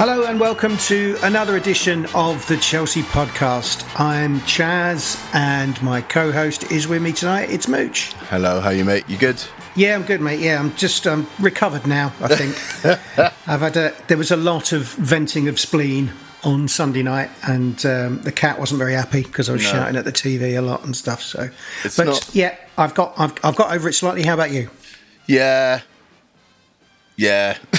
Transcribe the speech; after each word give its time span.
Hello 0.00 0.24
and 0.24 0.40
welcome 0.40 0.78
to 0.78 1.18
another 1.24 1.58
edition 1.58 2.06
of 2.14 2.46
the 2.46 2.56
Chelsea 2.56 3.02
podcast. 3.02 3.84
I'm 4.00 4.40
Chas 4.46 5.22
and 5.34 5.80
my 5.82 6.00
co-host 6.00 6.72
is 6.72 6.88
with 6.88 7.02
me 7.02 7.12
tonight. 7.12 7.50
It's 7.50 7.68
Mouch. 7.68 8.14
Hello, 8.30 8.60
how 8.60 8.70
you 8.70 8.82
mate? 8.82 9.04
You 9.10 9.18
good? 9.18 9.44
Yeah, 9.76 9.94
I'm 9.94 10.04
good, 10.04 10.22
mate. 10.22 10.40
Yeah, 10.40 10.58
I'm 10.58 10.74
just 10.74 11.06
um, 11.06 11.28
recovered 11.38 11.86
now. 11.86 12.14
I 12.22 12.34
think 12.34 12.56
I've 13.46 13.60
had 13.60 13.76
a. 13.76 13.94
There 14.08 14.16
was 14.16 14.30
a 14.30 14.36
lot 14.38 14.72
of 14.72 14.84
venting 14.94 15.48
of 15.48 15.60
spleen 15.60 16.10
on 16.44 16.66
Sunday 16.66 17.02
night, 17.02 17.28
and 17.46 17.84
um, 17.84 18.22
the 18.22 18.32
cat 18.32 18.58
wasn't 18.58 18.78
very 18.78 18.94
happy 18.94 19.22
because 19.22 19.50
I 19.50 19.52
was 19.52 19.62
No. 19.64 19.68
shouting 19.72 19.96
at 19.96 20.06
the 20.06 20.12
TV 20.12 20.56
a 20.56 20.62
lot 20.62 20.82
and 20.82 20.96
stuff. 20.96 21.20
So, 21.20 21.50
It's 21.84 21.98
but 21.98 22.06
not- 22.06 22.34
yeah, 22.34 22.56
I've 22.78 22.94
got 22.94 23.12
I've, 23.18 23.34
I've 23.44 23.56
got 23.56 23.70
over 23.74 23.86
it 23.90 23.92
slightly. 23.92 24.22
How 24.22 24.32
about 24.32 24.50
you? 24.50 24.70
Yeah. 25.26 25.82
Yeah. 27.20 27.58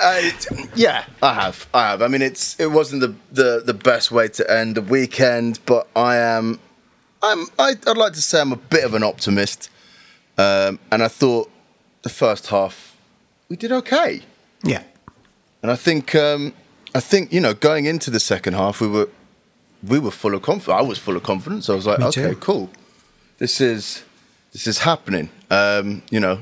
I, 0.00 0.32
yeah, 0.74 1.04
I 1.22 1.34
have. 1.34 1.68
I 1.74 1.90
have. 1.90 2.00
I 2.00 2.08
mean, 2.08 2.22
it's 2.22 2.58
it 2.58 2.68
wasn't 2.72 3.02
the, 3.02 3.14
the, 3.30 3.62
the 3.62 3.74
best 3.74 4.10
way 4.10 4.28
to 4.28 4.50
end 4.50 4.76
the 4.76 4.80
weekend, 4.80 5.58
but 5.66 5.86
I 5.94 6.16
am. 6.16 6.58
I'm. 7.22 7.44
I, 7.58 7.74
I'd 7.86 7.98
like 7.98 8.14
to 8.14 8.22
say 8.22 8.40
I'm 8.40 8.52
a 8.52 8.56
bit 8.56 8.82
of 8.82 8.94
an 8.94 9.02
optimist, 9.02 9.68
um, 10.38 10.78
and 10.90 11.02
I 11.02 11.08
thought 11.08 11.50
the 12.00 12.08
first 12.08 12.46
half 12.46 12.96
we 13.50 13.56
did 13.56 13.72
okay, 13.72 14.22
Yeah, 14.62 14.84
and 15.62 15.70
I 15.70 15.76
think 15.76 16.14
um, 16.14 16.54
I 16.94 17.00
think 17.00 17.30
you 17.30 17.42
know 17.42 17.52
going 17.52 17.84
into 17.84 18.10
the 18.10 18.20
second 18.20 18.54
half 18.54 18.80
we 18.80 18.88
were 18.88 19.10
we 19.86 19.98
were 19.98 20.10
full 20.10 20.34
of 20.34 20.40
confidence. 20.40 20.78
I 20.78 20.82
was 20.82 20.96
full 20.98 21.14
of 21.14 21.22
confidence. 21.24 21.68
I 21.68 21.74
was 21.74 21.86
like, 21.86 21.98
Me 21.98 22.06
okay, 22.06 22.30
too. 22.30 22.36
cool. 22.36 22.70
This 23.36 23.60
is 23.60 24.02
this 24.54 24.66
is 24.66 24.78
happening. 24.78 25.28
Um, 25.50 26.00
you 26.10 26.20
know, 26.20 26.38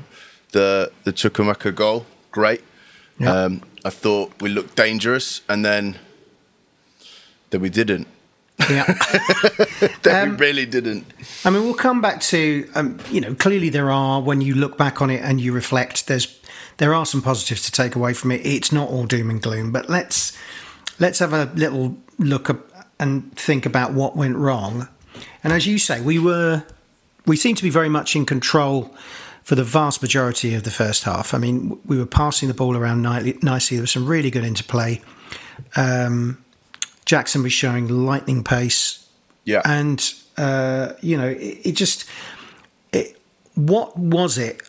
the 0.53 0.91
the 1.03 1.11
Chukwuemeka 1.13 1.75
goal, 1.75 2.05
great. 2.31 2.61
Yeah. 3.19 3.31
Um, 3.31 3.61
I 3.85 3.89
thought 3.89 4.41
we 4.41 4.49
looked 4.49 4.75
dangerous, 4.75 5.41
and 5.47 5.63
then 5.65 5.97
then 7.51 7.61
we 7.61 7.69
didn't. 7.69 8.07
yeah. 8.69 8.85
Then 10.03 10.29
Um, 10.29 10.37
we 10.37 10.45
really 10.47 10.65
didn't. 10.65 11.05
I 11.43 11.49
mean, 11.49 11.63
we'll 11.63 11.73
come 11.73 12.01
back 12.01 12.21
to 12.31 12.67
um, 12.75 12.97
you 13.11 13.19
know 13.21 13.33
clearly 13.35 13.69
there 13.69 13.91
are 13.91 14.21
when 14.21 14.41
you 14.41 14.55
look 14.55 14.77
back 14.77 15.01
on 15.01 15.09
it 15.09 15.21
and 15.21 15.41
you 15.41 15.51
reflect. 15.53 16.07
There's 16.07 16.27
there 16.77 16.93
are 16.93 17.05
some 17.05 17.21
positives 17.21 17.61
to 17.65 17.71
take 17.71 17.95
away 17.95 18.13
from 18.13 18.31
it. 18.31 18.45
It's 18.45 18.71
not 18.71 18.89
all 18.89 19.05
doom 19.05 19.29
and 19.29 19.41
gloom, 19.41 19.71
but 19.71 19.89
let's 19.89 20.37
let's 20.99 21.19
have 21.19 21.33
a 21.33 21.51
little 21.55 21.97
look 22.17 22.49
and 22.99 23.35
think 23.35 23.65
about 23.65 23.93
what 23.93 24.15
went 24.15 24.35
wrong. 24.37 24.87
And 25.43 25.51
as 25.53 25.65
you 25.67 25.77
say, 25.77 25.99
we 26.01 26.19
were 26.19 26.63
we 27.25 27.35
seem 27.35 27.55
to 27.55 27.63
be 27.63 27.69
very 27.69 27.89
much 27.89 28.15
in 28.15 28.25
control 28.25 28.95
for 29.43 29.55
the 29.55 29.63
vast 29.63 30.01
majority 30.01 30.53
of 30.55 30.63
the 30.63 30.71
first 30.71 31.03
half. 31.03 31.33
I 31.33 31.37
mean, 31.37 31.77
we 31.85 31.97
were 31.97 32.05
passing 32.05 32.47
the 32.47 32.53
ball 32.53 32.77
around 32.77 33.01
nicely. 33.01 33.77
There 33.77 33.81
was 33.83 33.91
some 33.91 34.05
really 34.05 34.31
good 34.31 34.45
interplay. 34.45 35.01
Um, 35.75 36.37
Jackson 37.05 37.43
was 37.43 37.51
showing 37.53 37.87
lightning 37.87 38.43
pace 38.43 39.05
Yeah. 39.45 39.61
and 39.65 40.13
uh, 40.37 40.93
you 41.01 41.17
know 41.17 41.27
it, 41.27 41.59
it 41.63 41.71
just 41.73 42.05
it, 42.91 43.19
what 43.55 43.95
was 43.97 44.37
it 44.39 44.63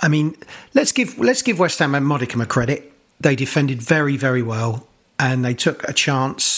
i 0.00 0.08
mean 0.08 0.34
let's 0.72 0.90
give 0.92 1.18
let's 1.18 1.42
give 1.42 1.58
west 1.58 1.78
ham 1.80 1.94
a 1.94 2.00
modicum 2.00 2.40
of 2.40 2.48
credit 2.48 2.90
they 3.20 3.36
defended 3.36 3.82
very 3.82 4.16
very 4.16 4.42
well 4.42 4.86
and 5.18 5.44
they 5.44 5.52
took 5.52 5.86
a 5.86 5.92
chance 5.92 6.57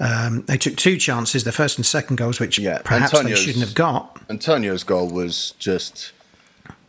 um, 0.00 0.42
they 0.42 0.56
took 0.56 0.76
two 0.76 0.96
chances 0.98 1.44
the 1.44 1.52
first 1.52 1.78
and 1.78 1.86
second 1.86 2.16
goals 2.16 2.40
which 2.40 2.58
Yeah, 2.58 2.80
perhaps 2.84 3.12
they 3.22 3.34
shouldn't 3.34 3.64
have 3.64 3.74
got 3.74 4.20
Antonio's 4.28 4.82
goal 4.84 5.08
was 5.10 5.52
just. 5.58 6.12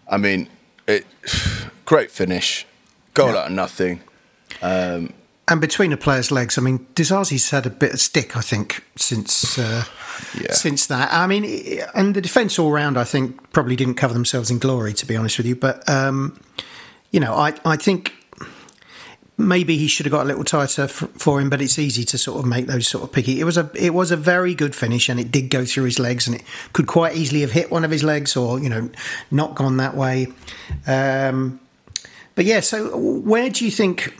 I 0.10 0.18
mean, 0.18 0.50
it. 0.88 1.06
Great 1.86 2.10
finish, 2.12 2.66
goal 3.14 3.32
Yeah. 3.34 3.40
out 3.42 3.46
of 3.48 3.52
nothing. 3.54 4.02
and 5.48 5.62
between 5.62 5.94
a 5.94 5.98
player's 5.98 6.32
legs 6.32 6.58
i 6.58 6.62
mean 6.62 6.80
Disasi's 6.96 7.52
had 7.52 7.66
a 7.68 7.70
bit 7.70 7.94
of 7.94 8.00
stick 8.00 8.36
i 8.36 8.42
think 8.42 8.84
since 8.96 9.60
uh, 9.60 9.84
Yeah. 10.42 10.54
since 10.54 10.88
that 10.88 11.14
i 11.14 11.28
mean 11.28 11.46
and 11.94 12.16
the 12.16 12.22
defence 12.22 12.58
all 12.58 12.72
round 12.72 12.98
i 12.98 13.04
think 13.04 13.52
probably 13.52 13.76
didn't 13.76 13.94
cover 13.96 14.14
themselves 14.16 14.50
in 14.50 14.58
glory 14.58 14.94
to 14.94 15.06
be 15.06 15.16
honest 15.16 15.38
with 15.38 15.46
you 15.46 15.56
but 15.56 15.88
um, 15.88 16.40
you 17.12 17.20
know 17.20 17.36
i, 17.36 17.54
I 17.64 17.76
think 17.78 18.14
maybe 19.38 19.78
he 19.78 19.88
should 19.88 20.06
have 20.06 20.12
got 20.12 20.24
a 20.24 20.28
little 20.28 20.44
tighter 20.44 20.88
for 20.88 21.42
him 21.42 21.50
but 21.50 21.62
it's 21.62 21.78
easy 21.78 22.04
to 22.06 22.18
sort 22.18 22.40
of 22.40 22.46
make 22.46 22.68
those 22.68 22.88
sort 22.88 23.04
of 23.04 23.12
picky. 23.12 23.40
It 23.40 23.44
was 23.44 23.58
a 23.58 23.70
it 23.76 23.94
was 23.94 24.12
a 24.12 24.18
very 24.18 24.56
good 24.56 24.76
finish 24.76 25.10
and 25.10 25.20
it 25.20 25.32
did 25.32 25.50
go 25.50 25.66
through 25.66 25.86
his 25.86 26.00
legs 26.00 26.28
and 26.28 26.38
it 26.38 26.44
could 26.74 26.88
quite 26.88 27.16
easily 27.16 27.42
have 27.42 27.52
hit 27.52 27.72
one 27.72 27.84
of 27.84 27.92
his 27.92 28.04
legs 28.04 28.36
or 28.36 28.60
you 28.60 28.70
know 28.70 28.90
not 29.32 29.56
gone 29.56 29.78
that 29.78 29.96
way. 29.96 30.28
Um, 30.88 31.60
but 32.36 32.46
yeah 32.46 32.60
so 32.60 32.98
where 32.98 33.50
do 33.50 33.66
you 33.66 33.72
think 33.72 34.18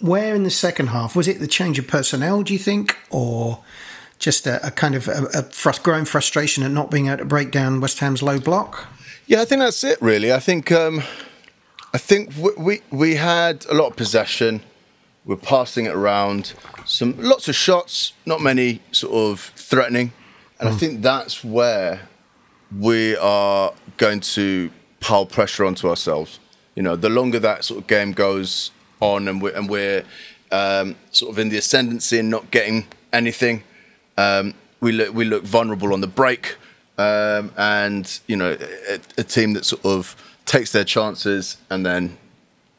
where 0.00 0.34
in 0.34 0.42
the 0.42 0.50
second 0.50 0.88
half 0.88 1.14
was 1.14 1.28
it 1.28 1.38
the 1.38 1.46
change 1.46 1.78
of 1.78 1.86
personnel 1.86 2.42
do 2.42 2.52
you 2.52 2.58
think 2.58 2.96
or 3.10 3.62
just 4.22 4.46
a, 4.46 4.64
a 4.64 4.70
kind 4.70 4.94
of 4.94 5.08
a, 5.08 5.24
a 5.24 5.42
frus- 5.42 5.82
growing 5.82 6.04
frustration 6.04 6.62
at 6.62 6.70
not 6.70 6.90
being 6.90 7.08
able 7.08 7.18
to 7.18 7.24
break 7.24 7.50
down 7.50 7.80
west 7.80 7.98
ham's 7.98 8.22
low 8.22 8.38
block? 8.38 8.86
Yeah, 9.26 9.42
I 9.42 9.44
think 9.44 9.60
that's 9.60 9.82
it. 9.84 10.00
Really, 10.00 10.32
I 10.32 10.38
think 10.38 10.70
um, 10.72 11.02
I 11.94 11.98
think 11.98 12.34
we, 12.38 12.50
we 12.56 12.80
we 12.90 13.14
had 13.16 13.66
a 13.68 13.74
lot 13.74 13.88
of 13.88 13.96
possession. 13.96 14.62
We're 15.26 15.36
passing 15.36 15.84
it 15.86 15.94
around. 15.94 16.54
Some 16.86 17.14
lots 17.18 17.48
of 17.48 17.54
shots, 17.54 18.14
not 18.24 18.40
many 18.40 18.80
sort 18.92 19.12
of 19.12 19.40
threatening, 19.56 20.12
and 20.58 20.68
I 20.70 20.72
think 20.72 21.02
that's 21.02 21.44
where 21.44 22.08
we 22.76 23.14
are 23.16 23.72
going 23.98 24.20
to 24.20 24.70
pile 25.00 25.26
pressure 25.26 25.64
onto 25.64 25.88
ourselves. 25.88 26.40
You 26.74 26.82
know, 26.82 26.96
the 26.96 27.10
longer 27.10 27.38
that 27.40 27.62
sort 27.64 27.80
of 27.80 27.86
game 27.86 28.12
goes 28.12 28.70
on, 29.00 29.28
and 29.28 29.42
we're 29.42 29.54
and 29.54 29.68
we're 29.68 30.04
um, 30.50 30.96
sort 31.10 31.30
of 31.30 31.38
in 31.38 31.50
the 31.50 31.58
ascendancy 31.58 32.18
and 32.18 32.30
not 32.30 32.50
getting 32.50 32.86
anything, 33.12 33.64
um, 34.16 34.54
we 34.80 34.92
look 34.92 35.14
we 35.14 35.26
look 35.26 35.44
vulnerable 35.44 35.92
on 35.92 36.00
the 36.00 36.06
break, 36.06 36.56
um, 36.96 37.52
and 37.58 38.20
you 38.26 38.36
know, 38.36 38.56
a, 38.88 38.98
a 39.18 39.24
team 39.24 39.52
that 39.52 39.66
sort 39.66 39.84
of 39.84 40.16
takes 40.46 40.72
their 40.72 40.84
chances 40.84 41.56
and 41.70 41.84
then 41.84 42.16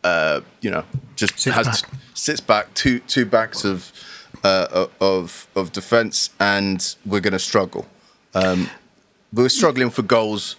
uh, 0.03 0.41
you 0.61 0.69
know 0.69 0.83
just 1.15 1.39
Sits 1.39 1.55
has 1.55 1.81
back. 1.81 1.91
sits 2.13 2.41
back 2.41 2.73
two 2.73 2.99
two 2.99 3.25
backs 3.25 3.63
of 3.65 3.91
uh, 4.43 4.87
of 4.99 5.47
of 5.55 5.71
defence, 5.71 6.29
and 6.39 6.95
we're 7.05 7.21
going 7.21 7.33
to 7.33 7.39
struggle. 7.39 7.85
Um, 8.33 8.69
we 9.31 9.43
were 9.43 9.49
struggling 9.49 9.89
for 9.89 10.01
goals, 10.01 10.55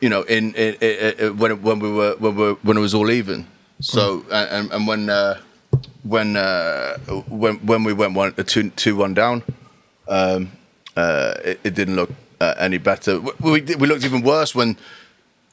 you 0.00 0.08
know, 0.08 0.22
in, 0.22 0.54
in, 0.54 0.74
in, 0.74 1.14
in 1.18 1.36
when 1.36 1.62
when 1.62 1.78
we 1.78 1.90
were 1.90 2.16
when 2.18 2.34
we 2.34 2.42
were, 2.42 2.54
when 2.62 2.76
it 2.76 2.80
was 2.80 2.94
all 2.94 3.10
even. 3.10 3.46
So 3.80 4.24
and 4.30 4.70
and 4.72 4.86
when 4.86 5.08
uh, 5.10 5.40
when 6.02 6.36
uh, 6.36 6.98
when 7.28 7.56
when 7.66 7.84
we 7.84 7.92
went 7.92 8.14
one 8.14 8.34
two 8.34 8.70
two 8.70 8.96
one 8.96 9.14
down, 9.14 9.42
um, 10.08 10.52
uh, 10.96 11.34
it, 11.44 11.60
it 11.64 11.74
didn't 11.74 11.96
look 11.96 12.10
uh, 12.40 12.54
any 12.58 12.78
better. 12.78 13.20
We, 13.20 13.32
we 13.40 13.60
we 13.60 13.86
looked 13.86 14.04
even 14.04 14.22
worse 14.22 14.54
when 14.54 14.76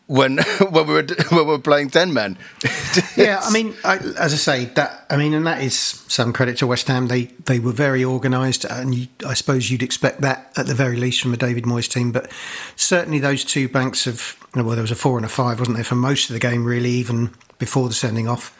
when 0.10 0.38
when 0.72 0.88
we 0.88 0.94
were 0.96 1.04
when 1.30 1.46
we 1.46 1.52
were 1.52 1.60
playing 1.60 1.90
ten 1.90 2.14
men. 2.14 2.38
yeah, 3.16 3.40
I 3.42 3.52
mean, 3.52 3.76
I, 3.86 3.98
as 3.98 4.34
I 4.34 4.38
say, 4.38 4.66
that 4.66 5.06
I 5.10 5.16
mean, 5.16 5.34
and 5.34 5.46
that 5.48 5.62
is 5.62 5.76
some 5.76 6.34
credit 6.34 6.58
to 6.58 6.68
West 6.68 6.88
Ham. 6.88 7.08
They 7.08 7.26
they 7.46 7.60
were 7.60 7.72
very 7.72 8.04
organised, 8.04 8.66
and 8.66 8.94
you, 8.94 9.08
I 9.26 9.36
suppose 9.36 9.72
you'd 9.72 9.84
expect 9.84 10.22
that 10.22 10.52
at 10.58 10.66
the 10.66 10.74
very 10.74 10.98
least 10.98 11.22
from 11.22 11.34
a 11.34 11.38
David 11.38 11.64
Moyes 11.64 11.88
team. 11.88 12.12
But 12.12 12.32
certainly 12.76 13.20
those 13.20 13.46
two 13.46 13.70
banks 13.70 14.08
of 14.08 14.36
well, 14.56 14.70
there 14.70 14.82
was 14.82 14.92
a 14.92 14.96
four 14.96 15.18
and 15.18 15.26
a 15.26 15.30
five, 15.30 15.60
wasn't 15.60 15.78
there, 15.78 15.84
for 15.84 15.96
most 15.96 16.30
of 16.30 16.34
the 16.34 16.40
game, 16.40 16.66
really, 16.66 16.90
even 16.90 17.32
before 17.60 17.88
the 17.88 17.94
sending 17.94 18.28
off. 18.28 18.58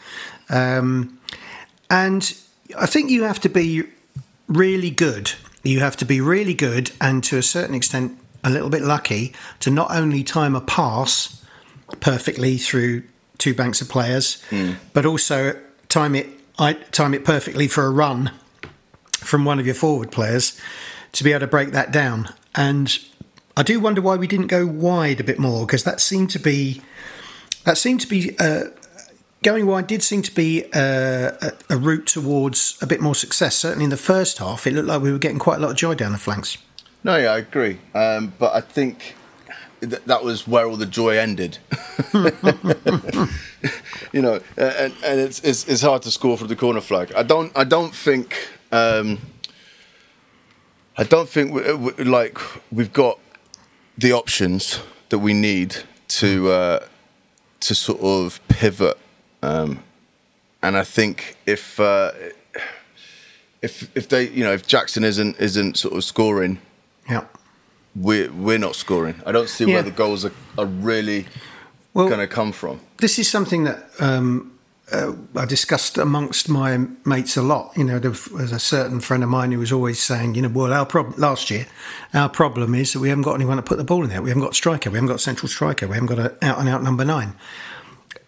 Um, 0.48 1.18
and 1.90 2.32
I 2.78 2.86
think 2.86 3.10
you 3.10 3.24
have 3.24 3.40
to 3.40 3.48
be 3.48 3.82
really 4.46 4.90
good. 4.90 5.32
You 5.64 5.80
have 5.80 5.96
to 5.96 6.04
be 6.04 6.20
really 6.20 6.54
good, 6.54 6.92
and 7.00 7.24
to 7.24 7.38
a 7.38 7.42
certain 7.42 7.74
extent, 7.74 8.16
a 8.44 8.50
little 8.50 8.70
bit 8.70 8.82
lucky 8.82 9.34
to 9.58 9.70
not 9.70 9.90
only 9.90 10.22
time 10.22 10.54
a 10.54 10.60
pass 10.60 11.39
perfectly 12.00 12.56
through 12.58 13.02
two 13.38 13.54
banks 13.54 13.80
of 13.80 13.88
players, 13.88 14.42
Hmm. 14.50 14.72
but 14.92 15.04
also 15.06 15.56
time 15.88 16.14
it 16.14 16.28
I 16.58 16.74
time 16.74 17.14
it 17.14 17.24
perfectly 17.24 17.66
for 17.68 17.84
a 17.86 17.90
run 17.90 18.30
from 19.12 19.44
one 19.44 19.58
of 19.58 19.66
your 19.66 19.74
forward 19.74 20.10
players 20.10 20.58
to 21.12 21.24
be 21.24 21.30
able 21.32 21.40
to 21.40 21.46
break 21.46 21.72
that 21.72 21.90
down. 21.90 22.32
And 22.54 22.96
I 23.56 23.62
do 23.62 23.80
wonder 23.80 24.00
why 24.00 24.16
we 24.16 24.26
didn't 24.26 24.46
go 24.48 24.66
wide 24.66 25.20
a 25.20 25.24
bit 25.24 25.38
more 25.38 25.66
because 25.66 25.84
that 25.84 26.00
seemed 26.00 26.30
to 26.30 26.38
be 26.38 26.82
that 27.64 27.76
seemed 27.78 28.00
to 28.02 28.06
be 28.06 28.38
uh, 28.38 28.64
going 29.42 29.66
wide 29.66 29.86
did 29.86 30.02
seem 30.02 30.22
to 30.22 30.34
be 30.34 30.64
uh, 30.74 31.32
a, 31.42 31.52
a 31.70 31.76
route 31.76 32.06
towards 32.06 32.76
a 32.82 32.86
bit 32.86 33.00
more 33.00 33.14
success. 33.14 33.56
Certainly 33.56 33.84
in 33.84 33.90
the 33.90 33.96
first 33.96 34.38
half, 34.38 34.66
it 34.66 34.72
looked 34.74 34.88
like 34.88 35.02
we 35.02 35.12
were 35.12 35.18
getting 35.18 35.38
quite 35.38 35.58
a 35.58 35.60
lot 35.60 35.70
of 35.70 35.76
joy 35.76 35.94
down 35.94 36.12
the 36.12 36.18
flanks. 36.18 36.58
No, 37.02 37.16
yeah, 37.16 37.32
I 37.32 37.38
agree. 37.38 37.78
Um, 37.94 38.32
but 38.38 38.54
I 38.54 38.60
think 38.60 39.16
th- 39.80 40.02
that 40.06 40.24
was 40.24 40.46
where 40.46 40.66
all 40.66 40.76
the 40.76 40.86
joy 40.86 41.16
ended. 41.18 41.58
you 44.12 44.22
know, 44.22 44.40
and, 44.56 44.92
and 45.04 45.20
it's, 45.20 45.40
it's 45.40 45.66
it's 45.68 45.82
hard 45.82 46.02
to 46.02 46.10
score 46.10 46.36
from 46.36 46.48
the 46.48 46.56
corner 46.56 46.80
flag. 46.80 47.12
I 47.14 47.22
don't 47.22 47.52
I 47.56 47.64
don't 47.64 47.94
think 47.94 48.48
um, 48.72 49.18
I 50.96 51.04
don't 51.04 51.28
think 51.28 51.52
we, 51.52 51.74
we, 51.74 51.92
like 52.04 52.38
we've 52.70 52.92
got 52.92 53.18
the 53.96 54.12
options 54.12 54.80
that 55.08 55.18
we 55.18 55.32
need 55.34 55.76
to 56.08 56.50
uh, 56.50 56.86
to 57.60 57.74
sort 57.74 58.00
of 58.00 58.40
pivot. 58.48 58.98
Um, 59.42 59.82
and 60.62 60.76
I 60.76 60.84
think 60.84 61.36
if 61.46 61.80
uh, 61.80 62.12
if 63.62 63.90
if 63.96 64.08
they 64.08 64.28
you 64.28 64.44
know 64.44 64.52
if 64.52 64.66
Jackson 64.66 65.04
isn't 65.04 65.38
isn't 65.38 65.76
sort 65.76 65.94
of 65.94 66.04
scoring 66.04 66.58
Yeah. 67.08 67.24
We're 67.94 68.30
we're 68.32 68.58
not 68.58 68.74
scoring. 68.76 69.14
I 69.26 69.32
don't 69.32 69.48
see 69.48 69.64
Yeah. 69.64 69.74
where 69.74 69.82
the 69.82 69.90
goals 69.90 70.24
are, 70.24 70.32
are 70.58 70.66
really 70.66 71.26
Well, 71.94 72.08
going 72.08 72.20
to 72.20 72.26
come 72.34 72.52
from. 72.52 72.80
this 72.98 73.18
is 73.18 73.28
something 73.28 73.64
that 73.64 73.78
um, 73.98 74.52
uh, 74.92 75.12
I 75.36 75.44
discussed 75.44 75.98
amongst 75.98 76.48
my 76.48 76.78
mates 77.04 77.36
a 77.36 77.42
lot. 77.42 77.72
You 77.76 77.84
know, 77.84 77.98
there 77.98 78.10
was 78.10 78.52
a 78.52 78.58
certain 78.58 79.00
friend 79.00 79.22
of 79.22 79.28
mine 79.28 79.52
who 79.52 79.58
was 79.58 79.72
always 79.72 80.00
saying, 80.00 80.34
you 80.34 80.42
know, 80.42 80.48
well, 80.48 80.72
our 80.72 80.86
problem 80.86 81.14
last 81.20 81.50
year, 81.50 81.66
our 82.14 82.28
problem 82.28 82.74
is 82.74 82.92
that 82.92 83.00
we 83.00 83.08
haven't 83.08 83.22
got 83.24 83.34
anyone 83.34 83.56
to 83.56 83.62
put 83.62 83.78
the 83.78 83.84
ball 83.84 84.02
in 84.04 84.10
there. 84.10 84.22
We 84.22 84.30
haven't 84.30 84.42
got 84.42 84.52
a 84.52 84.56
striker. 84.56 84.90
We 84.90 84.96
haven't 84.96 85.08
got 85.08 85.16
a 85.16 85.18
central 85.30 85.48
striker. 85.48 85.86
We 85.86 85.94
haven't 85.94 86.08
got 86.14 86.18
an 86.18 86.36
out 86.42 86.58
and 86.58 86.68
out 86.68 86.82
number 86.82 87.04
nine. 87.04 87.34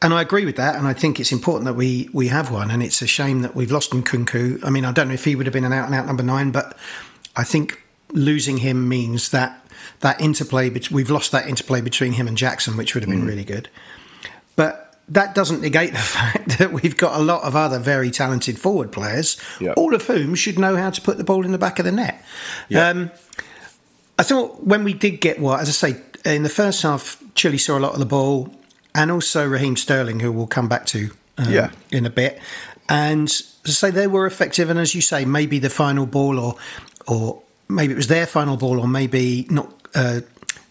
And 0.01 0.13
I 0.13 0.21
agree 0.23 0.45
with 0.45 0.57
that, 0.57 0.75
and 0.75 0.87
I 0.89 0.93
think 0.95 1.19
it's 1.21 1.31
important 1.33 1.65
that 1.67 1.75
we 1.75 2.09
we 2.13 2.29
have 2.29 2.51
one. 2.51 2.71
And 2.73 2.83
it's 2.83 3.03
a 3.03 3.07
shame 3.07 3.43
that 3.43 3.55
we've 3.55 3.71
lost 3.71 3.93
Nkunku. 3.93 4.65
I 4.65 4.71
mean, 4.71 4.85
I 4.85 4.91
don't 4.93 5.07
know 5.09 5.15
if 5.15 5.25
he 5.25 5.37
would 5.37 5.47
have 5.47 5.53
been 5.53 5.65
an 5.65 5.73
out 5.73 5.87
and 5.87 5.95
out 5.95 6.07
number 6.07 6.25
nine, 6.25 6.51
but 6.51 6.77
I 7.37 7.45
think 7.45 7.81
losing 8.13 8.59
him 8.59 8.89
means 8.89 9.31
that 9.31 9.59
that 10.01 10.21
interplay. 10.21 10.71
We've 10.91 11.11
lost 11.11 11.33
that 11.33 11.49
interplay 11.49 11.81
between 11.81 12.13
him 12.13 12.29
and 12.29 12.37
Jackson, 12.37 12.77
which 12.77 12.95
would 12.95 13.03
have 13.05 13.11
been 13.11 13.27
really 13.27 13.45
good. 13.45 13.69
But 14.57 14.97
that 15.09 15.35
doesn't 15.35 15.61
negate 15.61 15.93
the 15.93 15.99
fact 16.17 16.59
that 16.59 16.73
we've 16.73 16.97
got 16.97 17.19
a 17.19 17.23
lot 17.23 17.43
of 17.43 17.57
other 17.57 17.79
very 17.79 18.11
talented 18.11 18.59
forward 18.59 18.93
players, 18.93 19.37
Yeah. 19.61 19.73
all 19.73 19.95
of 19.95 20.07
whom 20.07 20.35
should 20.35 20.59
know 20.59 20.77
how 20.77 20.91
to 20.91 21.01
put 21.01 21.19
the 21.19 21.25
ball 21.25 21.45
in 21.45 21.53
the 21.53 21.59
back 21.59 21.79
of 21.79 21.85
the 21.85 21.93
net. 21.93 22.25
Yeah. 22.69 22.89
Um, 22.89 23.11
I 24.19 24.23
thought 24.23 24.65
when 24.65 24.85
we 24.85 24.93
did 24.93 25.21
get 25.21 25.41
what, 25.41 25.61
as 25.61 25.69
I 25.69 25.73
say, 25.93 26.01
in 26.25 26.43
the 26.45 26.49
first 26.49 26.83
half, 26.83 27.23
Chile 27.35 27.59
saw 27.59 27.79
a 27.79 27.81
lot 27.81 27.95
of 27.95 27.99
the 27.99 28.07
ball, 28.07 28.55
and 28.95 29.11
also 29.11 29.47
Raheem 29.47 29.77
Sterling, 29.77 30.21
who 30.21 30.31
we'll 30.31 30.47
come 30.47 30.69
back 30.69 30.87
to 30.87 31.11
um, 31.39 31.51
Yeah. 31.51 31.71
in 31.91 32.07
a 32.07 32.11
bit. 32.11 32.39
And 32.89 33.29
as 33.29 33.57
I 33.67 33.71
say, 33.71 33.91
they 33.91 34.07
were 34.07 34.27
effective, 34.27 34.69
and 34.71 34.79
as 34.79 34.95
you 34.95 35.01
say, 35.01 35.25
maybe 35.25 35.59
the 35.59 35.71
final 35.71 36.07
ball, 36.07 36.39
or 36.39 36.57
or 37.09 37.43
maybe 37.75 37.93
it 37.93 37.97
was 37.97 38.09
their 38.09 38.27
final 38.27 38.57
ball, 38.57 38.81
or 38.81 38.89
maybe 38.89 39.47
not 39.51 39.73
uh, 39.95 40.21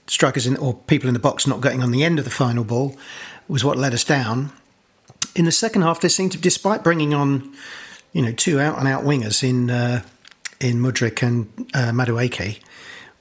strikers 0.08 0.48
in, 0.48 0.58
or 0.58 0.74
people 0.74 1.08
in 1.08 1.14
the 1.14 1.20
box 1.20 1.48
not 1.48 1.62
getting 1.62 1.84
on 1.84 1.92
the 1.92 2.04
end 2.04 2.20
of 2.20 2.26
the 2.26 2.32
final 2.32 2.64
ball, 2.64 2.98
was 3.48 3.64
what 3.64 3.78
let 3.78 3.94
us 3.94 4.04
down. 4.04 4.52
In 5.36 5.46
the 5.46 5.52
second 5.52 5.84
half, 5.84 6.02
they 6.02 6.10
seemed 6.10 6.32
to, 6.34 6.38
despite 6.38 6.84
bringing 6.84 7.14
on, 7.14 7.54
you 8.14 8.22
know, 8.22 8.32
two 8.32 8.60
out 8.60 8.78
and 8.80 8.88
out 8.88 9.04
wingers 9.04 9.44
in 9.44 9.70
uh, 9.70 10.04
in 10.60 10.78
Mudryk 10.78 11.24
and 11.24 11.48
uh, 11.74 11.92
Madueke, 11.92 12.60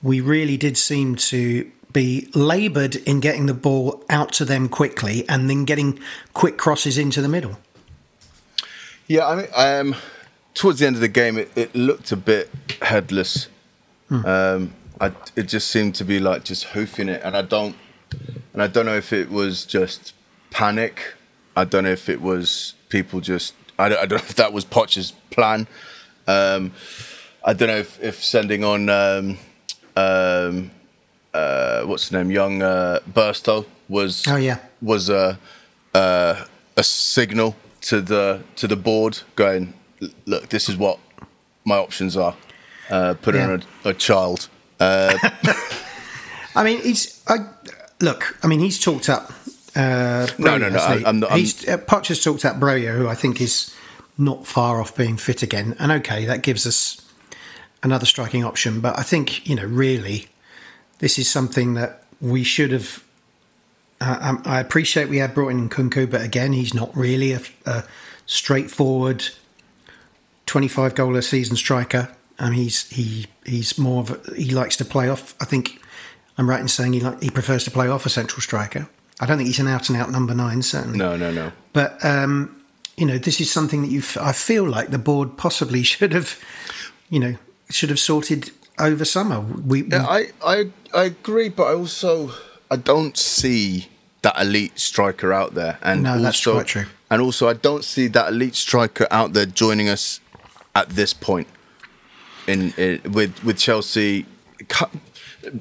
we 0.03 0.21
really 0.21 0.57
did 0.57 0.77
seem 0.77 1.17
to 1.17 1.71
be 1.93 2.29
laboured 2.35 2.97
in 2.97 3.21
getting 3.21 3.47
the 3.47 3.55
ball 3.55 4.05
out 4.09 4.33
to 4.33 4.45
them 4.45 4.69
quickly 4.69 5.29
and 5.29 5.51
then 5.51 5.65
getting 5.65 5.99
quick 6.35 6.57
crosses 6.57 6.97
into 6.97 7.21
the 7.21 7.29
middle. 7.29 7.59
Yeah, 9.09 9.27
I 9.27 9.35
mean, 9.35 9.47
um, 9.57 9.97
towards 10.55 10.79
the 10.79 10.87
end 10.87 10.97
of 10.97 11.01
the 11.01 11.09
game, 11.09 11.37
it, 11.37 11.51
it 11.57 11.75
looked 11.75 12.13
a 12.13 12.17
bit 12.17 12.51
headless. 12.83 13.49
Um, 14.11 14.75
I, 15.01 15.13
it 15.37 15.45
just 15.45 15.69
seemed 15.69 15.95
to 15.97 16.05
be 16.05 16.19
like 16.19 16.45
just 16.45 16.65
hoofing 16.65 17.09
it, 17.09 17.23
and 17.25 17.37
I 17.37 17.43
don't, 17.43 17.77
and 18.53 18.63
I 18.63 18.67
don't 18.67 18.85
know 18.87 18.97
if 18.97 19.13
it 19.13 19.31
was 19.31 19.65
just 19.65 20.15
panic. 20.51 21.15
I 21.57 21.65
don't 21.65 21.85
know 21.85 21.91
if 21.93 22.09
it 22.09 22.21
was 22.21 22.75
people 22.89 23.21
just. 23.21 23.55
I 23.79 23.89
don't, 23.89 23.99
I 23.99 24.07
don't 24.07 24.19
know 24.19 24.29
if 24.29 24.35
that 24.35 24.53
was 24.53 24.65
Poch's 24.65 25.13
plan. 25.31 25.67
Um, 26.27 26.73
I 27.45 27.55
don't 27.55 27.69
know 27.69 27.79
if, 27.79 28.03
if 28.03 28.23
sending 28.23 28.63
on 28.65 28.89
um, 28.91 29.39
um, 29.97 30.71
uh, 31.33 31.83
what's 31.85 32.05
his 32.05 32.13
name, 32.13 32.31
young 32.31 32.63
uh, 32.63 33.01
Burstow 33.11 33.65
was 33.89 34.25
Oh, 34.29 34.37
yeah. 34.37 34.59
was 34.83 35.09
a 35.09 35.39
uh, 35.95 36.45
a 36.77 36.83
signal 36.85 37.57
to 37.83 38.01
the 38.01 38.43
to 38.57 38.67
the 38.69 38.77
board 38.77 39.21
going, 39.37 39.73
look, 40.27 40.49
this 40.51 40.69
is 40.69 40.77
what 40.77 40.99
my 41.65 41.77
options 41.79 42.17
are. 42.17 42.35
Uh, 42.91 43.15
put 43.15 43.35
Yeah. 43.35 43.55
in 43.55 43.63
a, 43.85 43.89
a 43.91 43.95
child. 43.95 44.49
Uh, 44.81 45.17
I 46.57 46.65
mean, 46.65 46.81
he's 46.83 47.23
I, 47.29 47.39
look. 48.01 48.37
I 48.43 48.47
mean, 48.47 48.61
he's 48.61 48.79
talked 48.79 49.09
up. 49.09 49.33
Uh, 49.77 50.27
No, 50.39 50.59
no, 50.59 50.69
no. 50.69 50.79
I- 50.79 51.03
I'm 51.07 51.21
not- 51.21 51.31
I'm- 51.31 51.39
He's 51.41 51.69
uh, 51.69 51.77
Poch 51.79 52.09
has 52.09 52.23
talked 52.23 52.45
up 52.45 52.57
Broja, 52.59 52.97
who 52.97 53.07
I 53.09 53.15
think 53.15 53.41
is 53.41 53.73
not 54.19 54.47
far 54.47 54.81
off 54.81 54.97
being 54.97 55.17
fit 55.17 55.43
again. 55.43 55.77
And 55.79 55.93
okay, 55.93 56.25
that 56.27 56.43
gives 56.43 56.67
us 56.67 57.01
another 57.83 58.05
striking 58.07 58.45
option. 58.45 58.81
But 58.81 58.99
I 58.99 59.03
think 59.03 59.47
you 59.49 59.55
know, 59.55 59.65
really, 59.65 60.29
this 60.99 61.19
is 61.19 61.31
something 61.31 61.75
that 61.75 62.03
we 62.21 62.43
should 62.45 62.73
have. 62.73 63.05
Uh, 64.01 64.17
um, 64.21 64.43
I 64.47 64.61
appreciate 64.61 65.09
we 65.09 65.19
have 65.19 65.35
brought 65.35 65.51
in 65.51 65.69
Nkunku, 65.69 66.11
but 66.11 66.23
again, 66.23 66.53
he's 66.55 66.73
not 66.75 66.95
really 66.97 67.33
a, 67.33 67.41
a 67.67 67.85
straightforward 68.27 69.29
twenty-five 70.47 70.95
goal 70.95 71.17
a 71.17 71.23
season 71.23 71.55
striker. 71.57 72.09
I 72.41 72.51
mean, 72.51 72.59
he's 72.59 72.89
he 72.91 73.27
he's 73.45 73.79
more 73.79 74.01
of 74.01 74.11
a, 74.11 74.35
he 74.35 74.51
likes 74.51 74.77
to 74.79 74.85
play 74.85 75.09
off. 75.09 75.35
I 75.41 75.45
think 75.45 75.81
I'm 76.39 76.49
right 76.49 76.61
in 76.61 76.69
saying 76.69 76.95
he 76.95 77.01
like 77.01 77.23
he 77.23 77.31
prefers 77.31 77.65
to 77.65 77.71
play 77.71 77.89
off 77.89 78.07
a 78.07 78.09
central 78.09 78.41
striker. 78.41 78.89
I 79.21 79.27
don't 79.27 79.37
think 79.37 79.49
he's 79.49 79.59
an 79.59 79.69
out 79.69 79.91
and 79.91 79.99
out 79.99 80.11
number 80.11 80.35
nine, 80.35 80.63
certainly. 80.63 80.99
no, 80.99 81.17
no, 81.17 81.31
no. 81.31 81.53
But 81.75 82.03
um, 82.05 82.65
you 82.97 83.05
know, 83.05 83.19
this 83.19 83.41
is 83.41 83.51
something 83.51 83.83
that 83.83 83.91
you 83.91 84.03
I 84.21 84.33
feel 84.33 84.65
like 84.65 84.91
the 84.91 84.99
board 84.99 85.37
possibly 85.37 85.83
should 85.93 86.13
have, 86.13 86.43
you 87.11 87.21
know, 87.21 87.37
should 87.69 87.91
have 87.91 88.01
sorted 88.01 88.51
over 88.79 89.05
summer. 89.05 89.41
We, 89.41 89.83
Yeah, 89.85 90.07
I, 90.07 90.31
I 90.43 90.71
I 90.95 91.05
agree, 91.05 91.51
but 91.51 91.65
I 91.65 91.75
also 91.75 92.33
I 92.71 92.77
don't 92.77 93.17
see 93.19 93.89
that 94.23 94.39
elite 94.41 94.79
striker 94.79 95.33
out 95.33 95.55
there, 95.55 95.79
and 95.83 96.03
No, 96.03 96.13
also, 96.13 96.23
that's 96.23 96.45
quite 96.45 96.67
true. 96.67 96.85
And 97.11 97.21
also, 97.21 97.49
I 97.49 97.55
don't 97.55 97.85
see 97.85 98.07
that 98.09 98.29
elite 98.29 98.55
striker 98.55 99.07
out 99.11 99.33
there 99.33 99.47
joining 99.47 99.89
us 99.89 100.21
at 100.75 100.91
this 100.91 101.13
point. 101.13 101.49
In, 102.51 102.73
in 102.77 103.13
with 103.13 103.43
with 103.45 103.59
Chelsea, 103.59 104.27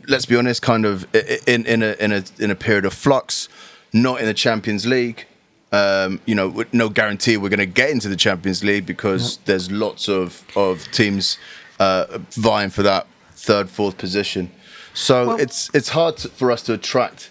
let's 0.08 0.25
be 0.25 0.36
honest, 0.36 0.62
kind 0.62 0.86
of 0.86 1.08
in 1.48 1.65
in 1.65 1.84
a 1.84 1.91
in 2.00 2.12
a 2.12 2.24
in 2.39 2.51
a 2.51 2.55
period 2.55 2.86
of 2.86 2.93
flux, 2.93 3.50
not 3.93 4.19
in 4.19 4.25
the 4.25 4.34
Champions 4.34 4.86
League. 4.86 5.25
Um, 5.72 6.19
you 6.25 6.34
know, 6.34 6.63
no 6.74 6.89
guarantee 6.89 7.38
we're 7.38 7.50
going 7.50 7.60
to 7.60 7.65
get 7.81 7.91
into 7.91 8.10
the 8.10 8.15
Champions 8.15 8.63
League 8.63 8.88
because 8.88 9.38
there's 9.46 9.69
lots 9.72 10.10
of 10.10 10.43
of 10.55 10.89
teams 10.91 11.38
uh, 11.79 12.17
vying 12.31 12.72
for 12.72 12.81
that 12.84 13.05
third, 13.34 13.69
fourth 13.69 13.98
position. 13.98 14.50
So 14.93 15.27
Well- 15.27 15.39
it's 15.39 15.69
it's 15.74 15.89
hard 15.89 16.17
to, 16.17 16.29
for 16.29 16.51
us 16.51 16.63
to 16.63 16.74
attract 16.74 17.29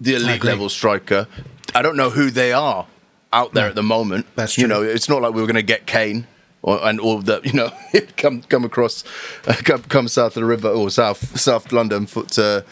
the 0.00 0.14
elite 0.16 0.44
level 0.44 0.68
striker. 0.68 1.26
I 1.74 1.80
don't 1.82 1.96
know 1.96 2.10
who 2.10 2.30
they 2.30 2.52
are 2.52 2.86
out 3.32 3.54
there 3.54 3.66
at 3.68 3.74
the 3.74 3.82
moment. 3.82 4.26
That's 4.36 4.58
You 4.58 4.66
know, 4.68 4.82
it's 4.82 5.08
not 5.08 5.22
like 5.22 5.32
we 5.34 5.40
were 5.40 5.46
going 5.46 5.66
to 5.66 5.72
get 5.74 5.86
Kane 5.86 6.26
or 6.64 6.84
and 6.84 6.98
all 6.98 7.20
that. 7.22 7.44
You 7.44 7.52
know, 7.52 7.70
come 8.16 8.42
come 8.42 8.64
across, 8.64 9.04
uh, 9.46 9.54
come, 9.62 9.82
come 9.82 10.08
south 10.08 10.36
of 10.36 10.42
the 10.42 10.44
river 10.44 10.68
or 10.68 10.90
south 10.90 11.38
South 11.38 11.70
London 11.70 12.06
for, 12.06 12.24
to 12.24 12.64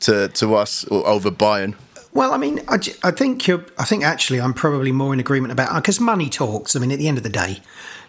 to 0.00 0.28
to 0.28 0.54
us 0.56 0.84
or 0.86 1.06
over 1.06 1.30
Bayern. 1.30 1.76
Well, 2.12 2.32
I 2.32 2.38
mean, 2.38 2.60
I, 2.66 2.78
I 3.04 3.10
think 3.10 3.46
you're. 3.46 3.64
I 3.78 3.84
think 3.84 4.02
actually, 4.02 4.40
I'm 4.40 4.54
probably 4.54 4.90
more 4.90 5.12
in 5.12 5.20
agreement 5.20 5.52
about 5.52 5.74
because 5.74 6.00
money 6.00 6.30
talks. 6.30 6.74
I 6.74 6.78
mean, 6.80 6.90
at 6.90 6.98
the 6.98 7.08
end 7.08 7.18
of 7.18 7.22
the 7.22 7.30
day, 7.30 7.60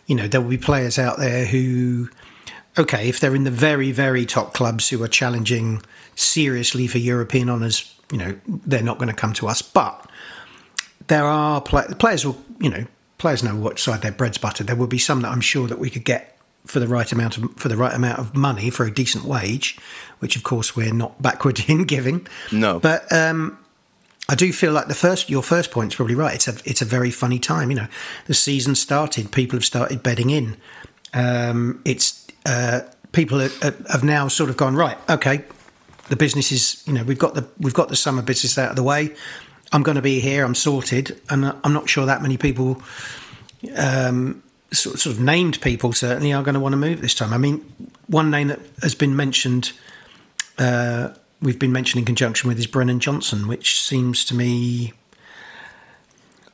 you 0.07 0.15
know, 0.15 0.27
there 0.27 0.41
will 0.41 0.49
be 0.49 0.57
players 0.57 0.97
out 0.97 1.19
there 1.19 1.45
who, 1.45 2.09
okay, 2.77 3.09
if 3.09 3.19
they're 3.19 3.35
in 3.35 3.43
the 3.43 3.51
very, 3.51 3.91
very 3.91 4.25
top 4.25 4.53
clubs 4.53 4.89
who 4.89 5.03
are 5.03 5.09
challenging 5.09 5.83
seriously 6.15 6.87
for 6.87 6.99
European 6.99 7.49
honours, 7.49 7.93
you 8.09 8.17
know, 8.17 8.39
they're 8.47 8.81
not 8.81 8.97
going 8.97 9.09
to 9.09 9.13
come 9.13 9.33
to 9.33 9.47
us. 9.49 9.61
But 9.61 10.09
there 11.07 11.25
are 11.25 11.59
play, 11.59 11.83
players 11.99 12.25
will, 12.25 12.41
you 12.61 12.69
know, 12.69 12.85
players 13.17 13.43
know 13.43 13.55
what 13.55 13.79
side 13.79 14.01
their 14.01 14.11
bread's 14.11 14.37
buttered. 14.37 14.67
There 14.67 14.75
will 14.75 14.87
be 14.87 14.97
some 14.97 15.21
that 15.21 15.29
I'm 15.29 15.41
sure 15.41 15.67
that 15.67 15.79
we 15.79 15.89
could 15.89 16.03
get 16.03 16.37
for 16.65 16.79
the 16.79 16.87
right 16.87 17.11
amount 17.11 17.37
of 17.37 17.53
for 17.55 17.69
the 17.69 17.77
right 17.77 17.93
amount 17.93 18.19
of 18.19 18.35
money 18.35 18.69
for 18.69 18.85
a 18.85 18.91
decent 18.91 19.23
wage, 19.23 19.77
which 20.19 20.35
of 20.35 20.43
course 20.43 20.75
we're 20.75 20.93
not 20.93 21.21
backward 21.21 21.61
in 21.67 21.85
giving. 21.85 22.27
No. 22.51 22.79
but 22.79 23.11
um, 23.11 23.57
I 24.29 24.35
do 24.35 24.51
feel 24.51 24.73
like 24.73 24.87
the 24.87 24.95
first 24.95 25.29
your 25.29 25.43
first 25.43 25.71
point's 25.71 25.95
probably 25.95 26.15
right. 26.15 26.35
It's 26.35 26.47
a 26.47 26.55
it's 26.65 26.81
a 26.81 26.85
very 26.85 27.11
funny 27.11 27.39
time. 27.39 27.69
You 27.69 27.77
know, 27.77 27.87
the 28.25 28.33
season 28.33 28.75
started. 28.75 29.31
People 29.31 29.57
have 29.57 29.65
started 29.65 30.03
bedding 30.03 30.29
in. 30.29 30.57
Um, 31.13 31.81
it's 31.85 32.27
uh, 32.45 32.81
people 33.13 33.41
are, 33.41 33.49
are, 33.63 33.73
have 33.89 34.03
now 34.03 34.27
sort 34.27 34.49
of 34.49 34.57
gone 34.57 34.75
right. 34.75 34.97
Okay, 35.09 35.43
the 36.09 36.15
business 36.15 36.51
is 36.51 36.83
you 36.85 36.93
know 36.93 37.03
we've 37.03 37.17
got 37.17 37.35
the 37.35 37.47
we've 37.57 37.73
got 37.73 37.89
the 37.89 37.95
summer 37.95 38.21
business 38.21 38.57
out 38.57 38.71
of 38.71 38.75
the 38.75 38.83
way. 38.83 39.15
I'm 39.71 39.83
going 39.83 39.95
to 39.95 40.01
be 40.01 40.19
here. 40.19 40.45
I'm 40.45 40.55
sorted, 40.55 41.19
and 41.29 41.53
I'm 41.63 41.73
not 41.73 41.89
sure 41.89 42.05
that 42.05 42.21
many 42.21 42.37
people, 42.37 42.81
um, 43.75 44.41
sort, 44.71 44.99
sort 44.99 45.15
of 45.15 45.21
named 45.21 45.59
people, 45.61 45.93
certainly 45.93 46.33
are 46.33 46.43
going 46.43 46.53
to 46.53 46.59
want 46.59 46.73
to 46.73 46.77
move 46.77 47.01
this 47.01 47.13
time. 47.13 47.33
I 47.33 47.37
mean, 47.37 47.65
one 48.07 48.31
name 48.31 48.47
that 48.47 48.59
has 48.81 48.95
been 48.95 49.15
mentioned 49.15 49.73
uh, 50.57 51.09
we've 51.41 51.59
been 51.59 51.71
mentioned 51.71 51.99
in 51.99 52.05
conjunction 52.05 52.47
with 52.47 52.57
is 52.57 52.67
Brennan 52.67 52.99
Johnson, 52.99 53.47
which 53.47 53.81
seems 53.81 54.25
to 54.25 54.35
me 54.35 54.93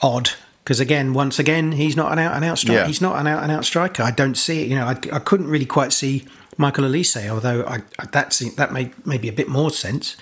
odd. 0.01 0.31
Because 0.63 0.79
again, 0.79 1.13
once 1.13 1.39
again, 1.39 1.73
he's 1.73 1.95
not 1.95 2.11
an 2.11 2.19
out 2.19 2.35
and 2.35 2.45
out 2.45 2.57
striker. 2.57 2.81
Yeah. 2.81 2.87
He's 2.87 3.01
not 3.01 3.19
an 3.19 3.27
out 3.27 3.43
and 3.43 3.51
out 3.51 3.65
striker. 3.65 4.03
I 4.03 4.11
don't 4.11 4.35
see 4.35 4.61
it. 4.61 4.69
You 4.69 4.75
know, 4.75 4.85
I, 4.85 4.91
I 5.11 5.19
couldn't 5.19 5.47
really 5.47 5.65
quite 5.65 5.91
see 5.91 6.25
Michael 6.57 6.85
Olise, 6.85 7.29
although 7.29 7.63
I, 7.63 7.81
I, 7.99 8.05
that 8.11 8.31
seem- 8.31 8.55
that 8.55 8.71
made 8.71 8.93
maybe 9.05 9.27
a 9.27 9.33
bit 9.33 9.49
more 9.49 9.71
sense. 9.71 10.15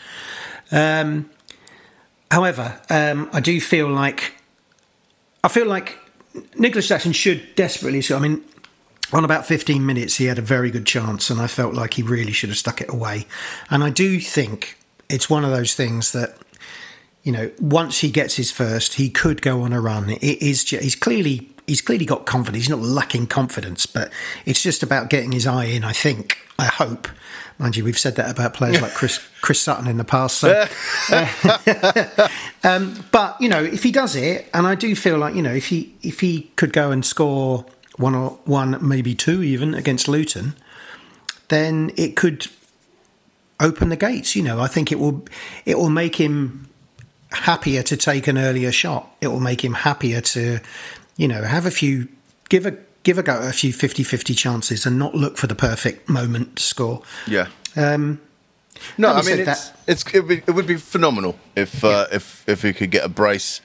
Um, 0.72 1.30
however, 2.32 2.80
um, 2.90 3.30
I 3.34 3.42
do 3.42 3.60
feel 3.62 3.90
like 3.90 4.34
I 5.44 5.50
feel 5.50 5.68
like 5.68 5.98
Nicholas 6.56 6.88
Jackson 6.88 7.12
should 7.12 7.56
desperately. 7.56 8.02
So 8.02 8.16
I 8.16 8.20
mean, 8.20 8.44
on 9.14 9.26
about 9.26 9.46
15 9.46 9.86
minutes, 9.86 10.16
he 10.16 10.26
had 10.26 10.40
a 10.40 10.42
very 10.42 10.72
good 10.72 10.86
chance, 10.86 11.30
and 11.30 11.42
I 11.42 11.48
felt 11.48 11.74
like 11.74 11.96
he 11.96 12.04
really 12.04 12.32
should 12.32 12.50
have 12.50 12.58
stuck 12.58 12.82
it 12.82 12.90
away. 12.90 13.26
And 13.70 13.84
I 13.84 13.90
do 13.90 14.20
think 14.20 14.78
it's 15.10 15.30
one 15.30 15.44
of 15.44 15.52
those 15.52 15.76
things 15.76 16.14
that, 16.14 16.38
you 17.24 17.32
know, 17.32 17.52
once 17.60 18.00
he 18.00 18.10
gets 18.10 18.36
his 18.36 18.52
first, 18.52 18.94
he 18.96 19.10
could 19.10 19.42
go 19.42 19.62
on 19.64 19.74
a 19.74 19.82
run. 19.82 20.10
It 20.10 20.42
is. 20.42 20.68
He's 20.70 20.96
clearly. 20.96 21.50
He's 21.68 21.82
clearly 21.82 22.06
got 22.06 22.26
confidence. 22.26 22.64
He's 22.64 22.70
not 22.70 22.80
lacking 22.80 23.28
confidence, 23.28 23.86
but 23.86 24.12
it's 24.46 24.62
just 24.62 24.84
about 24.84 25.10
getting 25.10 25.32
his 25.32 25.46
eye 25.46 25.66
in. 25.66 25.84
I 25.84 25.94
think. 25.94 26.38
I 26.58 26.66
hope. 26.66 27.08
Mind 27.58 27.76
you, 27.76 27.84
we've 27.84 27.98
said 27.98 28.16
that 28.16 28.32
about 28.32 28.54
players 28.54 28.82
like 28.82 28.94
Chris 28.94 29.20
Chris 29.42 29.62
Sutton 29.62 29.88
in 29.88 29.98
the 29.98 30.04
past. 30.04 30.38
So, 30.38 30.66
um, 32.64 33.06
but 33.12 33.40
you 33.40 33.50
know, 33.50 33.64
if 33.64 33.84
he 33.84 33.92
does 33.92 34.16
it, 34.16 34.50
and 34.54 34.66
I 34.66 34.76
do 34.76 34.96
feel 34.96 35.18
like 35.18 35.36
you 35.36 35.42
know, 35.42 35.54
if 35.54 35.68
he 35.68 35.94
if 36.02 36.22
he 36.22 36.52
could 36.56 36.74
go 36.74 36.92
and 36.92 37.06
score 37.06 37.66
one 37.98 38.16
or 38.16 38.32
one, 38.46 38.78
maybe 38.86 39.14
two, 39.14 39.44
even 39.44 39.74
against 39.74 40.08
Luton, 40.08 40.56
then 41.50 41.92
it 41.98 42.16
could 42.16 42.48
open 43.60 43.90
the 43.90 43.96
gates. 43.96 44.36
You 44.36 44.44
know, 44.44 44.60
I 44.60 44.68
think 44.68 44.92
it 44.92 45.00
will 45.00 45.26
it 45.66 45.78
will 45.78 45.90
make 45.90 46.16
him 46.16 46.68
happier 47.32 47.84
to 47.84 47.98
take 47.98 48.28
an 48.28 48.38
earlier 48.38 48.72
shot. 48.72 49.16
It 49.22 49.28
will 49.28 49.40
make 49.40 49.64
him 49.64 49.74
happier 49.74 50.22
to, 50.22 50.60
you 51.16 51.28
know, 51.28 51.44
have 51.44 51.66
a 51.66 51.72
few 51.72 52.08
give 52.50 52.66
a 52.66 52.78
give 53.04 53.18
a 53.18 53.24
go 53.24 53.34
at 53.34 53.50
a 53.50 53.54
few 53.54 53.74
50-50 53.74 54.38
chances 54.38 54.86
and 54.86 54.98
not 55.00 55.16
look 55.16 55.38
for 55.38 55.48
the 55.48 55.56
perfect 55.56 56.08
moment 56.10 56.58
to 56.58 56.64
score. 56.64 57.02
Yeah. 57.28 57.48
Um, 57.76 58.20
No, 58.98 59.10
I 59.14 59.22
mean 59.24 59.40
it's, 59.40 59.72
it's 59.88 60.04
it, 60.14 60.20
would 60.22 60.28
be, 60.28 60.38
it 60.48 60.52
would 60.52 60.68
be 60.68 60.78
phenomenal 60.78 61.36
if 61.56 61.84
uh, 61.84 62.08
if 62.12 62.44
if 62.48 62.64
we 62.64 62.74
could 62.74 62.90
get 62.92 63.06
a 63.06 63.10
brace 63.10 63.62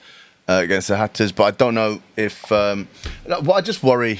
uh, 0.47 0.61
against 0.63 0.87
the 0.89 0.97
Hatters, 0.97 1.31
but 1.31 1.43
I 1.43 1.51
don't 1.51 1.73
know 1.73 2.01
if. 2.15 2.51
Um, 2.51 2.87
well, 3.27 3.53
I 3.53 3.61
just 3.61 3.81
worry 3.83 4.19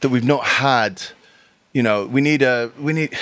that 0.00 0.08
we've 0.10 0.24
not 0.24 0.44
had. 0.44 1.02
You 1.72 1.82
know, 1.82 2.06
we 2.06 2.20
need 2.20 2.42
a 2.42 2.70
we 2.80 2.92
need 2.92 3.16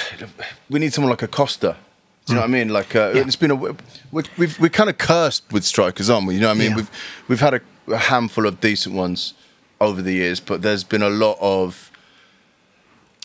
we 0.71 0.79
need 0.81 0.93
someone 0.95 1.11
like 1.11 1.23
a 1.23 1.29
Costa. 1.29 1.77
Do 2.25 2.33
you 2.33 2.35
know 2.37 2.41
what 2.43 2.49
I 2.51 2.53
mean? 2.53 2.69
Like 2.71 2.97
uh, 2.97 3.13
Yeah. 3.15 3.23
it's 3.27 3.37
been 3.37 3.51
a 3.51 3.55
we- 3.55 4.25
we've 4.39 4.59
we're 4.59 4.71
kind 4.71 4.89
of 4.91 4.97
cursed 4.99 5.45
with 5.53 5.65
strikers, 5.65 6.09
aren't 6.09 6.27
we? 6.27 6.35
You 6.35 6.41
know 6.41 6.49
what 6.49 6.57
I 6.57 6.59
mean? 6.61 6.71
Yeah. 6.71 6.77
We've 6.77 6.91
we've 7.29 7.41
had 7.41 7.55
a, 7.55 7.61
a 7.89 7.99
handful 7.99 8.47
of 8.47 8.61
decent 8.61 8.95
ones 8.95 9.35
over 9.81 10.03
the 10.03 10.13
years, 10.13 10.41
but 10.41 10.63
there's 10.63 10.85
been 10.85 11.03
a 11.03 11.11
lot 11.11 11.39
of 11.41 11.91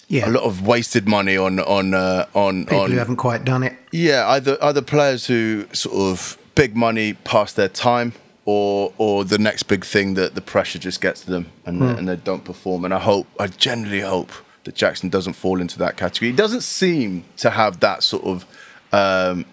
yeah, 0.07 0.27
a 0.27 0.31
lot 0.31 0.43
of 0.43 0.67
wasted 0.67 1.07
money 1.07 1.37
on 1.37 1.59
on 1.59 1.93
uh, 1.93 2.25
on 2.33 2.65
people 2.65 2.81
on 2.81 2.91
who 2.91 2.97
haven't 2.97 3.15
quite 3.15 3.45
done 3.45 3.63
it. 3.63 3.77
yeah, 3.91 4.27
either 4.29 4.57
either 4.61 4.81
players 4.81 5.27
who 5.27 5.65
sort 5.71 5.95
of 5.95 6.37
big 6.55 6.75
money 6.75 7.13
past 7.13 7.55
their 7.55 7.69
time, 7.69 8.13
or 8.45 8.93
or 8.97 9.23
the 9.23 9.37
next 9.37 9.63
big 9.63 9.85
thing 9.85 10.15
that 10.15 10.35
the 10.35 10.41
pressure 10.41 10.79
just 10.79 10.99
gets 10.99 11.21
to 11.21 11.31
them 11.31 11.51
and 11.65 11.81
and 11.81 12.09
they 12.09 12.17
don't 12.17 12.43
perform. 12.43 12.83
And 12.85 12.93
I 12.93 12.99
hope, 12.99 13.27
I 13.39 13.47
genuinely 13.47 14.01
hope 14.01 14.31
that 14.65 14.75
Jackson 14.75 15.09
doesn't 15.09 15.33
fall 15.33 15.61
into 15.61 15.79
that 15.79 15.95
category. 15.97 16.31
He 16.31 16.37
doesn't 16.37 16.61
seem 16.61 17.23
to 17.37 17.49
have 17.51 17.79
that 17.79 18.03
sort 18.03 18.23
of. 18.23 18.45
Um, 18.91 19.45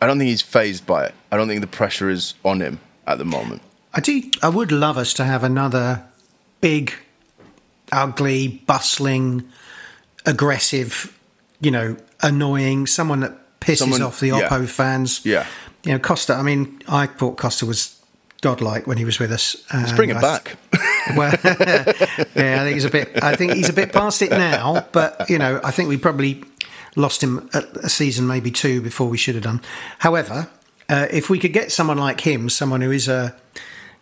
I 0.00 0.06
don't 0.06 0.18
think 0.18 0.30
he's 0.30 0.40
phased 0.40 0.86
by 0.86 1.06
it. 1.06 1.14
I 1.30 1.36
don't 1.36 1.48
think 1.48 1.60
the 1.60 1.66
pressure 1.66 2.08
is 2.08 2.34
on 2.44 2.60
him 2.60 2.80
at 3.06 3.18
the 3.18 3.24
moment. 3.24 3.60
I 3.92 4.00
do. 4.00 4.22
I 4.40 4.48
would 4.48 4.70
love 4.70 4.96
us 4.96 5.12
to 5.14 5.24
have 5.24 5.42
another 5.42 6.04
big, 6.60 6.92
ugly, 7.92 8.62
bustling, 8.66 9.48
aggressive, 10.26 11.16
you 11.60 11.70
know, 11.70 11.96
annoying 12.22 12.86
someone 12.86 13.20
that 13.20 13.36
pisses 13.60 13.78
Someone- 13.78 14.02
off 14.02 14.20
the 14.20 14.28
yeah. 14.28 14.48
Oppo 14.48 14.68
fans. 14.68 15.20
Yeah. 15.24 15.46
You 15.84 15.92
know, 15.92 15.98
Costa. 15.98 16.34
I 16.34 16.42
mean, 16.42 16.82
I 16.88 17.06
thought 17.06 17.36
Costa 17.38 17.64
was 17.66 17.96
godlike 18.42 18.86
when 18.86 18.98
he 18.98 19.04
was 19.04 19.18
with 19.18 19.32
us. 19.32 19.56
Let's 19.72 19.92
bring 19.92 20.10
it 20.10 20.16
I- 20.16 20.20
back. 20.20 20.56
Well, 21.16 21.32
yeah, 21.44 22.62
I 22.62 22.64
think 22.64 22.74
he's 22.74 22.84
a 22.84 22.90
bit. 22.90 23.22
I 23.22 23.34
think 23.34 23.54
he's 23.54 23.68
a 23.70 23.72
bit 23.72 23.92
past 23.92 24.20
it 24.22 24.30
now. 24.30 24.86
But 24.92 25.28
you 25.30 25.38
know, 25.38 25.60
I 25.64 25.70
think 25.70 25.88
we 25.88 25.96
probably 25.96 26.44
lost 26.96 27.22
him 27.22 27.48
a, 27.54 27.62
a 27.84 27.88
season, 27.88 28.26
maybe 28.26 28.50
two, 28.50 28.82
before 28.82 29.08
we 29.08 29.16
should 29.16 29.34
have 29.34 29.44
done. 29.44 29.62
However, 29.98 30.48
uh, 30.88 31.06
if 31.10 31.30
we 31.30 31.38
could 31.38 31.52
get 31.54 31.72
someone 31.72 31.96
like 31.98 32.20
him, 32.20 32.48
someone 32.50 32.80
who 32.82 32.90
is 32.90 33.08
a, 33.08 33.34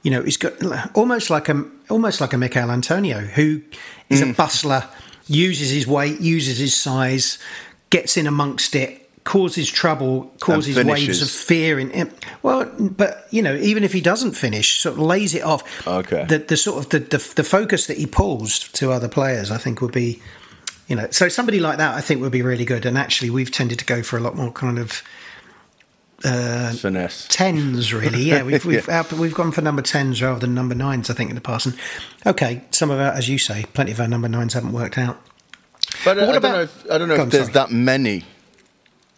you 0.02 0.10
know, 0.10 0.22
he's 0.22 0.36
got 0.36 0.52
almost 0.94 1.30
like 1.30 1.48
a 1.48 1.64
almost 1.88 2.20
like 2.20 2.32
a 2.32 2.38
Michael 2.38 2.70
Antonio, 2.70 3.20
who 3.20 3.62
is 4.08 4.20
Mm. 4.22 4.30
a 4.30 4.34
bustler, 4.34 4.84
uses 5.26 5.70
his 5.70 5.86
weight, 5.86 6.20
uses 6.20 6.58
his 6.58 6.74
size, 6.76 7.38
gets 7.90 8.16
in 8.16 8.26
amongst 8.26 8.74
it. 8.74 9.04
Causes 9.24 9.68
trouble, 9.70 10.32
causes 10.40 10.74
waves 10.82 11.20
of 11.20 11.28
fear 11.28 11.78
in 11.78 11.90
him. 11.90 12.10
Well, 12.42 12.64
but 12.78 13.26
you 13.30 13.42
know, 13.42 13.54
even 13.56 13.84
if 13.84 13.92
he 13.92 14.00
doesn't 14.00 14.32
finish, 14.32 14.80
sort 14.80 14.94
of 14.94 15.00
lays 15.00 15.34
it 15.34 15.42
off. 15.42 15.86
Okay. 15.86 16.24
The, 16.26 16.38
the 16.38 16.56
sort 16.56 16.78
of 16.82 16.88
the, 16.88 17.00
the 17.00 17.32
the 17.36 17.44
focus 17.44 17.88
that 17.88 17.98
he 17.98 18.06
pulls 18.06 18.60
to 18.70 18.90
other 18.90 19.08
players, 19.08 19.50
I 19.50 19.58
think, 19.58 19.82
would 19.82 19.92
be, 19.92 20.22
you 20.86 20.96
know, 20.96 21.08
so 21.10 21.28
somebody 21.28 21.60
like 21.60 21.76
that, 21.76 21.94
I 21.94 22.00
think, 22.00 22.22
would 22.22 22.32
be 22.32 22.40
really 22.40 22.64
good. 22.64 22.86
And 22.86 22.96
actually, 22.96 23.28
we've 23.28 23.50
tended 23.50 23.78
to 23.80 23.84
go 23.84 24.02
for 24.02 24.16
a 24.16 24.20
lot 24.20 24.34
more 24.34 24.50
kind 24.50 24.78
of 24.78 25.02
Finesse. 26.22 27.26
tens, 27.28 27.92
really. 27.92 28.22
Yeah, 28.22 28.42
we've 28.42 28.64
we've 28.66 28.88
our- 28.88 29.06
we've 29.16 29.34
gone 29.34 29.52
for 29.52 29.62
number 29.62 29.82
tens 29.82 30.20
rather 30.22 30.40
than 30.40 30.54
number 30.54 30.74
nines, 30.74 31.10
I 31.10 31.14
think, 31.14 31.30
in 31.30 31.34
the 31.34 31.40
past. 31.40 31.66
And 31.66 31.76
okay, 32.26 32.62
some 32.70 32.90
of 32.90 32.98
our, 32.98 33.12
as 33.12 33.28
you 33.28 33.38
say, 33.38 33.64
plenty 33.72 33.92
of 33.92 34.00
our 34.00 34.08
number 34.08 34.28
nines 34.28 34.54
haven't 34.54 34.72
worked 34.72 34.98
out. 34.98 35.20
But, 36.04 36.18
uh, 36.18 36.26
what 36.26 36.34
I, 36.34 36.38
about- 36.38 36.42
don't 36.42 36.52
know 36.52 36.60
if, 36.62 36.90
I 36.90 36.98
don't 36.98 37.08
know 37.08 37.14
if 37.14 37.20
on, 37.20 37.28
there's 37.30 37.44
sorry. 37.44 37.54
that 37.54 37.70
many 37.70 38.24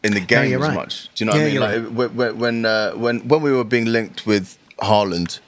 in 0.02 0.14
the 0.14 0.21
game 0.21 0.50
you're 0.50 0.61
as 0.62 0.69
right. 0.69 0.75
much. 0.75 1.09
Do 1.14 1.25
you 1.25 1.30
know 1.30 1.37
what 1.37 1.52
Yeah, 1.52 1.61
I 1.64 1.78
mean? 1.78 1.97
Like 1.97 1.99
right. 1.99 2.14
when 2.14 2.38
when 2.38 2.64
uh, 2.66 2.92
when 2.92 3.28
when 3.28 3.42
we 3.42 3.52
were 3.52 3.64
being 3.64 3.87
linked 3.87 4.26
with 4.26 4.59
Haaland, 4.78 5.40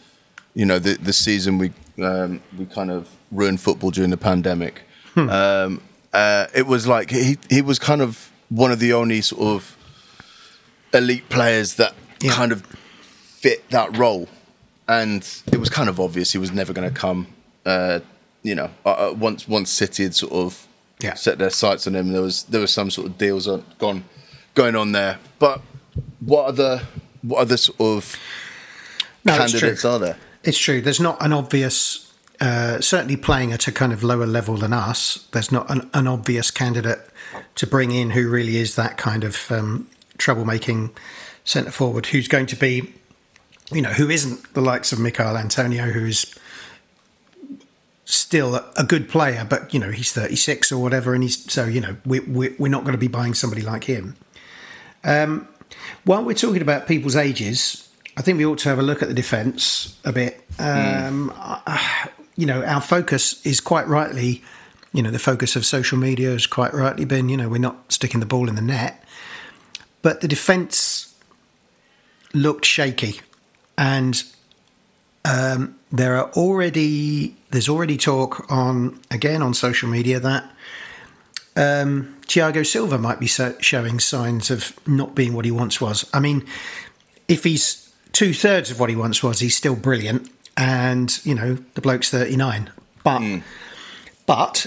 you 0.55 0.65
know, 0.67 0.79
the 0.79 0.95
the 0.95 1.13
season 1.13 1.59
we 1.59 1.73
um, 2.03 2.43
we 2.59 2.67
kind 2.67 2.91
of 2.91 3.09
ruined 3.31 3.61
football 3.61 3.91
during 3.91 4.11
the 4.11 4.17
pandemic. 4.17 4.83
Hmm. 5.15 5.29
Um, 5.29 5.81
uh, 6.15 6.47
it 6.55 6.67
was 6.67 6.87
like 6.87 7.11
he 7.11 7.39
he 7.51 7.63
was 7.63 7.79
kind 7.79 8.01
of 8.03 8.31
one 8.49 8.71
of 8.73 8.79
the 8.79 8.93
only 8.93 9.21
sort 9.23 9.43
of 9.43 9.77
elite 10.95 11.29
players 11.29 11.75
that 11.75 11.95
Yeah. 12.21 12.33
kind 12.33 12.53
of 12.53 12.63
fit 13.41 13.69
that 13.71 13.97
role. 13.97 14.29
and 14.89 15.27
it 15.53 15.59
was 15.59 15.71
kind 15.71 15.89
of 15.89 15.99
obvious 16.01 16.33
he 16.33 16.39
was 16.39 16.51
never 16.51 16.73
going 16.73 16.87
to 16.93 16.95
come. 16.95 17.29
Uh, 17.65 18.01
you 18.43 18.55
know, 18.55 18.69
uh, 18.85 18.89
uh, 19.11 19.15
once 19.17 19.47
once 19.49 19.71
City 19.71 20.03
had 20.03 20.15
sort 20.15 20.33
of 20.33 20.67
Yeah. 21.01 21.15
set 21.15 21.39
their 21.39 21.51
sights 21.51 21.87
on 21.87 21.95
him, 21.95 22.13
there 22.13 22.21
was 22.21 22.43
there 22.45 22.61
was 22.61 22.73
some 22.73 22.91
sort 22.91 23.07
of 23.07 23.17
deals 23.17 23.47
on, 23.47 23.65
gone 23.79 24.05
going 24.55 24.75
on 24.77 24.91
there. 24.93 25.19
But 25.39 25.63
what 26.21 26.47
other 26.47 26.83
what 27.23 27.39
other 27.43 27.57
sort 27.57 27.81
of 27.81 28.17
No, 29.25 29.37
candidates 29.39 29.85
are 29.85 29.99
there? 30.01 30.17
It's 30.43 30.59
true. 30.59 30.81
There's 30.83 31.01
not 31.01 31.25
an 31.25 31.33
obvious, 31.33 32.11
uh, 32.41 32.81
certainly 32.81 33.17
playing 33.17 33.53
at 33.53 33.69
a 33.69 33.73
kind 33.73 33.93
of 33.93 34.03
lower 34.03 34.27
level 34.27 34.57
than 34.57 34.73
us, 34.73 35.27
there's 35.31 35.53
not 35.53 35.71
an, 35.71 35.89
an 35.95 36.09
obvious 36.09 36.51
candidate 36.51 36.99
to 37.55 37.67
bring 37.69 37.93
in 37.93 38.11
who 38.11 38.29
really 38.29 38.57
is 38.57 38.75
that 38.75 38.97
kind 38.99 39.23
of 39.23 39.51
um, 39.53 39.87
troublemaking 40.23 40.91
centre 41.45 41.71
forward 41.71 42.07
who's 42.07 42.29
going 42.29 42.47
to 42.47 42.57
be, 42.57 42.93
you 43.73 43.83
know, 43.83 43.91
who 43.91 44.09
isn't 44.11 44.55
the 44.55 44.61
likes 44.61 44.93
of 44.93 44.99
Michael 44.99 45.37
Antonio, 45.37 45.85
who's 45.85 46.35
still 48.05 48.57
a, 48.76 48.85
good 48.85 49.09
player, 49.09 49.47
but, 49.49 49.73
you 49.73 49.81
know, 49.81 49.91
he's 49.91 50.12
36 50.12 50.71
or 50.71 50.83
whatever. 50.83 51.14
And 51.14 51.23
he's, 51.23 51.50
so, 51.50 51.64
you 51.64 51.81
know, 51.81 51.97
we, 52.05 52.21
we, 52.21 52.55
we're 52.59 52.69
not 52.69 52.83
going 52.83 52.93
to 52.93 52.99
be 52.99 53.09
buying 53.09 53.35
somebody 53.35 53.62
like 53.62 53.85
him. 53.85 54.17
Um, 55.02 55.49
while 56.05 56.23
we're 56.23 56.35
talking 56.35 56.62
about 56.62 56.87
people's 56.87 57.17
ages, 57.17 57.88
I 58.17 58.23
think 58.23 58.38
we 58.38 58.45
ought 58.45 58.59
to 58.59 58.69
have 58.69 58.79
a 58.79 58.83
look 58.83 59.02
at 59.02 59.09
the 59.09 59.14
defence 59.14 59.99
a 60.05 60.12
bit. 60.12 60.45
Um, 60.59 61.33
uh, 61.37 62.07
you 62.37 62.47
know, 62.47 62.62
our 62.64 62.81
focus 62.81 63.45
is 63.47 63.61
quite 63.61 63.88
rightly, 63.88 64.43
you 64.93 65.02
know, 65.02 65.11
the 65.11 65.19
focus 65.19 65.57
of 65.57 65.64
social 65.64 65.97
media 65.99 66.31
has 66.31 66.47
quite 66.47 66.75
rightly 66.75 67.05
been, 67.05 67.29
you 67.29 67.37
know, 67.37 67.49
we're 67.49 67.59
not 67.59 67.91
sticking 67.91 68.21
the 68.21 68.26
ball 68.26 68.49
in 68.49 68.55
the 68.55 68.62
net. 68.62 69.02
But 70.03 70.21
the 70.21 70.29
defence 70.29 71.13
looked 72.35 72.65
shaky. 72.65 73.21
And 73.79 74.23
um, 75.25 75.79
there 75.91 76.17
are 76.17 76.31
already, 76.33 77.37
there's 77.51 77.69
already 77.69 77.97
talk 77.97 78.51
on, 78.51 79.01
again, 79.11 79.43
on 79.43 79.55
social 79.55 79.89
media 79.89 80.21
that 80.21 80.45
um, 81.57 82.17
Thiago 82.23 82.67
Silva 82.67 82.99
might 82.99 83.21
be 83.21 83.27
so, 83.27 83.55
showing 83.61 84.01
signs 84.01 84.51
of 84.51 84.79
not 84.87 85.15
being 85.15 85.35
what 85.35 85.45
he 85.45 85.51
once 85.51 85.81
was. 85.81 86.09
I 86.13 86.21
mean, 86.21 86.47
if 87.29 87.45
he's 87.45 87.93
two 88.13 88.35
thirds 88.35 88.71
of 88.71 88.81
what 88.81 88.91
he 88.91 88.97
once 88.97 89.23
was, 89.23 89.41
he's 89.41 89.57
still 89.57 89.77
brilliant. 89.77 90.31
And, 90.57 91.19
you 91.25 91.35
know, 91.35 91.57
the 91.75 91.81
bloke's 91.81 92.11
39. 92.11 92.71
But, 93.05 93.43
but, 94.27 94.67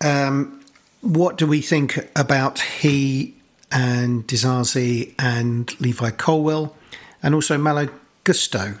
um, 0.00 0.64
what 1.00 1.36
do 1.36 1.46
we 1.46 1.60
think 1.60 2.08
about 2.16 2.60
he 2.60 3.34
and 3.74 4.26
Disasi 4.26 5.12
and 5.18 5.78
Levi 5.80 6.10
Colwill 6.10 6.74
and 7.22 7.34
also 7.34 7.58
Malo 7.58 7.88
Gusto? 8.22 8.74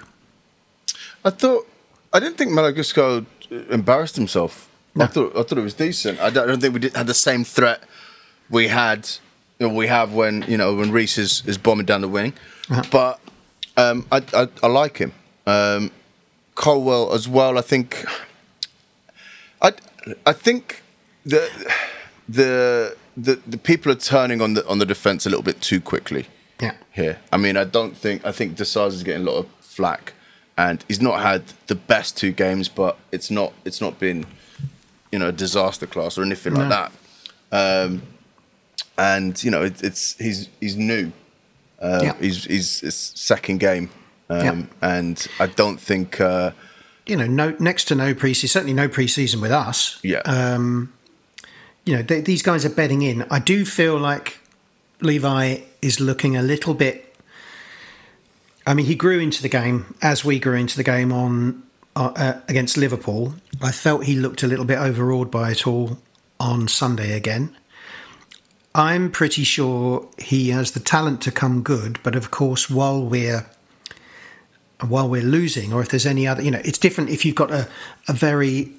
I 1.24 1.30
thought 1.30 1.66
I 2.12 2.20
didn't 2.20 2.38
think 2.38 2.52
Malo 2.52 2.72
Gusto 2.72 3.26
embarrassed 3.50 4.16
himself. 4.16 4.70
I 4.98 5.06
thought 5.06 5.36
I 5.36 5.42
thought 5.42 5.58
it 5.58 5.62
was 5.62 5.74
decent. 5.74 6.20
I 6.20 6.30
don't, 6.30 6.44
I 6.44 6.46
don't 6.46 6.60
think 6.60 6.74
we 6.74 6.80
did, 6.80 6.96
had 6.96 7.08
the 7.08 7.14
same 7.14 7.44
threat 7.44 7.82
we 8.48 8.68
had 8.68 9.08
you 9.58 9.68
know, 9.68 9.74
we 9.74 9.86
have 9.86 10.12
when 10.12 10.42
you 10.48 10.56
know 10.56 10.74
when 10.74 10.90
Reece 10.90 11.18
is, 11.18 11.42
is 11.46 11.58
bombing 11.58 11.86
down 11.86 12.00
the 12.00 12.08
wing. 12.08 12.32
But 12.90 13.20
um, 13.76 14.06
I, 14.10 14.22
I 14.32 14.48
I 14.62 14.66
like 14.68 14.98
him. 14.98 15.12
Um, 15.46 15.90
Colwill 16.54 17.12
as 17.12 17.28
well. 17.28 17.58
I 17.58 17.60
think. 17.60 18.04
I 19.60 19.72
I 20.26 20.32
think 20.32 20.82
the 21.24 21.48
the 22.28 22.96
the 23.16 23.40
the 23.46 23.58
people 23.58 23.90
are 23.92 23.96
turning 23.96 24.40
on 24.40 24.54
the 24.54 24.66
on 24.66 24.78
the 24.78 24.86
defense 24.86 25.26
a 25.26 25.30
little 25.30 25.42
bit 25.42 25.60
too 25.60 25.80
quickly 25.80 26.26
Yeah. 26.60 26.74
here. 26.92 27.18
I 27.32 27.36
mean, 27.36 27.56
I 27.56 27.64
don't 27.64 27.96
think 27.96 28.24
I 28.26 28.32
think 28.32 28.56
Disasi's 28.56 29.02
getting 29.02 29.26
a 29.26 29.30
lot 29.30 29.38
of 29.38 29.46
flack, 29.60 30.12
and 30.56 30.84
he's 30.88 31.00
not 31.00 31.20
had 31.22 31.42
the 31.66 31.74
best 31.74 32.16
two 32.16 32.32
games, 32.32 32.68
but 32.68 32.96
it's 33.12 33.30
not 33.30 33.52
it's 33.64 33.80
not 33.80 33.98
been 33.98 34.26
you 35.12 35.18
know 35.18 35.28
a 35.28 35.32
disaster 35.32 35.86
class 35.86 36.18
or 36.18 36.22
anything 36.22 36.54
like 36.54 36.68
that. 36.70 36.92
Um, 37.52 38.02
and 38.98 39.42
you 39.44 39.50
know, 39.50 39.62
it, 39.62 39.82
it's 39.82 40.16
he's 40.18 40.48
he's 40.60 40.76
new. 40.76 41.12
Uh, 41.80 42.00
Yeah. 42.02 42.14
He's 42.20 42.44
he's 42.44 42.80
his 42.80 42.94
second 42.94 43.58
game, 43.60 43.90
um, 44.30 44.44
Yeah. 44.44 44.62
and 44.96 45.26
I 45.38 45.46
don't 45.46 45.80
think. 45.80 46.20
Uh, 46.20 46.50
you 47.06 47.16
know, 47.16 47.26
no 47.26 47.54
next 47.58 47.84
to 47.88 47.94
no 47.94 48.14
preseason, 48.14 48.48
certainly 48.48 48.72
no 48.72 48.88
preseason 48.88 49.42
with 49.42 49.52
us. 49.52 49.98
yeah, 50.02 50.22
You 51.84 51.96
know, 51.96 52.02
they, 52.02 52.20
these 52.20 52.42
guys 52.42 52.64
are 52.64 52.70
betting 52.70 53.02
in. 53.02 53.26
I 53.30 53.38
do 53.38 53.64
feel 53.64 53.98
like 53.98 54.38
Levi 55.00 55.58
is 55.82 56.00
looking 56.00 56.36
a 56.36 56.42
little 56.42 56.74
bit. 56.74 57.14
I 58.66 58.72
mean, 58.72 58.86
he 58.86 58.94
grew 58.94 59.18
into 59.18 59.42
the 59.42 59.48
game 59.48 59.94
as 60.00 60.24
we 60.24 60.38
grew 60.38 60.54
into 60.54 60.76
the 60.76 60.84
game 60.84 61.12
on 61.12 61.62
uh, 61.96 62.12
uh, 62.16 62.40
against 62.48 62.76
Liverpool. 62.76 63.34
I 63.62 63.70
felt 63.70 64.04
he 64.04 64.16
looked 64.16 64.42
a 64.42 64.46
little 64.46 64.64
bit 64.64 64.78
overawed 64.78 65.30
by 65.30 65.50
it 65.50 65.66
all 65.66 65.98
on 66.40 66.68
Sunday 66.68 67.12
again. 67.12 67.54
I'm 68.74 69.10
pretty 69.10 69.44
sure 69.44 70.08
he 70.18 70.48
has 70.50 70.72
the 70.72 70.80
talent 70.80 71.20
to 71.22 71.30
come 71.30 71.62
good, 71.62 72.00
but 72.02 72.16
of 72.16 72.30
course, 72.30 72.68
while 72.68 73.04
we're 73.04 73.46
while 74.88 75.08
we're 75.08 75.22
losing, 75.22 75.72
or 75.72 75.80
if 75.80 75.88
there's 75.88 76.04
any 76.04 76.26
other, 76.26 76.42
you 76.42 76.50
know, 76.50 76.60
it's 76.64 76.78
different 76.78 77.10
if 77.10 77.24
you've 77.24 77.36
got 77.36 77.50
a, 77.50 77.68
a 78.08 78.12
very 78.12 78.72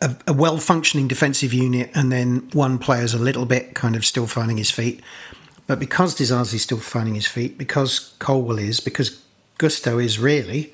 a, 0.00 0.16
a, 0.26 0.32
well 0.32 0.58
functioning 0.58 1.08
defensive 1.08 1.52
unit 1.52 1.90
and 1.94 2.10
then 2.10 2.48
one 2.52 2.78
player's 2.78 3.14
a 3.14 3.18
little 3.18 3.46
bit 3.46 3.74
kind 3.74 3.96
of 3.96 4.04
still 4.04 4.26
finding 4.26 4.56
his 4.56 4.70
feet. 4.70 5.02
But 5.66 5.78
because 5.80 6.14
Disasi's 6.14 6.62
still 6.62 6.78
finding 6.78 7.14
his 7.14 7.26
feet, 7.26 7.58
because 7.58 8.14
Colwill 8.18 8.58
is, 8.58 8.80
because 8.80 9.20
Gusto 9.58 9.98
is 9.98 10.18
really, 10.18 10.72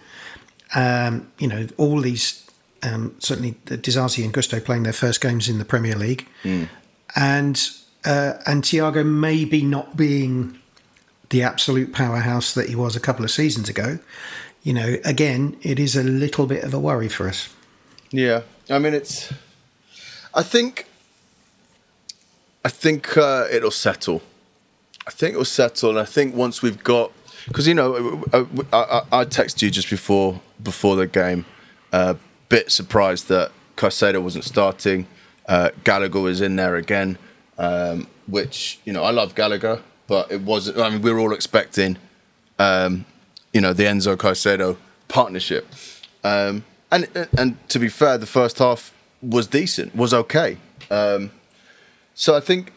um, 0.75 1.31
you 1.39 1.49
know, 1.49 1.67
all 1.79 2.01
these, 2.01 2.47
um, 2.83 3.15
certainly 3.19 3.55
the 3.67 3.79
Disasi 3.79 4.25
and 4.25 4.33
Gusto 4.33 4.61
playing 4.61 4.83
their 4.83 4.93
first 4.93 5.21
games 5.21 5.49
in 5.49 5.59
the 5.59 5.65
Premier 5.65 5.97
League, 5.97 6.27
and 7.17 7.71
uh, 8.05 8.35
and 8.47 8.63
Thiago 8.63 9.07
maybe 9.07 9.63
not 9.63 9.97
being 9.97 10.59
the 11.31 11.43
absolute 11.43 11.93
powerhouse 11.93 12.53
that 12.55 12.69
he 12.69 12.75
was 12.75 12.95
a 12.97 13.01
couple 13.01 13.25
of 13.25 13.31
seasons 13.31 13.69
ago. 13.69 13.99
You 14.63 14.75
know, 14.75 14.97
again, 15.05 15.57
it 15.63 15.79
is 15.79 15.97
a 15.97 16.03
little 16.03 16.47
bit 16.47 16.65
of 16.65 16.75
a 16.75 16.79
worry 16.79 17.09
for 17.09 17.29
us. 17.29 17.49
Yeah, 18.11 18.43
I 18.71 18.79
mean 18.79 18.95
it's. 18.95 19.33
I 20.35 20.43
think. 20.43 20.87
I 22.65 22.69
think 22.69 23.17
uh, 23.17 23.47
it'll 23.51 23.73
settle. 23.73 24.23
I 25.07 25.11
think 25.11 25.33
it'll 25.33 25.45
settle, 25.45 25.91
and 25.91 25.99
I 25.99 26.05
think 26.05 26.35
once 26.35 26.63
we've 26.63 26.83
got, 26.83 27.11
because 27.47 27.67
you 27.67 27.75
know, 27.75 28.25
I, 28.33 28.39
I, 28.73 29.03
I 29.13 29.25
texted 29.25 29.63
you 29.63 29.71
just 29.71 29.91
before 29.91 30.41
before 30.63 30.95
the 30.95 31.09
game, 31.09 31.45
a 31.93 31.97
uh, 31.97 32.15
bit 32.49 32.71
surprised 32.71 33.29
that 33.29 33.51
Caicedo 33.77 34.23
wasn't 34.23 34.45
starting. 34.45 35.07
Uh, 35.47 35.71
Gallagher 35.83 36.21
was 36.21 36.41
in 36.41 36.55
there 36.55 36.77
again, 36.77 37.19
um, 37.59 38.07
which 38.29 38.79
you 38.85 38.93
know 38.93 39.03
I 39.03 39.11
love 39.11 39.35
Gallagher, 39.35 39.83
but 40.07 40.31
it 40.31 40.43
wasn't. 40.43 40.79
I 40.79 40.91
mean, 40.91 41.03
we 41.03 41.13
were 41.13 41.19
all 41.19 41.33
expecting, 41.33 41.99
um, 42.61 43.05
you 43.53 43.61
know, 43.61 43.73
the 43.73 43.85
Enzo 43.85 44.17
Caicedo 44.17 44.77
partnership. 45.09 45.67
Um, 46.23 46.65
and 46.93 47.09
and 47.37 47.69
to 47.71 47.79
be 47.79 47.89
fair, 47.89 48.19
the 48.19 48.27
first 48.27 48.59
half 48.59 48.93
was 49.21 49.47
decent, 49.47 49.95
was 49.97 50.13
okay. 50.15 50.59
Um, 50.91 51.31
so 52.15 52.37
I 52.37 52.41
think 52.41 52.73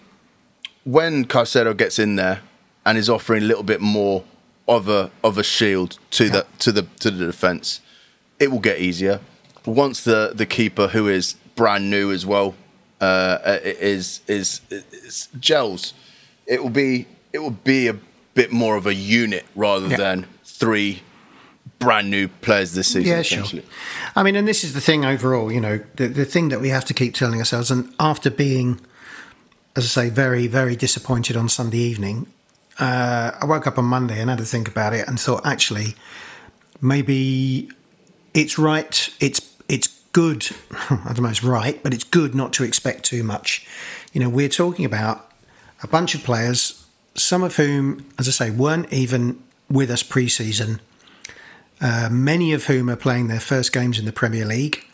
when 0.83 1.25
Caicedo 1.25 1.75
gets 1.75 1.99
in 1.99 2.15
there 2.15 2.41
and 2.85 2.97
is 2.97 3.09
offering 3.09 3.43
a 3.43 3.45
little 3.45 3.63
bit 3.63 3.81
more 3.81 4.23
of 4.67 4.87
a 4.89 5.11
of 5.23 5.37
a 5.37 5.43
shield 5.43 5.99
to 6.11 6.29
the 6.29 6.45
to 6.59 6.71
the 6.71 6.83
to 7.01 7.11
the 7.11 7.25
defense, 7.25 7.81
it 8.39 8.51
will 8.51 8.59
get 8.59 8.79
easier. 8.79 9.19
Once 9.65 10.03
the 10.03 10.31
the 10.33 10.45
keeper, 10.45 10.87
who 10.87 11.07
is 11.07 11.35
brand 11.55 11.89
new 11.89 12.11
as 12.11 12.25
well, 12.25 12.55
uh, 13.01 13.37
is, 13.63 14.21
is 14.27 14.61
is 14.69 15.27
gels, 15.39 15.93
it 16.47 16.61
will 16.63 16.69
be 16.69 17.07
it 17.33 17.39
will 17.39 17.51
be 17.63 17.87
a 17.87 17.95
bit 18.33 18.51
more 18.51 18.75
of 18.75 18.85
a 18.85 18.93
unit 18.93 19.45
rather 19.55 19.87
Yeah. 19.87 19.97
than 19.97 20.27
three 20.43 21.01
brand 21.79 22.09
new 22.09 22.27
players 22.27 22.73
this 22.73 22.87
season. 22.87 23.03
Yeah, 23.03 23.21
sure. 23.21 23.61
I 24.15 24.23
mean, 24.23 24.35
and 24.35 24.47
this 24.47 24.63
is 24.63 24.73
the 24.73 24.81
thing 24.81 25.05
overall, 25.05 25.51
you 25.51 25.61
know, 25.61 25.79
the, 25.95 26.07
the 26.07 26.25
thing 26.25 26.49
that 26.49 26.61
we 26.61 26.69
have 26.69 26.85
to 26.85 26.93
keep 26.93 27.13
telling 27.13 27.39
ourselves, 27.39 27.71
and 27.71 27.93
after 27.99 28.29
being, 28.29 28.79
as 29.75 29.85
I 29.85 29.87
say, 29.87 30.09
very, 30.09 30.47
very 30.47 30.75
disappointed 30.75 31.35
on 31.35 31.49
Sunday 31.49 31.79
evening, 31.79 32.27
uh, 32.79 33.31
I 33.39 33.45
woke 33.45 33.67
up 33.67 33.77
on 33.77 33.85
Monday 33.85 34.19
and 34.19 34.29
had 34.29 34.39
to 34.39 34.45
think 34.45 34.67
about 34.67 34.93
it 34.93 35.07
and 35.07 35.19
thought, 35.19 35.45
actually, 35.45 35.95
maybe 36.81 37.69
it's 38.33 38.57
right, 38.57 39.09
it's 39.19 39.53
it's 39.67 39.87
good, 40.11 40.47
I 40.89 41.13
don't 41.13 41.21
know 41.21 41.25
if 41.25 41.31
it's 41.31 41.43
right, 41.43 41.81
but 41.83 41.93
it's 41.93 42.03
good 42.03 42.35
not 42.35 42.53
to 42.53 42.63
expect 42.63 43.03
too 43.05 43.23
much. 43.23 43.65
You 44.13 44.21
know, 44.21 44.29
we're 44.29 44.49
talking 44.49 44.85
about 44.85 45.31
a 45.83 45.87
bunch 45.87 46.15
of 46.15 46.23
players, 46.23 46.85
some 47.15 47.43
of 47.43 47.55
whom, 47.55 48.05
as 48.17 48.27
I 48.27 48.31
say, 48.31 48.49
weren't 48.49 48.91
even 48.91 49.41
with 49.69 49.89
us 49.89 50.03
pre 50.03 50.27
season 50.29 50.79
uh, 51.81 52.09
many 52.11 52.53
of 52.53 52.65
whom 52.65 52.89
are 52.89 52.95
playing 52.95 53.27
their 53.27 53.39
first 53.39 53.73
games 53.73 53.99
in 53.99 54.05
the 54.05 54.11
Premier 54.11 54.45
League, 54.45 54.85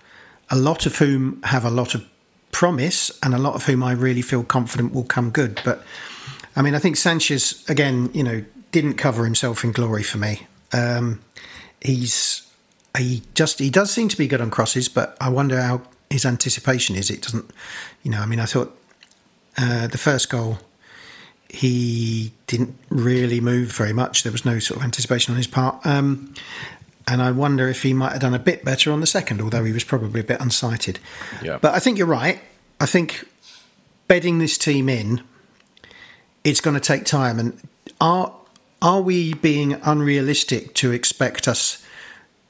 a 0.50 0.56
lot 0.56 0.86
of 0.86 0.98
whom 0.98 1.42
have 1.44 1.64
a 1.64 1.70
lot 1.70 1.96
of 1.96 2.06
promise, 2.52 3.12
and 3.24 3.34
a 3.34 3.38
lot 3.38 3.56
of 3.56 3.66
whom 3.66 3.84
I 3.84 3.94
really 3.94 4.22
feel 4.22 4.44
confident 4.44 4.94
will 4.94 5.04
come 5.04 5.30
good. 5.30 5.62
But 5.64 5.84
I 6.56 6.62
mean, 6.62 6.76
I 6.76 6.80
think 6.80 6.98
Sanchez, 6.98 7.64
again, 7.70 8.10
you 8.14 8.24
know, 8.24 8.44
didn't 8.72 8.96
cover 8.96 9.26
himself 9.26 9.64
in 9.64 9.72
glory 9.72 10.04
for 10.04 10.18
me. 10.18 10.48
Um, 10.74 11.22
he's 11.82 12.48
he 12.98 13.24
just 13.36 13.60
he 13.60 13.70
does 13.70 13.92
seem 13.92 14.10
to 14.10 14.18
be 14.18 14.28
good 14.28 14.42
on 14.42 14.50
crosses, 14.50 14.90
but 14.90 15.16
I 15.22 15.30
wonder 15.30 15.62
how 15.62 15.84
his 16.10 16.26
anticipation 16.26 16.96
is. 16.96 17.10
It 17.10 17.22
doesn't, 17.22 17.50
you 18.04 18.12
know. 18.12 18.20
I 18.20 18.26
mean, 18.26 18.40
I 18.40 18.46
thought 18.46 18.78
uh, 19.58 19.88
the 19.88 19.98
first 19.98 20.30
goal 20.30 20.60
he 21.54 22.32
didn't 22.48 22.76
really 22.90 23.42
move 23.42 23.72
very 23.72 23.94
much. 23.94 24.24
There 24.24 24.32
was 24.32 24.46
no 24.46 24.60
sort 24.60 24.80
of 24.80 24.84
anticipation 24.84 25.34
on 25.34 25.38
his 25.38 25.48
part. 25.48 25.86
Um, 25.86 26.34
and 27.08 27.22
I 27.22 27.32
wonder 27.32 27.68
if 27.68 27.84
he 27.84 27.94
might 27.94 28.14
have 28.14 28.22
done 28.22 28.34
a 28.34 28.40
bit 28.40 28.64
better 28.64 28.92
on 28.92 29.02
the 29.02 29.08
second, 29.08 29.42
although 29.42 29.64
he 29.64 29.74
was 29.74 29.84
probably 29.84 30.22
a 30.22 30.24
bit 30.24 30.40
unsighted. 30.40 30.98
Yeah. 31.42 31.58
But 31.62 31.74
I 31.74 31.80
think 31.80 31.98
you're 31.98 32.08
right. 32.08 32.40
I 32.80 32.86
think 32.86 33.28
bedding 34.08 34.40
this 34.40 34.58
team 34.58 34.88
in, 34.88 35.22
it's 36.44 36.62
going 36.62 36.76
to 36.76 36.80
take 36.80 37.06
time. 37.06 37.38
And 37.38 37.60
are 38.00 38.34
are 38.82 39.02
we 39.02 39.34
being 39.34 39.74
unrealistic 39.84 40.74
to 40.76 40.92
expect 40.92 41.48
us 41.48 41.86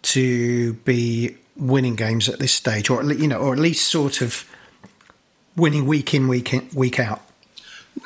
to 0.03 0.73
be 0.73 1.35
winning 1.55 1.95
games 1.95 2.29
at 2.29 2.39
this 2.39 2.53
stage, 2.53 2.89
or 2.89 3.03
you 3.13 3.27
know, 3.27 3.39
or 3.39 3.53
at 3.53 3.59
least 3.59 3.87
sort 3.87 4.21
of 4.21 4.49
winning 5.55 5.85
week 5.85 6.13
in, 6.13 6.27
week 6.27 6.53
in, 6.53 6.69
week 6.73 6.99
out? 6.99 7.21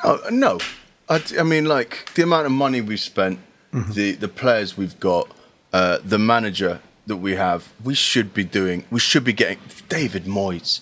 No, 0.02 0.20
no. 0.30 0.58
I, 1.08 1.22
I 1.38 1.42
mean, 1.42 1.64
like 1.66 2.12
the 2.14 2.22
amount 2.22 2.46
of 2.46 2.52
money 2.52 2.80
we've 2.80 3.00
spent, 3.00 3.38
the 3.72 4.12
the 4.12 4.28
players 4.28 4.76
we've 4.76 4.98
got, 5.00 5.28
uh, 5.72 5.98
the 6.04 6.18
manager 6.18 6.80
that 7.06 7.16
we 7.18 7.36
have, 7.36 7.72
we 7.84 7.94
should 7.94 8.32
be 8.34 8.44
doing. 8.44 8.84
We 8.90 8.98
should 9.00 9.24
be 9.24 9.32
getting 9.32 9.58
David 9.88 10.24
Moyes. 10.24 10.80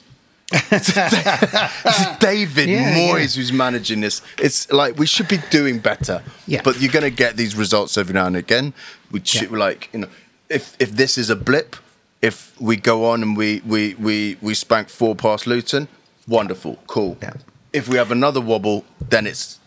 It's 0.53 0.93
David 2.19 2.69
Yeah, 2.69 2.95
Moyes 2.95 3.35
yeah. 3.37 3.41
who's 3.43 3.53
managing 3.53 4.01
this. 4.01 4.23
It's 4.39 4.71
like 4.73 4.97
we 4.99 5.07
should 5.07 5.29
be 5.29 5.39
doing 5.51 5.79
better. 5.79 6.23
Yeah. 6.47 6.63
But 6.63 6.81
you're 6.81 6.93
going 6.93 7.03
to 7.05 7.11
get 7.25 7.37
these 7.37 7.57
results 7.57 7.99
every 7.99 8.15
now 8.15 8.27
and 8.27 8.37
again. 8.37 8.73
We 9.11 9.21
should, 9.25 9.51
Yeah. 9.51 9.59
like 9.59 9.89
you 9.93 10.01
know, 10.01 10.09
if 10.49 10.77
if 10.79 10.91
this 10.93 11.19
is 11.19 11.31
a 11.31 11.37
blip, 11.37 11.77
if 12.23 12.59
we 12.61 12.77
go 12.77 13.07
on 13.07 13.23
and 13.23 13.37
we 13.37 13.61
we 13.67 13.95
we 13.95 14.37
we 14.41 14.55
spank 14.55 14.89
four 14.89 15.15
past 15.15 15.47
Luton, 15.47 15.89
wonderful, 16.29 16.79
cool. 16.87 17.17
Yeah. 17.23 17.35
If 17.73 17.89
we 17.89 17.97
have 17.99 18.13
another 18.13 18.41
wobble, 18.41 18.85
then 19.11 19.27
it's 19.27 19.59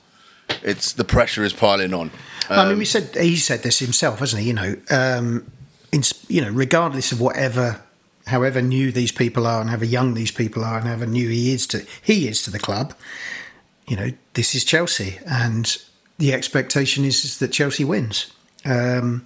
it's 0.63 0.93
the 0.93 1.03
pressure 1.03 1.43
is 1.43 1.53
piling 1.53 1.93
on. 1.93 2.11
I 2.49 2.55
Um, 2.55 2.69
mean, 2.69 2.77
we 2.79 2.85
said 2.85 3.15
he 3.15 3.35
said 3.37 3.63
this 3.63 3.79
himself, 3.79 4.19
hasn't 4.19 4.41
he? 4.41 4.47
You 4.47 4.53
know, 4.53 4.75
um, 4.89 5.51
in, 5.91 6.03
you 6.27 6.41
know, 6.41 6.49
regardless 6.49 7.11
of 7.11 7.19
whatever, 7.19 7.81
however 8.27 8.61
new 8.61 8.91
these 8.91 9.11
people 9.11 9.45
are, 9.45 9.61
and 9.61 9.69
however 9.69 9.85
young 9.85 10.13
these 10.13 10.31
people 10.31 10.63
are, 10.63 10.77
and 10.77 10.87
however 10.87 11.05
new 11.05 11.29
he 11.29 11.53
is 11.53 11.67
to 11.67 11.85
he 12.01 12.27
is 12.27 12.41
to 12.43 12.51
the 12.51 12.59
club, 12.59 12.93
you 13.87 13.95
know, 13.97 14.11
this 14.33 14.55
is 14.55 14.63
Chelsea, 14.63 15.19
and 15.25 15.77
the 16.17 16.33
expectation 16.33 17.05
is, 17.05 17.23
is 17.25 17.37
that 17.39 17.51
Chelsea 17.51 17.83
wins. 17.83 18.31
Um, 18.65 19.25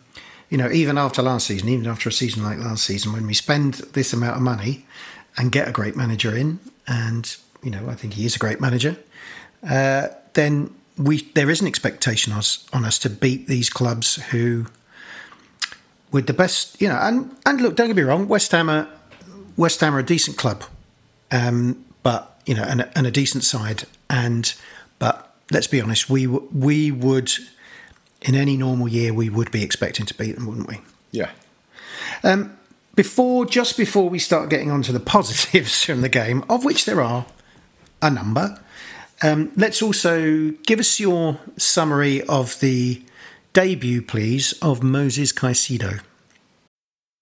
you 0.49 0.57
know, 0.57 0.69
even 0.69 0.97
after 0.97 1.21
last 1.21 1.47
season, 1.47 1.69
even 1.69 1.87
after 1.87 2.09
a 2.09 2.11
season 2.11 2.43
like 2.43 2.59
last 2.59 2.83
season, 2.83 3.13
when 3.13 3.25
we 3.25 3.33
spend 3.33 3.75
this 3.93 4.11
amount 4.13 4.35
of 4.35 4.41
money 4.41 4.85
and 5.37 5.51
get 5.51 5.67
a 5.67 5.71
great 5.71 5.95
manager 5.95 6.35
in, 6.35 6.59
and 6.87 7.37
you 7.63 7.71
know, 7.71 7.87
I 7.87 7.95
think 7.95 8.13
he 8.15 8.25
is 8.25 8.35
a 8.35 8.39
great 8.39 8.59
manager, 8.59 8.97
uh, 9.69 10.07
then 10.33 10.73
we 11.03 11.21
there 11.33 11.49
is 11.49 11.61
an 11.61 11.67
expectation 11.67 12.31
on 12.33 12.39
us, 12.39 12.67
on 12.73 12.85
us 12.85 12.99
to 12.99 13.09
beat 13.09 13.47
these 13.47 13.69
clubs 13.69 14.15
who, 14.31 14.65
with 16.11 16.27
the 16.27 16.33
best, 16.33 16.81
you 16.81 16.87
know, 16.87 16.97
and 17.01 17.35
and 17.45 17.61
look, 17.61 17.75
don't 17.75 17.87
get 17.87 17.95
me 17.95 18.03
wrong, 18.03 18.27
West 18.27 18.51
Ham 18.51 18.69
are 18.69 18.87
West 19.57 19.79
Ham 19.81 19.95
are 19.95 19.99
a 19.99 20.03
decent 20.05 20.37
club, 20.37 20.63
um, 21.31 21.83
but 22.03 22.41
you 22.45 22.53
know, 22.55 22.63
and, 22.63 22.81
a- 22.81 22.97
and 22.97 23.07
a 23.07 23.11
decent 23.11 23.43
side, 23.43 23.83
and 24.09 24.53
but 24.99 25.33
let's 25.51 25.67
be 25.67 25.81
honest, 25.81 26.09
we 26.09 26.27
we 26.27 26.91
would 26.91 27.31
in 28.21 28.35
any 28.35 28.55
normal 28.57 28.87
year 28.87 29.13
we 29.13 29.29
would 29.29 29.49
be 29.51 29.63
expecting 29.63 30.05
to 30.05 30.13
beat 30.13 30.35
them, 30.35 30.45
wouldn't 30.45 30.67
we? 30.67 30.79
yeah. 31.11 31.31
Before, 32.93 33.45
just 33.45 33.77
before 33.77 34.09
we 34.09 34.19
start 34.19 34.49
getting 34.49 34.69
on 34.69 34.81
to 34.83 34.91
the 34.91 34.99
positives 35.15 35.81
from 35.83 36.01
the 36.01 36.09
game, 36.09 36.43
of 36.49 36.65
which 36.65 36.85
there 36.85 37.01
are 37.01 37.25
a 38.01 38.09
number, 38.11 38.59
um, 39.23 39.51
let's 39.55 39.81
also 39.81 40.51
give 40.65 40.79
us 40.79 40.99
your 40.99 41.39
summary 41.57 42.21
of 42.23 42.59
the 42.59 43.03
debut, 43.53 44.01
please, 44.01 44.53
of 44.61 44.81
Moses 44.81 45.31
Caicedo. 45.31 46.01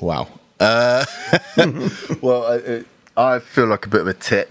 Wow. 0.00 0.28
Uh, 0.60 1.04
well, 2.22 2.60
I, 2.60 2.84
I 3.16 3.38
feel 3.38 3.66
like 3.66 3.86
a 3.86 3.88
bit 3.88 4.00
of 4.02 4.08
a 4.08 4.14
tit. 4.14 4.50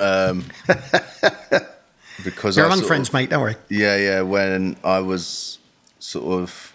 Um, 0.00 0.44
because 2.24 2.56
You're 2.56 2.66
I 2.66 2.72
among 2.74 2.84
friends, 2.86 3.08
of- 3.08 3.14
mate, 3.14 3.30
don't 3.30 3.40
worry. 3.42 3.56
Yeah, 3.68 3.96
yeah. 3.96 4.20
When 4.22 4.76
I 4.84 5.00
was 5.00 5.58
sort 5.98 6.40
of 6.42 6.72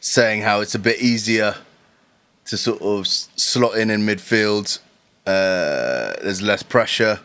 saying 0.00 0.42
how 0.42 0.60
it's 0.60 0.74
a 0.74 0.78
bit 0.78 1.00
easier 1.00 1.54
to 2.46 2.56
sort 2.56 2.82
of 2.82 3.06
slot 3.06 3.76
in 3.76 3.90
in 3.90 4.02
midfield, 4.02 4.78
uh, 5.26 6.14
there's 6.22 6.42
less 6.42 6.62
pressure, 6.62 7.20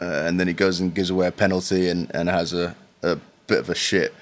uh, 0.00 0.04
and 0.04 0.38
then 0.38 0.46
he 0.46 0.54
goes 0.54 0.80
and 0.80 0.94
gives 0.94 1.10
away 1.10 1.26
a 1.26 1.32
penalty 1.32 1.88
and, 1.88 2.10
and 2.14 2.28
has 2.28 2.52
a, 2.52 2.74
a 3.02 3.18
bit 3.46 3.58
of 3.58 3.68
a 3.70 3.74
shit. 3.74 4.14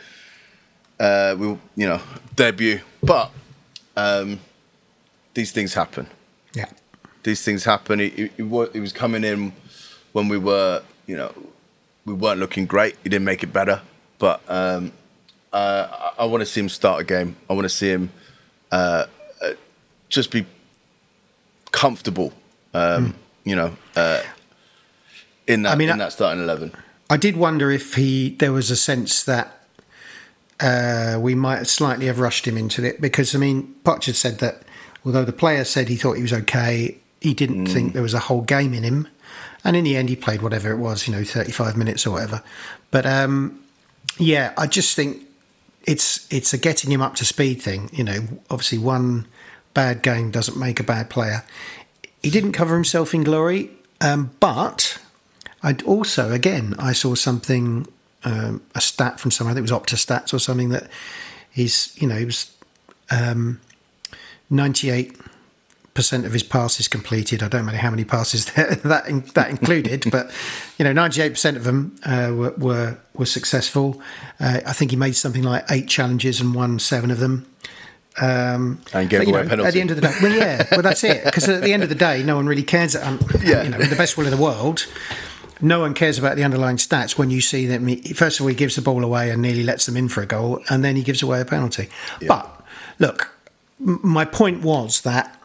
Uh, 0.98 1.34
we, 1.38 1.46
you 1.76 1.88
know, 1.88 2.00
debut, 2.36 2.80
but 3.02 3.30
um, 3.96 4.38
these 5.34 5.52
things 5.52 5.74
happen 5.74 6.06
Yeah. 6.54 6.66
these 7.22 7.42
things 7.44 7.64
happen. 7.64 7.98
He, 8.00 8.08
he, 8.08 8.30
he 8.36 8.80
was 8.80 8.92
coming 8.92 9.24
in 9.24 9.52
when 10.12 10.28
we 10.28 10.38
were, 10.38 10.82
you 11.06 11.16
know, 11.16 11.32
we 12.04 12.12
weren't 12.14 12.40
looking 12.40 12.66
great. 12.66 12.96
He 13.02 13.08
didn't 13.08 13.24
make 13.24 13.42
it 13.42 13.52
better, 13.52 13.80
but 14.18 14.40
um, 14.48 14.92
uh, 15.52 16.10
I, 16.18 16.22
I 16.22 16.24
want 16.26 16.40
to 16.42 16.46
see 16.46 16.60
him 16.60 16.68
start 16.68 17.00
a 17.00 17.04
game. 17.04 17.36
I 17.48 17.52
want 17.54 17.64
to 17.64 17.68
see 17.70 17.88
him 17.90 18.10
uh, 18.72 19.06
uh, 19.42 19.50
just 20.08 20.30
be 20.30 20.44
comfortable, 21.70 22.32
um, 22.74 23.14
you 23.44 23.56
know, 23.56 23.76
uh, 23.96 24.22
in 25.46 25.62
that 25.62 25.72
I 25.72 25.76
mean, 25.76 25.90
in 25.90 25.98
that 25.98 26.12
starting 26.12 26.42
eleven. 26.42 26.72
I 27.08 27.16
did 27.16 27.36
wonder 27.36 27.70
if 27.70 27.94
he 27.94 28.30
there 28.38 28.52
was 28.52 28.70
a 28.70 28.76
sense 28.76 29.22
that 29.24 29.46
uh, 30.60 31.18
we 31.20 31.34
might 31.34 31.66
slightly 31.66 32.06
have 32.06 32.18
rushed 32.18 32.46
him 32.46 32.56
into 32.56 32.84
it 32.84 33.00
because 33.00 33.34
I 33.34 33.38
mean 33.38 33.74
Poch 33.84 34.04
had 34.06 34.16
said 34.16 34.38
that 34.38 34.62
Although 35.04 35.24
the 35.24 35.32
player 35.32 35.64
said 35.64 35.88
he 35.88 35.96
thought 35.96 36.16
he 36.16 36.22
was 36.22 36.32
okay, 36.32 36.96
he 37.20 37.34
didn't 37.34 37.66
mm. 37.66 37.72
think 37.72 37.92
there 37.92 38.02
was 38.02 38.14
a 38.14 38.20
whole 38.20 38.42
game 38.42 38.74
in 38.74 38.82
him. 38.82 39.08
And 39.64 39.76
in 39.76 39.84
the 39.84 39.96
end, 39.96 40.08
he 40.08 40.16
played 40.16 40.42
whatever 40.42 40.72
it 40.72 40.78
was, 40.78 41.06
you 41.06 41.14
know, 41.14 41.24
35 41.24 41.76
minutes 41.76 42.06
or 42.06 42.12
whatever. 42.12 42.42
But 42.90 43.06
um, 43.06 43.62
yeah, 44.18 44.52
I 44.56 44.66
just 44.66 44.96
think 44.96 45.22
it's 45.84 46.26
it's 46.32 46.52
a 46.52 46.58
getting 46.58 46.90
him 46.90 47.00
up 47.00 47.14
to 47.16 47.24
speed 47.24 47.62
thing. 47.62 47.90
You 47.92 48.04
know, 48.04 48.20
obviously, 48.50 48.78
one 48.78 49.26
bad 49.74 50.02
game 50.02 50.30
doesn't 50.30 50.58
make 50.58 50.80
a 50.80 50.84
bad 50.84 51.10
player. 51.10 51.44
He 52.22 52.30
didn't 52.30 52.52
cover 52.52 52.74
himself 52.74 53.14
in 53.14 53.24
glory, 53.24 53.70
um, 54.00 54.32
but 54.40 54.98
I'd 55.62 55.82
also, 55.82 56.32
again, 56.32 56.74
I 56.78 56.92
saw 56.92 57.14
something, 57.14 57.86
um, 58.24 58.62
a 58.74 58.80
stat 58.80 59.20
from 59.20 59.30
somewhere, 59.30 59.52
I 59.52 59.54
think 59.54 59.68
it 59.68 59.72
was 59.72 59.80
Opta 59.80 59.96
Stats 59.96 60.34
or 60.34 60.38
something, 60.38 60.70
that 60.70 60.88
he's, 61.50 61.96
you 62.00 62.06
know, 62.06 62.16
he 62.16 62.24
was 62.24 62.54
um, 63.10 63.60
98% 64.52 66.24
of 66.24 66.32
his 66.32 66.42
passes 66.42 66.86
completed. 66.86 67.42
I 67.42 67.48
don't 67.48 67.66
know 67.66 67.72
how 67.72 67.90
many 67.90 68.04
passes 68.04 68.44
that 68.54 68.82
that, 69.34 69.50
included, 69.50 70.04
but 70.10 70.30
you 70.78 70.84
know, 70.84 70.92
98% 70.92 71.56
of 71.56 71.64
them 71.64 71.96
uh, 72.04 72.32
were, 72.34 72.54
were, 72.58 72.98
were 73.14 73.26
successful. 73.26 74.00
Uh, 74.38 74.60
I 74.66 74.72
think 74.72 74.90
he 74.90 74.96
made 74.96 75.16
something 75.16 75.42
like 75.42 75.64
eight 75.70 75.88
challenges 75.88 76.40
and 76.40 76.54
won 76.54 76.78
seven 76.78 77.10
of 77.10 77.18
them. 77.18 77.46
Um, 78.20 78.82
and 78.92 79.08
gave 79.08 79.20
but, 79.20 79.28
away 79.28 79.42
know, 79.42 79.48
penalty. 79.48 79.68
At 79.68 79.74
the 79.74 79.80
end 79.80 79.90
of 79.90 79.96
the 79.96 80.02
day, 80.02 80.14
well, 80.22 80.32
yeah, 80.32 80.66
well, 80.72 80.82
that's 80.82 81.02
it. 81.02 81.24
Because 81.24 81.48
at 81.48 81.62
the 81.62 81.72
end 81.72 81.82
of 81.82 81.88
the 81.88 81.94
day, 81.94 82.22
no 82.22 82.36
one 82.36 82.46
really 82.46 82.62
cares. 82.62 82.94
Um, 82.94 83.18
yeah. 83.42 83.62
You 83.62 83.70
know, 83.70 83.78
the 83.78 83.96
best 83.96 84.18
will 84.18 84.26
in 84.26 84.30
the 84.30 84.36
world, 84.36 84.86
no 85.62 85.80
one 85.80 85.94
cares 85.94 86.18
about 86.18 86.36
the 86.36 86.44
underlying 86.44 86.76
stats 86.76 87.16
when 87.16 87.30
you 87.30 87.40
see 87.40 87.64
that. 87.66 87.80
First 88.14 88.38
of 88.38 88.44
all, 88.44 88.48
he 88.48 88.54
gives 88.54 88.76
the 88.76 88.82
ball 88.82 89.02
away 89.02 89.30
and 89.30 89.40
nearly 89.40 89.62
lets 89.62 89.86
them 89.86 89.96
in 89.96 90.08
for 90.08 90.20
a 90.22 90.26
goal, 90.26 90.62
and 90.68 90.84
then 90.84 90.96
he 90.96 91.02
gives 91.02 91.22
away 91.22 91.40
a 91.40 91.44
penalty. 91.46 91.88
Yeah. 92.20 92.28
But 92.28 92.66
look, 92.98 93.31
my 93.84 94.24
point 94.24 94.62
was 94.62 95.00
that 95.02 95.36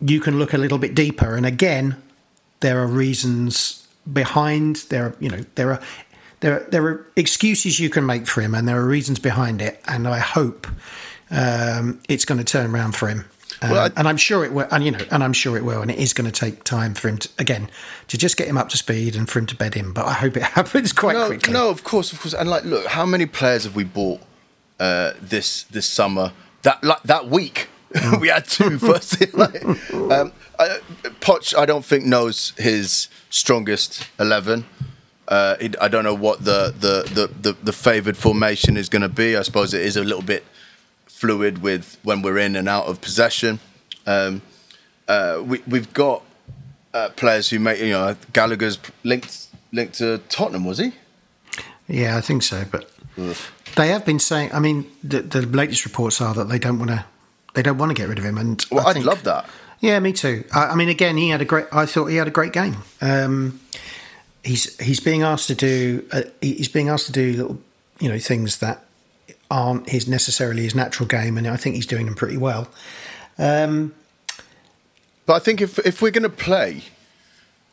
you 0.00 0.20
can 0.20 0.38
look 0.38 0.52
a 0.52 0.58
little 0.58 0.78
bit 0.78 0.94
deeper, 0.94 1.34
and 1.36 1.46
again, 1.46 1.96
there 2.60 2.80
are 2.82 2.86
reasons 2.86 3.86
behind. 4.12 4.76
There 4.88 5.06
are, 5.06 5.16
you 5.20 5.28
know, 5.30 5.44
there 5.54 5.72
are. 5.72 5.80
There, 6.40 6.60
there 6.68 6.84
are 6.84 7.06
excuses 7.16 7.80
you 7.80 7.88
can 7.88 8.04
make 8.04 8.26
for 8.26 8.42
him, 8.42 8.54
and 8.54 8.68
there 8.68 8.78
are 8.78 8.84
reasons 8.86 9.18
behind 9.18 9.62
it. 9.62 9.80
And 9.88 10.06
I 10.06 10.18
hope 10.18 10.66
um, 11.30 12.00
it's 12.06 12.26
going 12.26 12.36
to 12.36 12.44
turn 12.44 12.70
around 12.74 12.94
for 12.96 13.08
him. 13.08 13.24
Um, 13.62 13.70
Well, 13.70 13.84
I- 13.86 13.92
and 13.98 14.06
I'm 14.06 14.18
sure 14.18 14.44
it 14.44 14.52
will, 14.52 14.66
and 14.70 14.84
you 14.84 14.90
know, 14.90 14.98
and 15.10 15.24
I'm 15.24 15.32
sure 15.32 15.56
it 15.56 15.64
will, 15.64 15.80
and 15.80 15.90
it 15.90 15.98
is 15.98 16.12
going 16.12 16.30
to 16.30 16.38
take 16.40 16.62
time 16.64 16.92
for 16.92 17.08
him 17.08 17.16
to 17.18 17.28
again 17.38 17.70
to 18.08 18.18
just 18.18 18.36
get 18.36 18.46
him 18.46 18.58
up 18.58 18.68
to 18.70 18.76
speed 18.76 19.16
and 19.16 19.26
for 19.26 19.38
him 19.38 19.46
to 19.46 19.56
bed 19.56 19.74
in. 19.74 19.92
But 19.94 20.04
I 20.06 20.12
hope 20.12 20.36
it 20.36 20.42
happens 20.58 20.92
quite 20.92 21.14
no, 21.14 21.26
quickly. 21.28 21.52
no, 21.54 21.70
of 21.70 21.82
course, 21.82 22.12
of 22.12 22.20
course. 22.20 22.34
And 22.34 22.50
like, 22.50 22.64
look, 22.64 22.86
how 22.88 23.06
many 23.06 23.24
players 23.24 23.64
have 23.64 23.74
we 23.74 23.84
bought 23.84 24.20
uh, 24.78 25.12
this 25.22 25.62
this 25.62 25.86
summer? 25.86 26.32
That 26.64 26.82
like 26.82 27.02
that 27.04 27.28
week, 27.28 27.68
we 28.20 28.28
had 28.28 28.46
two 28.46 28.78
first. 28.88 29.34
like, 29.34 29.64
um, 29.64 30.32
I, 30.58 30.80
Poch, 31.20 31.56
I 31.56 31.64
don't 31.64 31.84
think 31.84 32.04
knows 32.04 32.52
his 32.58 33.08
strongest 33.30 34.06
eleven. 34.18 34.66
Uh, 35.28 35.56
it, 35.60 35.76
I 35.80 35.88
don't 35.88 36.04
know 36.04 36.14
what 36.14 36.44
the 36.44 36.74
the 36.78 37.08
the, 37.14 37.26
the, 37.52 37.52
the 37.62 37.72
favoured 37.72 38.16
formation 38.16 38.76
is 38.76 38.88
going 38.88 39.02
to 39.02 39.08
be. 39.08 39.36
I 39.36 39.42
suppose 39.42 39.72
it 39.72 39.82
is 39.82 39.96
a 39.96 40.04
little 40.04 40.22
bit 40.22 40.44
fluid 41.06 41.62
with 41.62 41.98
when 42.02 42.20
we're 42.22 42.38
in 42.38 42.56
and 42.56 42.68
out 42.68 42.86
of 42.86 43.00
possession. 43.00 43.60
Um, 44.06 44.42
uh, 45.08 45.42
we, 45.44 45.62
we've 45.66 45.92
got 45.94 46.22
uh, 46.92 47.10
players 47.10 47.50
who 47.50 47.58
make 47.58 47.80
you 47.80 47.90
know 47.90 48.16
Gallagher's 48.32 48.78
linked 49.02 49.48
linked 49.72 49.94
to 49.94 50.18
Tottenham, 50.28 50.64
was 50.64 50.78
he? 50.78 50.92
Yeah, 51.88 52.16
I 52.16 52.20
think 52.20 52.42
so. 52.42 52.64
But 52.70 52.90
they 53.76 53.88
have 53.88 54.04
been 54.04 54.18
saying. 54.18 54.50
I 54.52 54.58
mean, 54.60 54.86
the, 55.02 55.22
the 55.22 55.42
latest 55.42 55.84
reports 55.84 56.20
are 56.20 56.34
that 56.34 56.48
they 56.48 56.58
don't 56.58 56.78
want 56.78 56.90
to. 56.90 57.04
They 57.54 57.62
don't 57.62 57.78
want 57.78 57.90
to 57.90 57.94
get 57.94 58.08
rid 58.08 58.18
of 58.18 58.24
him. 58.24 58.36
And 58.38 58.64
Well, 58.70 58.86
I 58.86 58.90
I'd 58.90 59.04
love 59.04 59.22
that. 59.24 59.48
Yeah, 59.80 60.00
me 60.00 60.12
too. 60.12 60.44
I, 60.52 60.68
I 60.68 60.74
mean, 60.74 60.88
again, 60.88 61.16
he 61.16 61.28
had 61.28 61.40
a 61.40 61.44
great. 61.44 61.66
I 61.72 61.86
thought 61.86 62.06
he 62.06 62.16
had 62.16 62.26
a 62.26 62.32
great 62.32 62.52
game. 62.52 62.76
Um, 63.00 63.60
he's 64.42 64.76
he's 64.80 65.00
being 65.00 65.22
asked 65.22 65.46
to 65.48 65.54
do. 65.54 66.04
Uh, 66.12 66.22
he's 66.40 66.68
being 66.68 66.88
asked 66.88 67.06
to 67.06 67.12
do 67.12 67.32
little, 67.32 67.58
you 68.00 68.08
know, 68.08 68.18
things 68.18 68.58
that 68.58 68.84
aren't 69.50 69.88
his 69.88 70.08
necessarily 70.08 70.62
his 70.62 70.74
natural 70.74 71.06
game, 71.06 71.38
and 71.38 71.46
I 71.46 71.56
think 71.56 71.76
he's 71.76 71.86
doing 71.86 72.06
them 72.06 72.14
pretty 72.14 72.36
well. 72.36 72.68
Um, 73.38 73.94
But 75.26 75.34
I 75.34 75.38
think 75.38 75.60
if 75.60 75.78
if 75.80 76.02
we're 76.02 76.10
going 76.10 76.30
to 76.30 76.44
play 76.44 76.82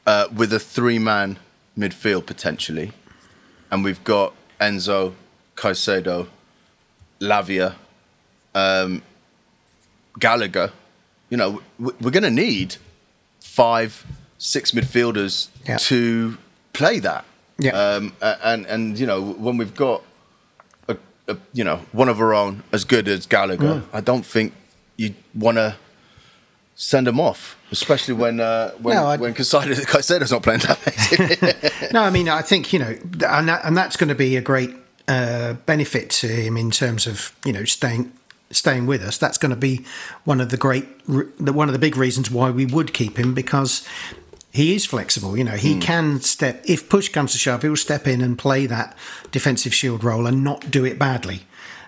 uh, 0.05 0.27
with 0.35 0.53
a 0.53 0.59
three 0.59 0.99
man 0.99 1.37
midfield 1.77 2.25
potentially, 2.25 2.91
and 3.71 3.83
we've 3.83 4.03
got 4.03 4.33
Enzo, 4.59 5.13
Caicedo, 5.61 6.27
Lavia, 7.19 7.75
um, 8.55 9.03
Gallagher, 10.19 10.71
you 11.29 11.37
know, 11.37 11.61
we're 11.79 12.09
going 12.11 12.23
to 12.23 12.31
need 12.31 12.77
five, 13.39 14.05
six 14.39 14.71
midfielders 14.71 15.49
Yeah. 15.67 15.77
to 15.77 16.37
play 16.73 16.99
that. 16.99 17.25
Yeah. 17.59 17.71
Um, 17.73 18.13
and 18.21 18.65
and 18.65 18.97
you 18.99 19.05
know 19.05 19.21
when 19.21 19.55
we've 19.57 19.75
got 19.75 20.01
a, 20.87 20.97
a 21.27 21.37
you 21.53 21.63
know 21.63 21.77
one 21.91 22.09
of 22.09 22.19
our 22.19 22.33
own 22.33 22.63
as 22.71 22.83
good 22.85 23.07
as 23.07 23.27
Gallagher, 23.27 23.81
Mm. 23.81 23.83
I 23.93 24.01
don't 24.01 24.25
think 24.25 24.53
you 24.97 25.13
want 25.35 25.57
to 25.57 25.75
send 26.75 27.07
him 27.07 27.19
off, 27.19 27.55
especially 27.71 28.15
when 28.15 28.39
uh, 28.39 28.71
when 28.81 28.95
No, 28.95 29.05
I- 29.05 29.17
when 29.17 29.33
not 30.31 30.41
playing 30.41 30.61
that 30.61 31.89
no, 31.93 32.01
I 32.01 32.09
mean, 32.09 32.27
I 32.29 32.41
think 32.41 32.73
you 32.73 32.79
know, 32.79 32.95
and 33.29 33.47
that, 33.47 33.61
and 33.63 33.77
that's 33.77 33.95
going 33.95 34.09
to 34.09 34.15
be 34.15 34.37
a 34.37 34.41
great 34.41 34.71
uh, 35.11 35.53
benefit 35.65 36.09
to 36.09 36.27
him 36.27 36.55
in 36.55 36.71
terms 36.71 37.05
of 37.05 37.35
you 37.43 37.51
know 37.51 37.65
staying 37.65 38.13
staying 38.49 38.85
with 38.85 39.01
us. 39.01 39.17
That's 39.17 39.37
going 39.37 39.49
to 39.49 39.57
be 39.57 39.85
one 40.23 40.39
of 40.39 40.51
the 40.51 40.57
great, 40.57 40.85
one 41.07 41.67
of 41.67 41.73
the 41.73 41.79
big 41.79 41.97
reasons 41.97 42.31
why 42.31 42.49
we 42.49 42.65
would 42.65 42.93
keep 42.93 43.17
him 43.19 43.33
because 43.33 43.85
he 44.51 44.73
is 44.73 44.85
flexible. 44.85 45.37
You 45.37 45.43
know, 45.43 45.57
he 45.57 45.77
can 45.79 46.21
step 46.21 46.63
if 46.65 46.87
push 46.87 47.09
comes 47.09 47.33
to 47.33 47.37
shove, 47.37 47.61
he'll 47.61 47.75
step 47.75 48.07
in 48.07 48.21
and 48.21 48.37
play 48.37 48.65
that 48.67 48.95
defensive 49.31 49.73
shield 49.73 50.01
role 50.01 50.27
and 50.27 50.45
not 50.45 50.71
do 50.71 50.85
it 50.85 50.97
badly. 50.97 51.41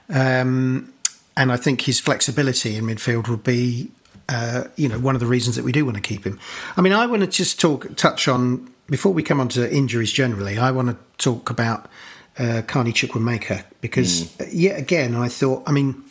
Um, 0.09 0.91
and 1.37 1.49
I 1.51 1.55
think 1.55 1.81
his 1.81 2.01
flexibility 2.01 2.75
in 2.75 2.83
midfield 2.85 3.29
would 3.29 3.43
be, 3.43 3.89
uh, 4.27 4.65
you 4.75 4.89
know, 4.89 4.99
one 4.99 5.15
of 5.15 5.21
the 5.21 5.27
reasons 5.27 5.55
that 5.55 5.63
we 5.63 5.71
do 5.71 5.85
want 5.85 5.95
to 5.95 6.01
keep 6.01 6.25
him. 6.25 6.39
I 6.75 6.81
mean, 6.81 6.93
I 6.93 7.05
want 7.05 7.21
to 7.21 7.27
just 7.27 7.59
talk, 7.59 7.95
touch 7.95 8.27
on 8.27 8.69
before 8.89 9.13
we 9.13 9.23
come 9.23 9.39
on 9.39 9.47
to 9.49 9.73
injuries 9.73 10.11
generally. 10.11 10.57
I 10.57 10.71
want 10.71 10.89
to 10.89 10.97
talk 11.17 11.49
about 11.49 11.89
uh, 12.37 12.61
Carney 12.65 12.93
Chukwuemeka 12.93 13.63
because 13.81 14.35
yet 14.51 14.79
again, 14.79 15.15
I 15.15 15.27
thought, 15.27 15.63
I 15.67 15.71
mean, 15.71 16.03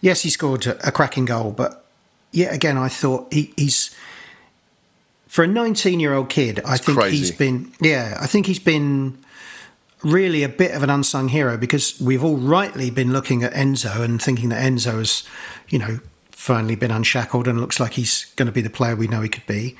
yes, 0.00 0.22
he 0.22 0.30
scored 0.30 0.66
a, 0.66 0.92
cracking 0.92 1.24
goal, 1.24 1.52
but 1.52 1.84
yet 2.32 2.52
again, 2.54 2.76
I 2.76 2.88
thought 2.88 3.32
he, 3.32 3.52
he's 3.56 3.94
for 5.26 5.44
a 5.44 5.46
19 5.46 6.00
year 6.00 6.14
old 6.14 6.28
kid. 6.28 6.60
I 6.66 6.76
think 6.76 6.98
crazy. 6.98 7.16
he's 7.16 7.30
been, 7.32 7.72
yeah, 7.80 8.18
I 8.20 8.26
think 8.26 8.46
he's 8.46 8.58
been 8.58 9.18
really 10.02 10.42
a 10.42 10.48
bit 10.48 10.72
of 10.72 10.82
an 10.82 10.90
unsung 10.90 11.28
hero 11.28 11.56
because 11.56 12.00
we've 12.00 12.24
all 12.24 12.36
rightly 12.36 12.90
been 12.90 13.12
looking 13.12 13.42
at 13.42 13.52
Enzo 13.52 14.00
and 14.00 14.20
thinking 14.20 14.48
that 14.48 14.62
Enzo 14.62 14.98
has, 14.98 15.24
you 15.68 15.78
know, 15.78 16.00
finally 16.30 16.74
been 16.74 16.90
unshackled 16.90 17.46
and 17.46 17.60
looks 17.60 17.78
like 17.78 17.92
he's 17.92 18.24
going 18.36 18.46
to 18.46 18.52
be 18.52 18.62
the 18.62 18.70
player 18.70 18.96
we 18.96 19.06
know 19.06 19.20
he 19.20 19.28
could 19.28 19.46
be. 19.46 19.76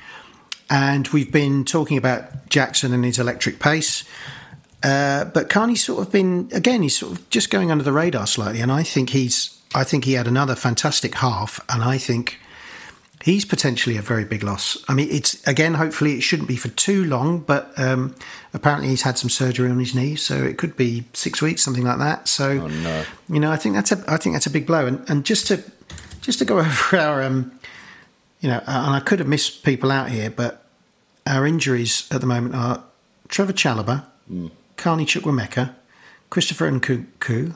And 0.69 1.07
we've 1.09 1.31
been 1.31 1.65
talking 1.65 1.97
about 1.97 2.49
Jackson 2.49 2.93
and 2.93 3.03
his 3.03 3.19
electric 3.19 3.59
pace. 3.59 4.05
Uh, 4.83 5.25
but 5.25 5.49
Carney's 5.49 5.83
sort 5.83 6.05
of 6.05 6.11
been 6.11 6.49
again. 6.53 6.81
He's 6.81 6.97
sort 6.97 7.13
of 7.13 7.29
just 7.29 7.49
going 7.49 7.71
under 7.71 7.83
the 7.83 7.91
radar 7.91 8.25
slightly, 8.27 8.61
and 8.61 8.71
I 8.71 8.83
think 8.83 9.11
he's. 9.11 9.57
I 9.73 9.85
think 9.85 10.03
he 10.03 10.13
had 10.13 10.27
another 10.27 10.55
fantastic 10.55 11.15
half, 11.15 11.59
and 11.69 11.81
I 11.81 11.97
think 11.97 12.39
he's 13.23 13.45
potentially 13.45 13.95
a 13.95 14.01
very 14.01 14.25
big 14.25 14.43
loss. 14.43 14.83
I 14.89 14.93
mean, 14.93 15.07
it's 15.11 15.45
again. 15.47 15.75
Hopefully, 15.75 16.15
it 16.15 16.21
shouldn't 16.21 16.47
be 16.47 16.55
for 16.55 16.69
too 16.69 17.05
long, 17.05 17.39
but 17.39 17.71
um, 17.77 18.15
apparently 18.53 18.89
he's 18.89 19.03
had 19.03 19.17
some 19.17 19.29
surgery 19.29 19.69
on 19.69 19.79
his 19.79 19.93
knee, 19.95 20.15
so 20.15 20.35
it 20.35 20.57
could 20.57 20.75
be 20.75 21.05
six 21.13 21.41
weeks, 21.41 21.61
something 21.61 21.83
like 21.83 21.99
that. 21.99 22.27
So, 22.27 22.49
you 23.29 23.39
know, 23.39 23.51
I 23.51 23.57
think 23.57 23.75
that's 23.75 23.91
a. 23.91 24.03
I 24.07 24.17
think 24.17 24.35
that's 24.35 24.47
a 24.47 24.51
big 24.51 24.65
blow, 24.65 24.87
and 24.87 25.07
and 25.09 25.23
just 25.25 25.47
to 25.47 25.63
just 26.21 26.39
to 26.39 26.45
go 26.45 26.59
over 26.59 26.97
our, 26.97 27.23
um, 27.23 27.51
you 28.39 28.49
know, 28.49 28.61
and 28.65 28.95
I 28.95 28.99
could 28.99 29.19
have 29.19 29.27
missed 29.27 29.63
people 29.63 29.91
out 29.91 30.09
here, 30.09 30.29
but 30.29 30.65
our 31.27 31.45
injuries 31.45 32.07
at 32.11 32.21
the 32.21 32.27
moment 32.27 32.55
are 32.55 32.83
Trevor 33.27 33.53
Chalobah, 33.53 34.05
Carney 34.81 35.05
Chukwuemeka, 35.05 35.75
Christopher 36.31 36.71
Nkunku, 36.71 37.55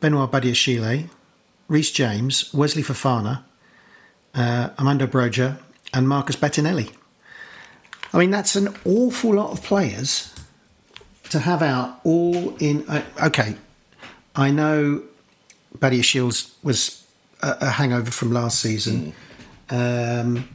Benoit 0.00 0.30
Badiashile, 0.30 1.10
Reece 1.68 1.90
James, 1.90 2.54
Wesley 2.54 2.82
Fofana, 2.82 3.42
uh, 4.34 4.70
Armando 4.78 5.06
Broja, 5.06 5.58
and 5.92 6.08
Marcus 6.08 6.34
Bettinelli. 6.34 6.90
I 8.14 8.18
mean, 8.18 8.30
that's 8.30 8.56
an 8.56 8.74
awful 8.86 9.34
lot 9.34 9.50
of 9.50 9.62
players 9.62 10.34
to 11.28 11.38
have 11.38 11.60
out 11.60 12.00
all 12.02 12.56
in. 12.56 12.88
Uh, 12.88 13.02
okay, 13.24 13.54
I 14.34 14.50
know 14.50 15.02
Badiashile 15.76 16.50
was 16.62 17.06
a, 17.42 17.58
a 17.60 17.70
hangover 17.72 18.10
from 18.10 18.32
last 18.32 18.58
season. 18.58 19.12
Um, 19.68 20.48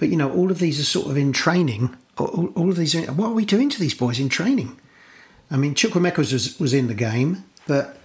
but 0.00 0.08
you 0.08 0.16
know, 0.16 0.32
all 0.32 0.50
of 0.50 0.58
these 0.58 0.80
are 0.80 0.84
sort 0.84 1.06
of 1.06 1.16
in 1.16 1.32
training. 1.32 1.96
All, 2.18 2.46
all 2.56 2.68
of 2.68 2.76
these, 2.76 2.96
what 3.10 3.28
are 3.28 3.32
we 3.34 3.44
doing 3.44 3.70
to 3.70 3.78
these 3.78 3.94
boys 3.94 4.18
in 4.18 4.28
training? 4.28 4.79
I 5.50 5.56
mean, 5.56 5.74
Chukwuemeka 5.74 6.18
was 6.18 6.58
was 6.58 6.72
in 6.72 6.86
the 6.86 6.94
game, 6.94 7.44
but 7.66 7.96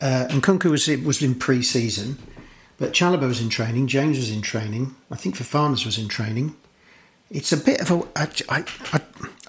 uh, 0.00 0.26
and 0.30 0.42
Kunku 0.42 0.70
was 0.70 0.88
was 1.04 1.22
in 1.22 1.34
pre-season, 1.34 2.18
but 2.78 2.92
Chalobah 2.92 3.28
was 3.28 3.40
in 3.40 3.48
training. 3.48 3.88
James 3.88 4.16
was 4.16 4.30
in 4.30 4.42
training. 4.42 4.94
I 5.10 5.16
think 5.16 5.36
Fofana's 5.36 5.84
was 5.84 5.98
in 5.98 6.08
training. 6.08 6.56
It's 7.30 7.52
a 7.52 7.56
bit 7.56 7.80
of 7.80 7.90
a. 7.90 8.02
I, 8.16 8.28
I, 8.48 8.64
I, 8.92 9.00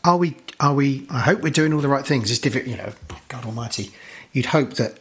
are 0.04 0.18
we? 0.18 0.36
Are 0.60 0.74
we? 0.74 1.08
I 1.10 1.20
hope 1.20 1.42
we're 1.42 1.52
doing 1.52 1.74
all 1.74 1.82
the 1.82 1.88
right 1.88 2.06
things. 2.06 2.30
It's 2.30 2.40
difficult, 2.40 2.70
you 2.70 2.78
know. 2.78 2.92
God 3.30 3.46
Almighty, 3.46 3.92
you'd 4.34 4.48
hope 4.48 4.74
that 4.74 5.00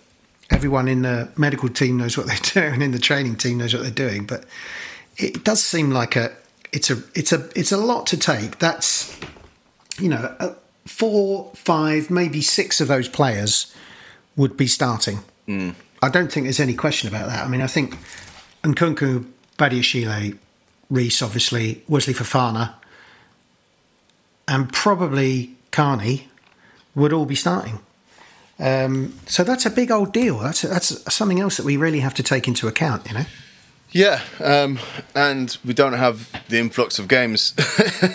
everyone 0.50 0.86
in 0.86 1.02
the 1.02 1.30
medical 1.36 1.68
team 1.68 1.96
knows 1.96 2.16
what 2.16 2.26
they're 2.26 2.36
doing, 2.54 2.74
and 2.74 2.82
in 2.82 2.90
the 2.92 2.98
training 2.98 3.36
team 3.36 3.58
knows 3.58 3.74
what 3.74 3.82
they're 3.82 3.90
doing. 3.90 4.26
But 4.26 4.44
it 5.16 5.44
does 5.44 5.62
seem 5.62 5.90
like 5.90 6.14
a. 6.14 6.32
It's 6.72 6.90
a. 6.90 7.02
It's 7.14 7.32
a. 7.32 7.48
It's 7.56 7.72
a 7.72 7.78
lot 7.78 8.06
to 8.08 8.16
take. 8.16 8.58
That's, 8.58 9.18
you 9.98 10.10
know, 10.10 10.36
uh, 10.38 10.54
four, 10.88 11.50
five, 11.54 12.10
maybe 12.10 12.40
six 12.40 12.80
of 12.80 12.88
those 12.88 13.08
players 13.08 13.74
would 14.36 14.56
be 14.56 14.66
starting. 14.66 15.18
I 16.02 16.08
don't 16.08 16.32
think 16.32 16.46
there's 16.46 16.60
any 16.60 16.74
question 16.74 17.08
about 17.08 17.28
that. 17.28 17.44
I 17.44 17.48
mean, 17.48 17.60
I 17.60 17.66
think 17.66 17.96
Nkunku, 18.62 19.26
Badiashile, 19.58 20.38
Reece, 20.90 21.22
obviously, 21.22 21.82
Wesley 21.88 22.14
Fofana, 22.14 22.74
and 24.46 24.72
probably 24.72 25.56
Carney 25.70 26.28
would 26.94 27.12
all 27.12 27.26
be 27.26 27.34
starting. 27.34 27.80
Um, 28.58 29.14
so 29.26 29.44
that's 29.44 29.66
a 29.66 29.70
big 29.70 29.90
old 29.90 30.12
deal. 30.12 30.38
That's 30.38 30.62
that's 30.62 31.14
something 31.14 31.38
else 31.38 31.58
that 31.58 31.66
we 31.66 31.76
really 31.76 32.00
have 32.00 32.14
to 32.14 32.22
take 32.22 32.48
into 32.48 32.66
account. 32.66 33.06
You 33.06 33.14
know. 33.14 33.24
Yeah, 33.90 34.20
um, 34.42 34.78
and 35.14 35.56
we 35.64 35.74
don't 35.74 35.94
have 35.94 36.30
the 36.48 36.58
influx 36.58 36.98
of 36.98 37.08
games 37.08 37.52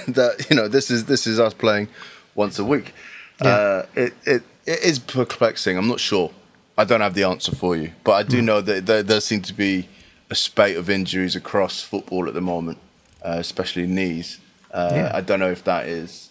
that 0.08 0.48
you 0.50 0.56
know. 0.56 0.68
This 0.68 0.92
is 0.92 1.06
this 1.06 1.26
is 1.26 1.40
us 1.40 1.54
playing 1.54 1.88
once 2.36 2.60
a 2.60 2.64
week. 2.64 2.94
Uh, 3.42 3.84
it, 3.96 4.14
it 4.26 4.44
it 4.66 4.80
is 4.80 5.00
perplexing. 5.00 5.78
I'm 5.78 5.88
not 5.88 6.00
sure. 6.00 6.32
I 6.78 6.86
don't 6.86 7.02
have 7.02 7.14
the 7.14 7.24
answer 7.24 7.54
for 7.56 7.76
you, 7.76 7.92
but 8.04 8.14
I 8.14 8.24
do 8.24 8.42
know 8.42 8.62
that 8.62 8.86
there 8.86 9.04
does 9.04 9.26
seem 9.26 9.42
to 9.44 9.54
be 9.54 9.88
a 10.30 10.36
spate 10.36 10.78
of 10.78 10.90
injuries 10.90 11.36
across 11.36 11.82
football 11.82 12.28
at 12.28 12.34
the 12.34 12.42
moment, 12.42 12.78
uh, 13.24 13.36
especially 13.40 13.86
knees. 13.86 14.40
Uh, 14.72 14.90
Yeah. 14.94 15.12
I 15.14 15.22
don't 15.22 15.40
know 15.40 15.52
if 15.52 15.64
that 15.66 15.88
is. 15.88 16.30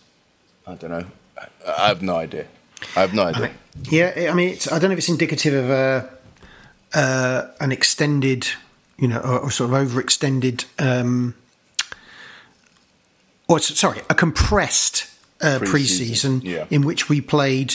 I 0.67 0.75
don't 0.75 0.91
know. 0.91 1.05
I, 1.39 1.47
I 1.85 1.89
have 1.89 2.03
no 2.03 2.17
idea. 2.17 2.47
I 2.97 3.01
have 3.03 3.15
no 3.15 3.25
idea. 3.25 3.51
Yeah, 3.91 4.29
I 4.31 4.35
mean, 4.35 4.49
it's, 4.51 4.67
I 4.67 4.79
don't 4.79 4.89
know 4.91 4.95
if 4.95 4.99
it's 4.99 5.09
indicative 5.09 5.55
of 5.55 5.71
a 5.71 6.11
uh, 6.95 7.47
an 7.61 7.71
extended, 7.73 8.49
you 8.99 9.09
know, 9.09 9.21
or, 9.21 9.39
or 9.41 9.51
sort 9.51 9.71
of 9.73 9.77
overextended, 9.77 10.65
um, 10.79 11.35
or 13.49 13.61
sorry, 13.61 14.01
a 14.11 14.15
compressed 14.15 15.07
uh, 15.43 15.59
Pre-season, 15.59 16.41
preseason 16.41 16.45
yeah. 16.45 16.67
in 16.71 16.83
which 16.83 17.09
we 17.09 17.21
played. 17.21 17.75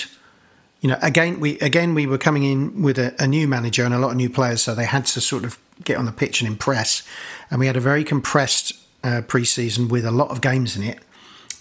You 0.82 0.89
know, 0.89 0.97
again, 1.01 1.39
we 1.39 1.60
again 1.60 1.93
we 1.93 2.08
were 2.08 2.17
coming 2.17 2.43
in 2.43 2.82
with 2.82 2.97
a, 2.97 3.15
a 3.19 3.27
new 3.27 3.47
manager 3.47 3.84
and 3.84 3.93
a 3.93 3.99
lot 3.99 4.12
of 4.12 4.17
new 4.17 4.30
players, 4.30 4.62
so 4.62 4.73
they 4.73 4.86
had 4.86 5.06
to 5.08 5.21
sort 5.21 5.43
of 5.43 5.60
get 5.84 5.97
on 5.97 6.06
the 6.06 6.12
pitch 6.12 6.41
and 6.41 6.47
impress. 6.47 7.03
And 7.49 7.60
we 7.60 7.67
had 7.67 7.75
a 7.75 7.82
very 7.82 8.03
compressed 8.03 8.73
uh, 9.03 9.21
preseason 9.21 9.89
with 9.89 10.06
a 10.06 10.12
lot 10.12 10.30
of 10.30 10.41
games 10.41 10.75
in 10.77 10.84
it. 10.84 10.99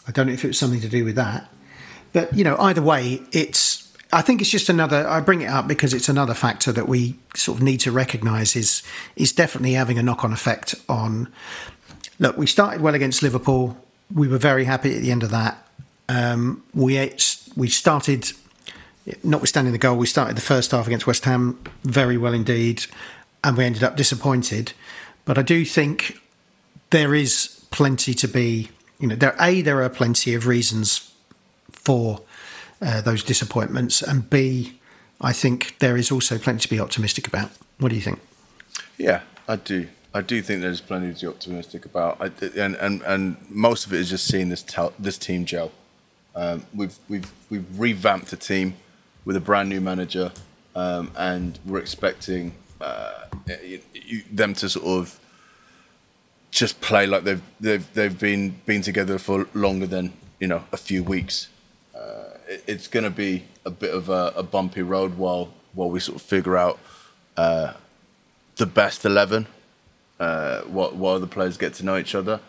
I 0.07 0.13
don't 0.13 0.27
know 0.27 0.33
if 0.33 0.45
it 0.45 0.49
was 0.49 0.59
something 0.59 0.81
to 0.81 0.89
do 0.89 1.05
with 1.05 1.17
that, 1.17 1.51
but 2.13 2.33
you 2.35 2.45
know, 2.45 2.57
either 2.59 2.83
way, 2.83 3.23
it's. 3.33 3.85
I 4.13 4.23
think 4.23 4.41
it's 4.41 4.51
just 4.51 4.69
another. 4.69 5.07
I 5.09 5.21
bring 5.21 5.41
it 5.41 5.49
up 5.49 5.67
because 5.67 5.93
it's 5.93 6.09
another 6.09 6.33
factor 6.33 6.71
that 6.71 6.87
we 6.87 7.17
sort 7.35 7.59
of 7.59 7.65
need 7.65 7.79
to 7.79 7.91
recognise 7.91 8.55
is 8.55 8.83
is 9.17 9.33
definitely 9.33 9.73
having 9.73 9.99
a 9.99 10.03
knock 10.03 10.25
on 10.25 10.33
effect 10.33 10.77
on. 10.89 11.33
Look, 12.19 12.37
we 12.37 12.47
started 12.47 12.81
well 12.81 12.95
against 12.95 13.23
Liverpool. 13.23 13.77
We 14.15 14.29
were 14.29 14.39
very 14.39 14.65
happy 14.65 14.95
at 14.95 15.03
the 15.03 15.11
end 15.11 15.25
of 15.25 15.31
that. 15.31 15.66
Um, 16.09 16.63
we 16.75 17.13
we 17.57 17.69
started, 17.69 18.33
notwithstanding 19.23 19.73
the 19.73 19.79
goal, 19.79 19.97
we 19.97 20.07
started 20.07 20.37
the 20.37 20.43
first 20.43 20.71
half 20.71 20.87
against 20.87 21.07
West 21.07 21.25
Ham 21.25 21.59
very 21.85 22.17
well 22.17 22.35
indeed, 22.35 22.85
and 23.43 23.57
we 23.57 23.65
ended 23.65 23.83
up 23.83 23.97
disappointed. 23.97 24.73
But 25.25 25.39
I 25.39 25.43
do 25.43 25.65
think 25.65 26.21
there 26.91 27.15
is 27.15 27.65
plenty 27.71 28.15
to 28.15 28.29
be. 28.29 28.71
You 28.99 29.09
know, 29.09 29.17
there 29.17 29.37
a 29.39 29.61
there 29.63 29.83
are 29.83 29.91
plenty 29.91 30.35
of 30.35 30.47
reasons 30.47 31.13
for 31.71 32.23
uh, 32.81 33.01
those 33.03 33.23
disappointments, 33.23 34.03
and 34.03 34.29
b 34.31 34.79
I 35.21 35.33
think 35.33 35.79
there 35.79 35.97
is 35.97 36.11
also 36.11 36.39
plenty 36.39 36.61
to 36.61 36.69
be 36.69 36.81
optimistic 36.81 37.27
about. 37.27 37.51
What 37.79 37.91
do 37.91 37.95
you 37.95 38.03
think? 38.03 38.21
Yeah, 38.97 39.23
I 39.49 39.57
do. 39.57 39.89
I 40.15 40.23
do 40.23 40.41
think 40.41 40.63
there's 40.63 40.81
plenty 40.81 41.13
to 41.13 41.21
be 41.21 41.27
optimistic 41.27 41.85
about, 41.85 42.19
I, 42.21 42.31
and, 42.59 42.75
and 42.77 43.03
and 43.03 43.37
most 43.51 43.87
of 43.87 43.93
it 43.93 44.01
is 44.01 44.09
just 44.09 44.27
seeing 44.27 44.49
this 44.49 44.63
tel- 44.63 44.95
this 44.99 45.19
team 45.19 45.45
gel. 45.45 45.73
Um, 46.37 46.67
we've 46.75 46.97
we've 47.09 47.33
we've 47.49 47.67
revamped 47.79 48.29
the 48.31 48.37
team 48.37 48.75
with 49.25 49.37
a 49.37 49.41
brand 49.41 49.71
new 49.71 49.81
manager, 49.81 50.33
um, 50.75 51.11
and 51.17 51.59
we're 51.65 51.79
expecting 51.79 52.53
uh, 52.81 53.25
you, 53.65 53.81
you, 53.95 54.23
them 54.31 54.53
to 54.55 54.69
sort 54.69 54.85
of 54.87 55.19
just 56.51 56.81
play 56.83 57.07
like 57.07 57.25
they've 57.25 57.43
they've 57.59 57.95
they've 57.95 58.19
been 58.19 58.55
been 58.67 58.83
together 58.83 59.19
for 59.19 59.49
longer 59.55 59.87
than 59.87 60.13
you 60.39 60.47
know 60.47 60.65
a 60.73 60.77
few 60.77 61.03
weeks. 61.03 61.49
Uh, 61.95 62.37
it, 62.47 62.63
it's 62.67 62.87
going 62.87 63.05
to 63.05 63.11
be 63.11 63.45
a 63.65 63.71
bit 63.71 63.95
of 63.95 64.11
a, 64.11 64.35
a 64.37 64.43
bumpy 64.43 64.83
road 64.83 65.17
while 65.17 65.49
while 65.73 65.89
we 65.89 66.01
sort 66.01 66.17
of 66.17 66.23
figure 66.23 66.59
out 66.59 66.79
uh, 67.39 67.73
the 68.57 68.67
best 68.67 69.07
eleven, 69.07 69.47
uh, 70.21 70.61
while, 70.63 70.91
while 70.91 71.19
the 71.19 71.27
players 71.27 71.57
get 71.57 71.73
to 71.75 71.83
know 71.83 71.97
each 71.97 72.15
other. 72.15 72.41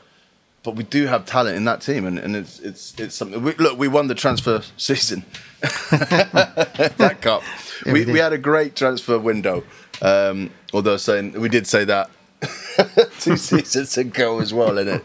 But 0.68 0.76
we 0.76 0.84
do 0.84 1.06
have 1.06 1.26
talent 1.26 1.56
in 1.56 1.64
that 1.64 1.80
team, 1.80 2.06
and, 2.06 2.20
and 2.20 2.36
it's 2.36 2.60
it's 2.60 2.94
it's 3.00 3.16
something. 3.16 3.42
We, 3.42 3.54
look, 3.54 3.80
we 3.80 3.88
won 3.88 4.08
the 4.08 4.16
transfer 4.16 4.64
season, 4.76 5.24
that 5.62 7.20
cup. 7.22 7.42
We 7.86 8.04
we, 8.04 8.20
had 8.20 8.34
a 8.34 8.38
great 8.38 8.76
transfer 8.76 9.18
window. 9.18 9.64
Um, 10.02 10.50
although 10.74 10.98
saying 10.98 11.40
we 11.40 11.48
did 11.48 11.68
say 11.68 11.86
that 11.86 12.10
two 13.22 13.38
seasons 13.38 13.98
ago 13.98 14.42
as 14.42 14.54
well, 14.54 14.78
and 14.78 14.90
it 14.90 15.04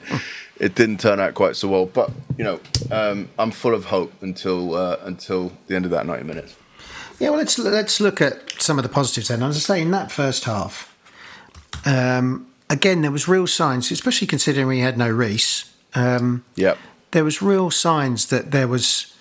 it 0.58 0.74
didn't 0.74 0.98
turn 0.98 1.20
out 1.20 1.34
quite 1.34 1.54
so 1.54 1.68
well. 1.68 1.86
But 1.86 2.10
you 2.36 2.42
know, 2.42 2.58
um, 2.90 3.28
I'm 3.38 3.52
full 3.52 3.72
of 3.72 3.84
hope 3.84 4.12
until 4.20 4.74
uh, 4.74 4.96
until 5.02 5.52
the 5.68 5.76
end 5.76 5.84
of 5.84 5.92
that 5.92 6.06
90 6.06 6.24
minutes. 6.24 6.56
Yeah, 7.20 7.30
well, 7.30 7.38
let's 7.38 7.56
let's 7.56 8.00
look 8.00 8.20
at 8.20 8.60
some 8.60 8.80
of 8.80 8.82
the 8.82 8.88
positives 8.88 9.28
then. 9.28 9.44
As 9.44 9.54
I 9.58 9.60
say, 9.60 9.82
in 9.82 9.92
that 9.92 10.10
first 10.10 10.42
half, 10.42 10.92
um, 11.86 12.48
again, 12.72 13.02
there 13.02 13.10
was 13.10 13.28
real 13.28 13.46
signs, 13.46 13.90
especially 13.90 14.26
considering 14.26 14.66
we 14.66 14.80
had 14.80 14.96
no 14.96 15.08
Reece. 15.08 15.70
Um, 15.94 16.44
Yep. 16.56 16.78
there 17.10 17.22
was 17.24 17.42
real 17.42 17.70
signs 17.70 18.26
that 18.26 18.50
there 18.50 18.66
was, 18.66 19.12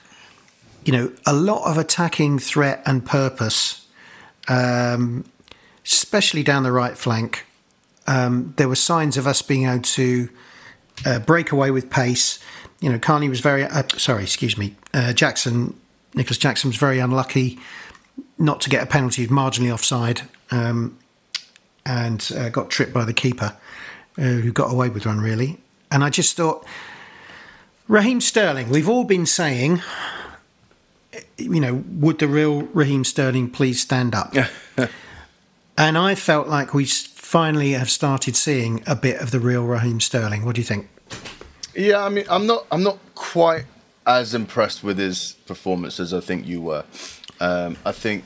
you 0.86 0.94
know, 0.94 1.12
a 1.26 1.34
lot 1.34 1.70
of 1.70 1.78
attacking 1.78 2.40
threat 2.40 2.82
and 2.86 3.06
purpose, 3.06 3.86
um, 4.48 5.26
especially 5.86 6.44
down 6.44 6.64
the 6.64 6.72
right 6.72 6.98
flank. 6.98 7.46
Um, 8.08 8.54
there 8.58 8.68
were 8.70 8.76
signs 8.76 9.18
of 9.18 9.28
us 9.28 9.42
being 9.42 9.68
able 9.68 9.84
to 9.84 10.30
uh, 11.06 11.20
break 11.20 11.52
away 11.52 11.72
with 11.72 11.90
pace. 11.90 12.40
You 12.80 12.90
know, 12.92 13.00
Carney 13.00 13.30
was 13.30 13.42
very 13.42 13.64
uh, 13.66 13.84
sorry, 13.98 14.24
excuse 14.24 14.58
me. 14.58 14.76
Uh, 14.94 15.14
Jackson, 15.14 15.76
Nicholas 16.16 16.38
Jackson 16.38 16.70
was 16.70 16.78
very 16.78 17.00
unlucky 17.00 17.60
not 18.38 18.62
to 18.62 18.70
get 18.70 18.82
a 18.82 18.86
penalty, 18.86 19.28
marginally 19.28 19.72
offside, 19.74 20.22
um, 20.52 20.98
and 21.86 22.32
uh, 22.36 22.50
got 22.50 22.70
tripped 22.70 22.94
by 22.94 23.06
the 23.06 23.13
keeper, 23.13 23.56
uh, 24.17 24.22
who 24.22 24.52
got 24.52 24.72
away 24.72 24.89
with 24.89 25.06
one 25.06 25.20
really. 25.20 25.60
And 25.89 26.04
I 26.04 26.10
just 26.10 26.38
thought, 26.38 26.65
Raheem 27.88 28.22
Sterling. 28.22 28.70
We've 28.70 28.88
all 28.88 29.04
been 29.04 29.26
saying, 29.26 29.82
you 31.38 31.60
know, 31.60 31.84
would 31.89 32.20
the 32.20 32.28
real 32.28 32.62
Raheem 32.62 33.04
Sterling 33.04 33.50
please 33.50 33.82
stand 33.82 34.15
up? 34.15 34.34
and 35.78 35.98
I 35.98 36.15
felt 36.15 36.48
like 36.48 36.74
we 36.74 36.86
finally 36.86 37.72
have 37.72 37.89
started 37.89 38.36
seeing 38.36 38.82
a 38.88 38.96
bit 38.96 39.20
of 39.22 39.32
the 39.32 39.39
real 39.39 39.65
Raheem 39.65 40.00
Sterling. 40.00 40.46
What 40.46 40.56
do 40.56 40.62
you 40.62 40.65
think? 40.65 40.88
Yeah, 41.76 42.04
I 42.04 42.10
mean, 42.10 42.26
I'm 42.30 42.48
not, 42.48 42.65
I'm 42.72 42.84
not 42.84 42.98
quite 43.15 43.65
as 44.06 44.34
impressed 44.34 44.84
with 44.84 44.98
his 44.98 45.34
performance 45.46 46.00
as 46.00 46.13
I 46.13 46.20
think 46.20 46.48
you 46.48 46.62
were. 46.62 46.86
Um, 47.39 47.78
I 47.86 47.91
think 47.91 48.24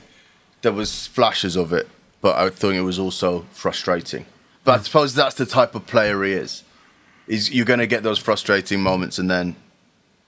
there 0.62 0.72
was 0.72 1.06
flashes 1.06 1.56
of 1.56 1.72
it, 1.72 1.88
but 2.26 2.34
I 2.34 2.50
think 2.50 2.74
it 2.74 2.80
was 2.80 2.98
also 2.98 3.46
frustrating. 3.52 4.26
But 4.64 4.80
I 4.80 4.82
suppose 4.82 5.14
that's 5.14 5.36
the 5.36 5.46
type 5.46 5.76
of 5.76 5.86
player 5.86 6.24
he 6.24 6.32
is. 6.32 6.64
Is 7.28 7.52
you're 7.54 7.64
going 7.64 7.78
to 7.78 7.86
get 7.86 8.02
those 8.02 8.18
frustrating 8.18 8.82
moments, 8.82 9.20
and 9.20 9.30
then 9.30 9.54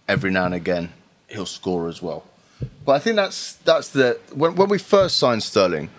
every 0.07 0.31
now 0.31 0.45
and 0.45 0.55
again 0.55 0.93
he'll 1.27 1.45
score 1.45 1.89
as 1.89 2.01
well. 2.01 2.23
But 2.85 2.93
I 2.93 2.99
think 3.01 3.17
that's 3.17 3.55
that's 3.55 3.89
the 3.89 4.21
when 4.33 4.55
when 4.55 4.69
we 4.69 4.79
first 4.79 5.17
signed 5.17 5.43
Sterling, 5.43 5.91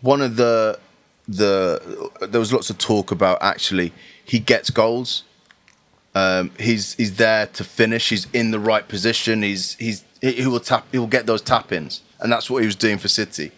one 0.00 0.20
of 0.22 0.34
the 0.34 0.80
the 1.28 2.10
there 2.20 2.40
was 2.40 2.52
lots 2.52 2.68
of 2.68 2.78
talk 2.78 3.12
about 3.12 3.38
actually 3.40 3.92
he 4.24 4.40
gets 4.40 4.70
goals. 4.70 5.22
Um, 6.16 6.50
he's 6.58 6.94
he's 6.94 7.14
there 7.14 7.46
to 7.46 7.62
finish. 7.62 8.08
He's 8.08 8.26
in 8.32 8.50
the 8.50 8.58
right 8.58 8.88
position. 8.88 9.42
He's 9.42 9.76
he's 9.76 10.02
he 10.20 10.48
will 10.48 10.58
tap. 10.58 10.84
He 10.90 10.98
will 10.98 11.14
get 11.16 11.26
those 11.26 11.42
tap 11.42 11.70
ins, 11.70 12.02
and 12.18 12.32
that's 12.32 12.50
what 12.50 12.58
he 12.58 12.66
was 12.66 12.74
doing 12.74 12.98
for 12.98 13.06
City. 13.06 13.52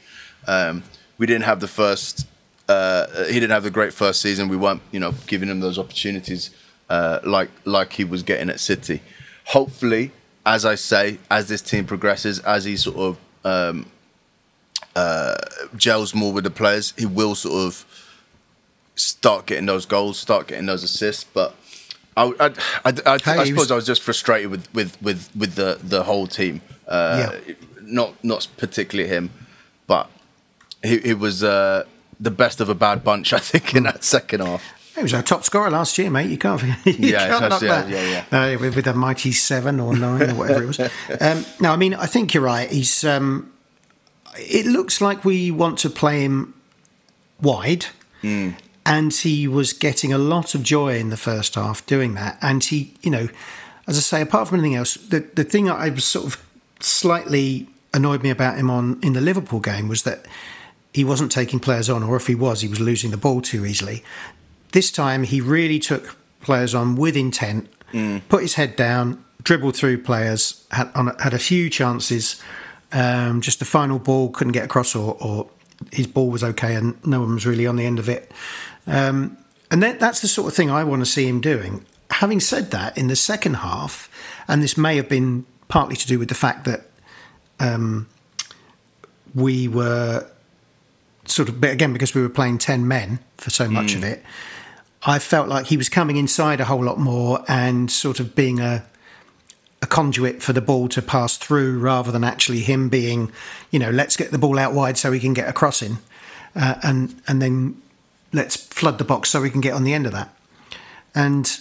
Um, 0.46 0.82
we 1.18 1.26
didn't 1.26 1.44
have 1.44 1.60
the 1.60 1.68
first. 1.68 2.26
Uh, 2.68 3.06
he 3.26 3.34
didn't 3.34 3.50
have 3.50 3.62
the 3.62 3.70
great 3.70 3.92
first 3.92 4.20
season. 4.20 4.48
We 4.48 4.56
weren't, 4.56 4.82
you 4.90 4.98
know, 5.00 5.14
giving 5.26 5.48
him 5.48 5.60
those 5.60 5.78
opportunities 5.78 6.50
uh, 6.90 7.20
like 7.24 7.50
like 7.64 7.92
he 7.94 8.04
was 8.04 8.22
getting 8.22 8.50
at 8.50 8.60
City. 8.60 9.00
Hopefully, 9.46 10.10
as 10.44 10.64
I 10.64 10.74
say, 10.74 11.18
as 11.30 11.48
this 11.48 11.62
team 11.62 11.86
progresses, 11.86 12.40
as 12.40 12.64
he 12.64 12.76
sort 12.76 12.96
of 12.96 13.18
um, 13.44 13.86
uh, 14.94 15.36
gels 15.76 16.14
more 16.14 16.32
with 16.32 16.44
the 16.44 16.50
players, 16.50 16.92
he 16.96 17.06
will 17.06 17.34
sort 17.34 17.66
of 17.68 17.84
start 18.96 19.46
getting 19.46 19.66
those 19.66 19.86
goals, 19.86 20.18
start 20.18 20.48
getting 20.48 20.66
those 20.66 20.82
assists. 20.82 21.24
But 21.24 21.54
I, 22.16 22.24
I, 22.40 22.46
I, 22.46 22.92
I, 23.06 23.18
Hey, 23.18 23.30
I 23.32 23.44
suppose 23.44 23.56
was- 23.56 23.70
I 23.70 23.74
was 23.76 23.86
just 23.86 24.02
frustrated 24.02 24.50
with 24.50 24.72
with 24.74 25.00
with, 25.02 25.30
with 25.36 25.54
the 25.54 25.78
the 25.82 26.02
whole 26.04 26.26
team. 26.26 26.60
Uh, 26.88 27.30
Not 27.82 28.14
not 28.24 28.48
particularly 28.56 29.08
him, 29.08 29.30
but 29.86 30.10
he, 30.82 30.98
he 30.98 31.14
was 31.14 31.42
uh, 31.42 31.84
the 32.20 32.30
best 32.30 32.60
of 32.60 32.68
a 32.68 32.74
bad 32.74 33.02
bunch. 33.04 33.32
I 33.32 33.38
think 33.38 33.74
in 33.74 33.84
that 33.84 34.04
second 34.04 34.40
half. 34.40 34.62
He 34.96 35.02
was 35.02 35.12
our 35.12 35.22
top 35.22 35.44
scorer 35.44 35.70
last 35.70 35.98
year, 35.98 36.08
mate. 36.10 36.30
You 36.30 36.38
can't, 36.38 36.62
you 36.86 36.92
Yeah, 37.10 37.28
can't 37.28 37.50
knock 37.50 37.60
yeah, 37.60 37.82
that. 37.82 38.24
yeah, 38.32 38.38
Uh, 38.54 38.58
with, 38.58 38.76
with 38.76 38.86
a 38.86 38.94
mighty 38.94 39.30
seven 39.30 39.78
or 39.78 39.94
nine 39.94 40.30
or 40.30 40.34
whatever 40.34 40.62
it 40.62 40.66
was. 40.66 40.80
Um, 41.20 41.44
no, 41.60 41.70
I 41.70 41.76
mean, 41.76 41.92
I 41.92 42.06
think 42.06 42.32
you're 42.32 42.42
right. 42.42 42.70
He's. 42.70 43.04
Um, 43.04 43.52
it 44.38 44.64
looks 44.66 45.00
like 45.00 45.24
we 45.24 45.50
want 45.50 45.78
to 45.80 45.90
play 45.90 46.20
him 46.22 46.54
wide, 47.42 47.86
and 48.22 49.12
he 49.14 49.46
was 49.48 49.72
getting 49.72 50.12
a 50.12 50.18
lot 50.18 50.54
of 50.54 50.62
joy 50.62 50.96
in 50.98 51.10
the 51.10 51.16
first 51.16 51.54
half 51.56 51.84
doing 51.86 52.14
that. 52.14 52.38
And 52.40 52.62
he, 52.64 52.94
you 53.02 53.10
know, 53.10 53.28
as 53.86 53.96
I 53.98 54.00
say, 54.00 54.20
apart 54.22 54.48
from 54.48 54.60
anything 54.60 54.76
else, 54.76 54.94
the 54.94 55.20
the 55.34 55.44
thing 55.44 55.68
I 55.70 55.88
was 55.90 56.04
sort 56.04 56.26
of 56.26 56.46
slightly 56.80 57.68
annoyed 57.94 58.22
me 58.22 58.30
about 58.30 58.56
him 58.58 58.70
on 58.70 58.98
in 59.02 59.12
the 59.12 59.20
Liverpool 59.20 59.60
game 59.60 59.88
was 59.88 60.02
that 60.04 60.24
he 60.96 61.04
wasn't 61.04 61.30
taking 61.30 61.60
players 61.60 61.90
on, 61.90 62.02
or 62.02 62.16
if 62.16 62.26
he 62.26 62.34
was, 62.34 62.62
he 62.62 62.68
was 62.68 62.80
losing 62.80 63.10
the 63.10 63.18
ball 63.18 63.42
too 63.42 63.66
easily. 63.66 64.02
This 64.72 64.90
time, 64.90 65.24
he 65.24 65.42
really 65.42 65.78
took 65.78 66.16
players 66.40 66.74
on 66.74 66.96
with 66.96 67.18
intent, 67.18 67.68
put 68.30 68.40
his 68.40 68.54
head 68.54 68.76
down, 68.76 69.22
dribbled 69.42 69.76
through 69.76 70.02
players, 70.02 70.66
had 70.70 70.90
on, 70.94 71.14
had 71.18 71.34
a 71.34 71.38
few 71.38 71.68
chances. 71.68 72.42
Um, 72.92 73.42
just 73.42 73.58
the 73.58 73.66
final 73.66 73.98
ball 73.98 74.30
couldn't 74.30 74.54
get 74.54 74.64
across, 74.64 74.96
or, 74.96 75.18
or 75.20 75.50
his 75.92 76.06
ball 76.06 76.30
was 76.30 76.42
okay, 76.42 76.74
and 76.74 76.96
no 77.04 77.20
one 77.20 77.34
was 77.34 77.44
really 77.44 77.66
on 77.66 77.76
the 77.76 77.84
end 77.84 77.98
of 77.98 78.08
it. 78.08 78.32
Um, 78.86 79.36
and 79.70 79.82
that, 79.82 80.00
that's 80.00 80.22
the 80.22 80.28
sort 80.28 80.48
of 80.48 80.54
thing 80.54 80.70
I 80.70 80.82
want 80.82 81.02
to 81.02 81.06
see 81.06 81.28
him 81.28 81.42
doing. 81.42 81.84
Having 82.10 82.40
said 82.40 82.70
that, 82.70 82.96
in 82.96 83.08
the 83.08 83.16
second 83.16 83.56
half, 83.56 84.08
and 84.48 84.62
this 84.62 84.78
may 84.78 84.96
have 84.96 85.10
been 85.10 85.44
partly 85.68 85.96
to 85.96 86.06
do 86.06 86.18
with 86.18 86.30
the 86.30 86.34
fact 86.34 86.64
that 86.64 86.86
um, 87.60 88.08
we 89.34 89.68
were 89.68 90.26
sort 91.26 91.48
of, 91.48 91.60
but 91.60 91.70
again, 91.70 91.92
because 91.92 92.14
we 92.14 92.22
were 92.22 92.28
playing 92.28 92.58
10 92.58 92.86
men 92.86 93.18
for 93.36 93.50
so 93.50 93.68
much 93.68 93.94
of 93.94 94.04
it, 94.04 94.22
I 95.02 95.18
felt 95.18 95.48
like 95.48 95.66
he 95.66 95.76
was 95.76 95.88
coming 95.88 96.16
inside 96.16 96.60
a 96.60 96.64
whole 96.64 96.82
lot 96.82 96.98
more 96.98 97.44
and 97.48 97.90
sort 97.90 98.18
of 98.18 98.34
being 98.34 98.60
a, 98.60 98.84
a 99.82 99.86
conduit 99.86 100.42
for 100.42 100.52
the 100.52 100.60
ball 100.60 100.88
to 100.88 101.02
pass 101.02 101.36
through 101.36 101.78
rather 101.78 102.10
than 102.10 102.24
actually 102.24 102.60
him 102.60 102.88
being, 102.88 103.30
you 103.70 103.78
know, 103.78 103.90
let's 103.90 104.16
get 104.16 104.30
the 104.30 104.38
ball 104.38 104.58
out 104.58 104.72
wide 104.72 104.98
so 104.98 105.10
we 105.10 105.20
can 105.20 105.32
get 105.32 105.48
a 105.48 105.52
crossing 105.52 105.98
uh, 106.56 106.74
and, 106.82 107.20
and 107.28 107.40
then 107.40 107.80
let's 108.32 108.56
flood 108.56 108.98
the 108.98 109.04
box 109.04 109.30
so 109.30 109.40
we 109.40 109.50
can 109.50 109.60
get 109.60 109.74
on 109.74 109.84
the 109.84 109.94
end 109.94 110.06
of 110.06 110.12
that. 110.12 110.34
And 111.14 111.58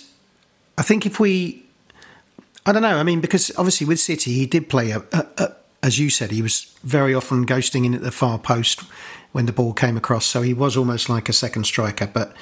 I 0.77 0.81
think 0.81 1.05
if 1.05 1.19
we, 1.19 1.65
I 2.65 2.71
don't 2.71 2.81
know, 2.81 2.97
I 2.97 3.03
mean, 3.03 3.21
because 3.21 3.51
obviously 3.57 3.85
with 3.85 3.99
City, 3.99 4.33
he 4.33 4.45
did 4.45 4.69
play, 4.69 4.91
a, 4.91 5.03
a, 5.13 5.25
a, 5.37 5.51
as 5.85 5.99
you 5.99 6.09
said, 6.09 6.31
he 6.31 6.41
was 6.41 6.75
very 6.83 7.13
often 7.13 7.45
ghosting 7.45 7.85
in 7.85 7.93
at 7.93 8.01
the 8.01 8.11
far 8.11 8.39
post 8.39 8.81
when 9.33 9.45
the 9.45 9.51
ball 9.51 9.71
came 9.71 9.95
across. 9.95 10.25
So 10.25 10.41
he 10.41 10.51
was 10.51 10.75
almost 10.75 11.09
like 11.09 11.29
a 11.29 11.33
second 11.33 11.65
striker. 11.65 12.07
But 12.07 12.35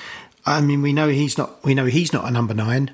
I 0.46 0.62
mean, 0.62 0.82
we 0.82 0.94
know 0.94 1.10
he's 1.10 1.38
not, 1.38 1.62
we 1.62 1.76
know 1.76 1.86
he's 1.86 2.14
not 2.14 2.26
a 2.26 2.32
number 2.32 2.54
nine. 2.54 2.92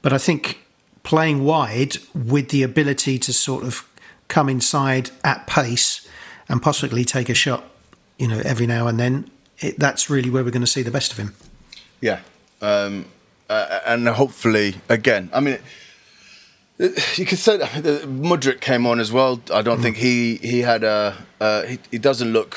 But 0.00 0.12
I 0.12 0.18
think 0.18 0.60
playing 1.02 1.42
wide 1.42 1.96
with 2.14 2.50
the 2.50 2.62
ability 2.62 3.18
to 3.18 3.32
sort 3.32 3.64
of 3.64 3.88
come 4.28 4.48
inside 4.48 5.10
at 5.24 5.48
pace 5.48 6.08
and 6.48 6.62
possibly 6.62 7.04
take 7.04 7.28
a 7.28 7.34
shot, 7.34 7.64
you 8.18 8.28
know, 8.28 8.40
every 8.44 8.68
now 8.68 8.86
and 8.86 9.00
then, 9.00 9.28
it, 9.58 9.80
that's 9.80 10.08
really 10.08 10.30
where 10.30 10.44
we're 10.44 10.50
going 10.50 10.60
to 10.60 10.66
see 10.66 10.82
the 10.82 10.92
best 10.92 11.10
of 11.10 11.18
him. 11.18 11.34
Yeah. 12.00 12.20
Um, 12.60 13.06
uh, 13.50 13.80
and 13.84 14.06
hopefully, 14.06 14.76
again, 14.88 15.28
I 15.32 15.40
mean, 15.40 15.58
you 16.78 17.26
could 17.26 17.38
say 17.38 17.58
that 17.58 18.02
Mudryk 18.06 18.60
came 18.60 18.86
on 18.86 19.00
as 19.00 19.12
well. 19.12 19.40
I 19.52 19.62
don't 19.62 19.78
mm. 19.78 19.82
think 19.82 19.96
he 19.98 20.36
he 20.36 20.60
had 20.60 20.84
a 20.84 21.16
uh, 21.40 21.62
he, 21.62 21.78
he 21.90 21.98
doesn't 21.98 22.32
look 22.32 22.56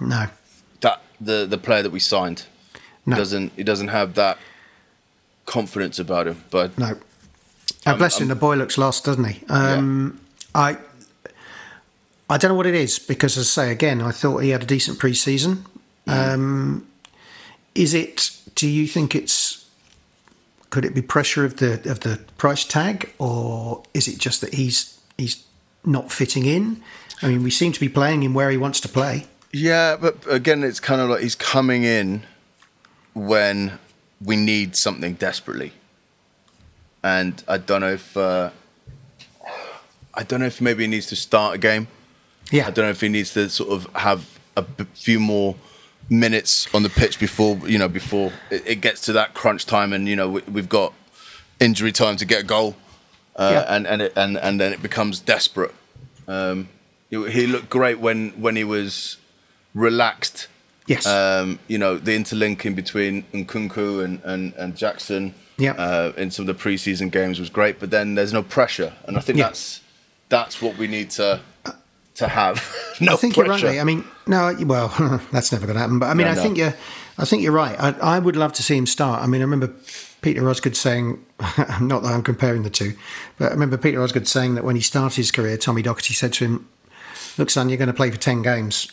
no 0.00 0.26
that 0.80 1.02
the 1.20 1.46
the 1.46 1.58
player 1.58 1.82
that 1.82 1.90
we 1.90 2.00
signed. 2.00 2.44
No. 3.06 3.16
He 3.16 3.20
doesn't 3.20 3.52
he 3.56 3.62
doesn't 3.62 3.88
have 3.88 4.14
that 4.14 4.38
confidence 5.46 5.98
about 5.98 6.26
him. 6.26 6.44
But 6.50 6.78
no, 6.78 6.98
oh, 7.86 7.96
bless 7.96 8.20
him. 8.20 8.28
The 8.28 8.34
boy 8.34 8.56
looks 8.56 8.78
lost, 8.78 9.04
doesn't 9.04 9.24
he? 9.24 9.44
Um, 9.48 10.20
yeah. 10.54 10.60
I 10.60 10.76
I 12.28 12.38
don't 12.38 12.50
know 12.50 12.54
what 12.54 12.66
it 12.66 12.76
is 12.76 12.98
because, 12.98 13.36
as 13.36 13.46
I 13.46 13.64
say 13.64 13.72
again, 13.72 14.00
I 14.00 14.12
thought 14.12 14.38
he 14.38 14.50
had 14.50 14.62
a 14.62 14.66
decent 14.66 14.98
pre-season. 14.98 15.66
Mm. 16.06 16.34
Um, 16.34 16.86
is 17.74 17.94
it? 17.94 18.36
Do 18.54 18.68
you 18.68 18.86
think 18.86 19.14
it's 19.14 19.49
could 20.70 20.84
it 20.84 20.94
be 20.94 21.02
pressure 21.02 21.44
of 21.44 21.56
the 21.56 21.74
of 21.90 22.00
the 22.00 22.20
price 22.38 22.64
tag, 22.64 23.12
or 23.18 23.82
is 23.92 24.08
it 24.08 24.18
just 24.18 24.40
that 24.40 24.54
he's 24.54 24.98
he's 25.18 25.44
not 25.84 26.10
fitting 26.10 26.46
in? 26.46 26.82
I 27.22 27.28
mean, 27.28 27.42
we 27.42 27.50
seem 27.50 27.72
to 27.72 27.80
be 27.80 27.88
playing 27.88 28.22
him 28.22 28.32
where 28.32 28.50
he 28.50 28.56
wants 28.56 28.80
to 28.80 28.88
play. 28.88 29.26
Yeah, 29.52 29.96
but 29.96 30.16
again, 30.28 30.64
it's 30.64 30.80
kind 30.80 31.00
of 31.00 31.10
like 31.10 31.20
he's 31.20 31.34
coming 31.34 31.82
in 31.82 32.22
when 33.14 33.78
we 34.24 34.36
need 34.36 34.76
something 34.76 35.14
desperately, 35.14 35.72
and 37.02 37.42
I 37.48 37.58
don't 37.58 37.80
know 37.80 37.92
if 37.92 38.16
uh, 38.16 38.50
I 40.14 40.22
don't 40.22 40.40
know 40.40 40.46
if 40.46 40.60
maybe 40.60 40.84
he 40.84 40.88
needs 40.88 41.06
to 41.06 41.16
start 41.16 41.56
a 41.56 41.58
game. 41.58 41.88
Yeah, 42.52 42.68
I 42.68 42.70
don't 42.70 42.84
know 42.84 42.90
if 42.90 43.00
he 43.00 43.08
needs 43.08 43.34
to 43.34 43.48
sort 43.48 43.70
of 43.70 43.92
have 43.96 44.38
a 44.56 44.64
few 44.94 45.18
more 45.18 45.56
minutes 46.10 46.66
on 46.74 46.82
the 46.82 46.90
pitch 46.90 47.18
before 47.20 47.56
you 47.64 47.78
know 47.78 47.88
before 47.88 48.32
it, 48.50 48.66
it 48.66 48.80
gets 48.80 49.00
to 49.02 49.12
that 49.14 49.32
crunch 49.32 49.64
time, 49.64 49.92
and 49.92 50.08
you 50.08 50.16
know 50.16 50.28
we, 50.28 50.60
have 50.60 50.68
got 50.68 50.92
injury 51.60 51.92
time 51.92 52.16
to 52.16 52.26
get 52.26 52.42
a 52.42 52.46
goal, 52.46 52.76
uh, 53.36 53.50
yeah. 53.52 53.74
and 53.74 53.86
and 53.86 54.02
it, 54.02 54.12
and 54.16 54.36
and 54.36 54.60
then 54.60 54.72
it 54.72 54.82
becomes 54.82 55.20
desperate. 55.20 55.74
Um, 56.28 56.68
he 57.08 57.46
looked 57.46 57.70
great 57.70 58.00
when 58.00 58.30
when 58.40 58.56
he 58.56 58.64
was 58.64 59.16
relaxed. 59.74 60.48
Yes. 60.86 61.06
Um, 61.06 61.60
you 61.68 61.78
know 61.78 61.96
the 61.96 62.14
interlinking 62.14 62.74
between 62.74 63.22
Nkunku 63.32 64.04
and 64.04 64.20
and, 64.24 64.52
and 64.54 64.76
Jackson. 64.76 65.34
Yeah. 65.56 65.72
Uh, 65.72 66.12
in 66.16 66.30
some 66.30 66.48
of 66.48 66.56
the 66.56 66.62
preseason 66.62 67.12
games 67.12 67.38
was 67.38 67.50
great, 67.50 67.78
but 67.78 67.90
then 67.90 68.14
there's 68.14 68.32
no 68.32 68.42
pressure, 68.42 68.94
and 69.04 69.18
I 69.18 69.20
think 69.20 69.38
yeah. 69.38 69.44
that's 69.44 69.82
that's 70.30 70.62
what 70.62 70.78
we 70.78 70.86
need 70.86 71.10
to 71.10 71.40
to 72.20 72.28
have. 72.28 72.56
no 73.00 73.14
I 73.14 73.16
think 73.16 73.34
pressure. 73.34 73.66
you're 73.66 73.72
right. 73.72 73.80
I 73.80 73.84
mean, 73.84 74.04
no, 74.26 74.54
well, 74.64 74.88
that's 75.32 75.52
never 75.52 75.66
going 75.66 75.74
to 75.74 75.80
happen. 75.80 75.98
But 75.98 76.06
I 76.06 76.14
mean, 76.14 76.26
no, 76.26 76.32
I 76.32 76.36
no. 76.36 76.42
think 76.42 76.56
you're, 76.56 76.74
I 77.18 77.24
think 77.24 77.42
you're 77.42 77.52
right. 77.52 77.78
I, 77.78 77.90
I, 78.16 78.18
would 78.18 78.36
love 78.36 78.52
to 78.54 78.62
see 78.62 78.76
him 78.76 78.86
start. 78.86 79.22
I 79.22 79.26
mean, 79.26 79.40
I 79.40 79.44
remember 79.44 79.74
Peter 80.22 80.48
Osgood 80.48 80.76
saying, 80.76 81.24
not 81.80 82.02
that 82.02 82.12
I'm 82.12 82.22
comparing 82.22 82.62
the 82.62 82.70
two, 82.70 82.94
but 83.38 83.46
I 83.46 83.50
remember 83.50 83.76
Peter 83.76 84.02
Osgood 84.02 84.28
saying 84.28 84.54
that 84.54 84.64
when 84.64 84.76
he 84.76 84.82
started 84.82 85.16
his 85.16 85.30
career, 85.30 85.56
Tommy 85.56 85.82
Docherty 85.82 86.14
said 86.14 86.32
to 86.34 86.44
him, 86.44 86.68
"Look, 87.36 87.50
son, 87.50 87.68
you're 87.68 87.78
going 87.78 87.88
to 87.88 87.94
play 87.94 88.10
for 88.10 88.18
ten 88.18 88.42
games. 88.42 88.92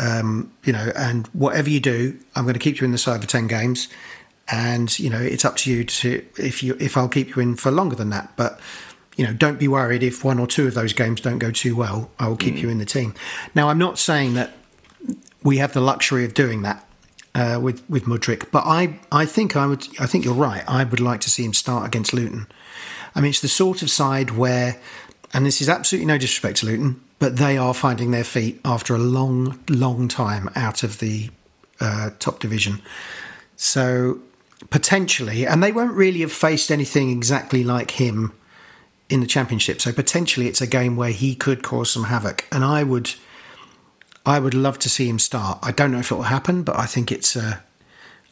Um, 0.00 0.52
you 0.64 0.72
know, 0.72 0.90
and 0.96 1.28
whatever 1.28 1.70
you 1.70 1.78
do, 1.78 2.18
I'm 2.34 2.44
going 2.44 2.54
to 2.54 2.60
keep 2.60 2.80
you 2.80 2.84
in 2.84 2.92
the 2.92 2.98
side 2.98 3.20
for 3.20 3.28
ten 3.28 3.46
games." 3.46 3.88
And 4.48 4.96
you 4.98 5.08
know, 5.08 5.20
it's 5.20 5.44
up 5.44 5.56
to 5.58 5.70
you 5.70 5.84
to 5.84 6.26
if 6.36 6.62
you 6.62 6.76
if 6.78 6.96
I'll 6.98 7.08
keep 7.08 7.34
you 7.34 7.40
in 7.40 7.56
for 7.56 7.70
longer 7.70 7.96
than 7.96 8.10
that. 8.10 8.36
But 8.36 8.60
you 9.16 9.26
know, 9.26 9.32
don't 9.32 9.58
be 9.58 9.68
worried 9.68 10.02
if 10.02 10.24
one 10.24 10.38
or 10.38 10.46
two 10.46 10.66
of 10.66 10.74
those 10.74 10.92
games 10.92 11.20
don't 11.20 11.38
go 11.38 11.50
too 11.50 11.76
well. 11.76 12.10
I 12.18 12.28
will 12.28 12.36
keep 12.36 12.54
mm. 12.54 12.62
you 12.62 12.68
in 12.68 12.78
the 12.78 12.84
team. 12.84 13.14
Now, 13.54 13.68
I'm 13.68 13.78
not 13.78 13.98
saying 13.98 14.34
that 14.34 14.52
we 15.42 15.58
have 15.58 15.72
the 15.72 15.80
luxury 15.80 16.24
of 16.24 16.34
doing 16.34 16.62
that 16.62 16.86
uh, 17.34 17.58
with 17.62 17.88
with 17.88 18.04
Mudryk, 18.04 18.50
but 18.50 18.64
I 18.66 18.98
I 19.12 19.26
think 19.26 19.56
I 19.56 19.66
would 19.66 19.86
I 20.00 20.06
think 20.06 20.24
you're 20.24 20.34
right. 20.34 20.64
I 20.66 20.84
would 20.84 21.00
like 21.00 21.20
to 21.22 21.30
see 21.30 21.44
him 21.44 21.54
start 21.54 21.86
against 21.86 22.12
Luton. 22.12 22.46
I 23.14 23.20
mean, 23.20 23.30
it's 23.30 23.40
the 23.40 23.48
sort 23.48 23.82
of 23.82 23.90
side 23.90 24.32
where, 24.32 24.80
and 25.32 25.46
this 25.46 25.60
is 25.60 25.68
absolutely 25.68 26.06
no 26.06 26.18
disrespect 26.18 26.58
to 26.58 26.66
Luton, 26.66 27.00
but 27.20 27.36
they 27.36 27.56
are 27.56 27.72
finding 27.72 28.10
their 28.10 28.24
feet 28.24 28.60
after 28.64 28.94
a 28.94 28.98
long, 28.98 29.60
long 29.68 30.08
time 30.08 30.50
out 30.56 30.82
of 30.82 30.98
the 30.98 31.30
uh, 31.80 32.10
top 32.18 32.40
division. 32.40 32.82
So 33.56 34.18
potentially, 34.70 35.46
and 35.46 35.62
they 35.62 35.70
won't 35.70 35.92
really 35.92 36.20
have 36.22 36.32
faced 36.32 36.72
anything 36.72 37.10
exactly 37.10 37.62
like 37.62 37.92
him 37.92 38.32
in 39.10 39.20
the 39.20 39.26
championship. 39.26 39.80
So 39.80 39.92
potentially, 39.92 40.46
it's 40.46 40.60
a 40.60 40.66
game 40.66 40.96
where 40.96 41.10
he 41.10 41.34
could 41.34 41.62
cause 41.62 41.90
some 41.90 42.04
havoc, 42.04 42.46
and 42.50 42.64
I 42.64 42.82
would, 42.82 43.12
I 44.24 44.38
would 44.38 44.54
love 44.54 44.78
to 44.80 44.88
see 44.88 45.08
him 45.08 45.18
start. 45.18 45.58
I 45.62 45.72
don't 45.72 45.92
know 45.92 45.98
if 45.98 46.10
it 46.10 46.14
will 46.14 46.22
happen, 46.22 46.62
but 46.62 46.78
I 46.78 46.86
think 46.86 47.12
it's, 47.12 47.36
uh, 47.36 47.58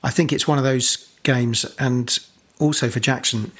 I 0.02 0.10
think 0.10 0.32
it's 0.32 0.48
one 0.48 0.58
of 0.58 0.64
those 0.64 1.08
games, 1.22 1.64
and 1.78 2.18
also 2.58 2.88
for 2.88 3.00
Jackson. 3.00 3.52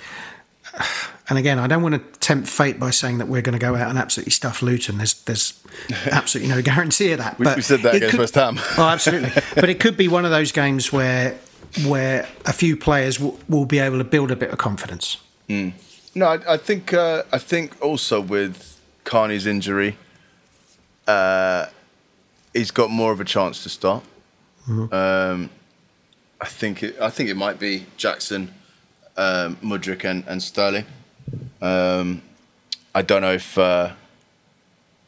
And 1.28 1.38
again, 1.38 1.58
I 1.58 1.66
don't 1.66 1.82
want 1.82 1.94
to 1.94 2.18
tempt 2.18 2.48
fate 2.48 2.80
by 2.80 2.90
saying 2.90 3.18
that 3.18 3.28
we're 3.28 3.42
going 3.42 3.54
to 3.54 3.58
go 3.58 3.74
out 3.76 3.88
and 3.88 3.96
absolutely 3.96 4.32
stuff 4.32 4.60
Luton. 4.60 4.98
There's, 4.98 5.14
there's 5.22 5.58
absolutely 6.10 6.52
no 6.52 6.60
guarantee 6.60 7.12
of 7.12 7.20
that. 7.20 7.38
we, 7.38 7.46
we 7.54 7.62
said 7.62 7.80
that 7.82 7.94
against 7.94 8.10
could, 8.10 8.20
West 8.20 8.34
Ham. 8.34 8.58
oh, 8.76 8.88
absolutely. 8.88 9.30
But 9.54 9.70
it 9.70 9.80
could 9.80 9.96
be 9.96 10.08
one 10.08 10.26
of 10.26 10.30
those 10.30 10.52
games 10.52 10.92
where, 10.92 11.38
where 11.86 12.28
a 12.44 12.52
few 12.52 12.76
players 12.76 13.20
will, 13.20 13.38
will 13.48 13.64
be 13.64 13.78
able 13.78 13.98
to 13.98 14.04
build 14.04 14.30
a 14.30 14.36
bit 14.36 14.50
of 14.50 14.58
confidence. 14.58 15.16
Mm. 15.48 15.72
No, 16.14 16.26
I, 16.26 16.54
I 16.54 16.56
think 16.56 16.92
uh, 16.92 17.22
I 17.32 17.38
think 17.38 17.80
also 17.80 18.20
with 18.20 18.80
Carney's 19.04 19.46
injury, 19.46 19.96
uh, 21.06 21.66
he's 22.52 22.70
got 22.70 22.90
more 22.90 23.12
of 23.12 23.20
a 23.20 23.24
chance 23.24 23.62
to 23.62 23.68
start. 23.68 24.04
Mm-hmm. 24.68 24.94
Um, 24.94 25.50
I 26.40 26.46
think 26.46 26.82
it, 26.82 27.00
I 27.00 27.08
think 27.08 27.30
it 27.30 27.36
might 27.36 27.58
be 27.58 27.86
Jackson, 27.96 28.52
um, 29.16 29.56
Mudryk, 29.56 30.04
and, 30.04 30.24
and 30.26 30.42
Sterling. 30.42 30.84
Um, 31.60 32.22
I 32.94 33.02
don't 33.02 33.22
know 33.22 33.32
if 33.32 33.56
uh, 33.56 33.92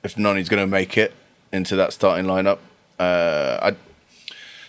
if 0.02 0.16
Noni's 0.16 0.48
going 0.48 0.62
to 0.62 0.66
make 0.66 0.96
it 0.96 1.12
into 1.52 1.76
that 1.76 1.92
starting 1.92 2.26
lineup. 2.26 2.58
Uh, 2.98 3.58
I, 3.60 3.76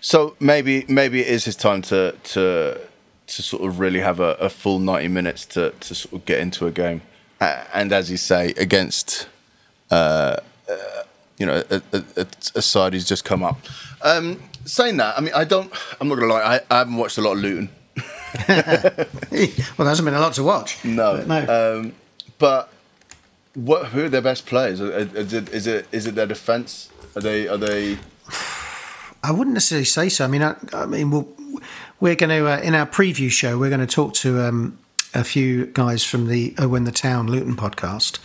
so 0.02 0.36
maybe 0.40 0.86
maybe 0.90 1.22
it 1.22 1.28
is 1.28 1.46
his 1.46 1.56
time 1.56 1.82
to 1.84 2.16
to 2.24 2.80
to 3.28 3.42
sort 3.42 3.64
of 3.64 3.80
really 3.80 4.00
have 4.00 4.20
a, 4.20 4.34
a, 4.34 4.50
full 4.50 4.80
90 4.80 5.08
minutes 5.08 5.46
to, 5.48 5.72
to 5.80 5.96
sort 5.96 6.14
of 6.14 6.26
get 6.26 6.40
into 6.40 6.68
a 6.68 6.72
game. 6.72 7.02
And 7.40 7.92
as 7.92 8.10
you 8.10 8.18
say, 8.18 8.54
against, 8.58 9.28
uh, 9.92 10.38
uh, 10.70 10.76
you 11.38 11.46
know, 11.46 11.64
a, 11.70 11.82
a, 11.92 12.28
a, 12.56 12.62
side 12.62 12.94
who's 12.94 13.06
just 13.06 13.26
come 13.26 13.44
up. 13.44 13.58
Um, 14.02 14.42
saying 14.66 14.98
that, 14.98 15.18
I 15.18 15.22
mean, 15.22 15.34
I 15.34 15.44
don't, 15.44 15.72
I'm 16.00 16.08
not 16.08 16.16
going 16.16 16.28
to 16.30 16.34
lie, 16.34 16.42
I, 16.42 16.62
I, 16.74 16.78
haven't 16.80 16.96
watched 16.96 17.18
a 17.18 17.22
lot 17.22 17.34
of 17.34 17.40
Luton. 17.40 17.70
well, 18.48 18.58
there 18.58 19.88
hasn't 19.88 20.06
been 20.06 20.14
a 20.14 20.20
lot 20.20 20.34
to 20.34 20.44
watch. 20.44 20.84
No. 20.86 21.18
But, 21.18 21.28
no. 21.28 21.80
Um, 21.80 21.94
but 22.38 22.72
what, 23.54 23.88
who 23.88 24.06
are 24.06 24.10
their 24.10 24.22
best 24.22 24.46
players? 24.46 24.80
Is 24.80 25.34
it, 25.34 25.50
is 25.50 25.68
it, 25.68 25.88
is 25.92 26.08
it 26.08 26.16
their 26.16 26.28
defence? 26.28 26.90
Are 27.16 27.22
they, 27.22 27.48
are 27.48 27.58
they... 27.58 27.98
I 29.24 29.32
wouldn't 29.32 29.56
necessarily 29.56 29.86
say 29.86 30.10
so. 30.10 30.26
I 30.26 30.28
mean, 30.28 30.44
I, 30.44 30.56
I 30.74 30.86
mean, 30.86 31.10
we'll, 31.10 31.28
we're 32.00 32.16
going 32.16 32.30
to 32.30 32.48
uh, 32.48 32.60
in 32.62 32.76
our 32.76 32.86
preview 32.86 33.30
show 33.30 33.58
we're 33.58 33.70
going 33.70 33.86
to 33.86 33.88
talk 33.88 34.14
to 34.14 34.42
um, 34.42 34.78
a 35.16 35.24
few 35.24 35.68
guys 35.68 36.04
from 36.04 36.28
the 36.28 36.54
Oh 36.58 36.68
When 36.68 36.84
the 36.84 36.92
Town 36.92 37.28
Luton 37.28 37.56
podcast, 37.56 38.20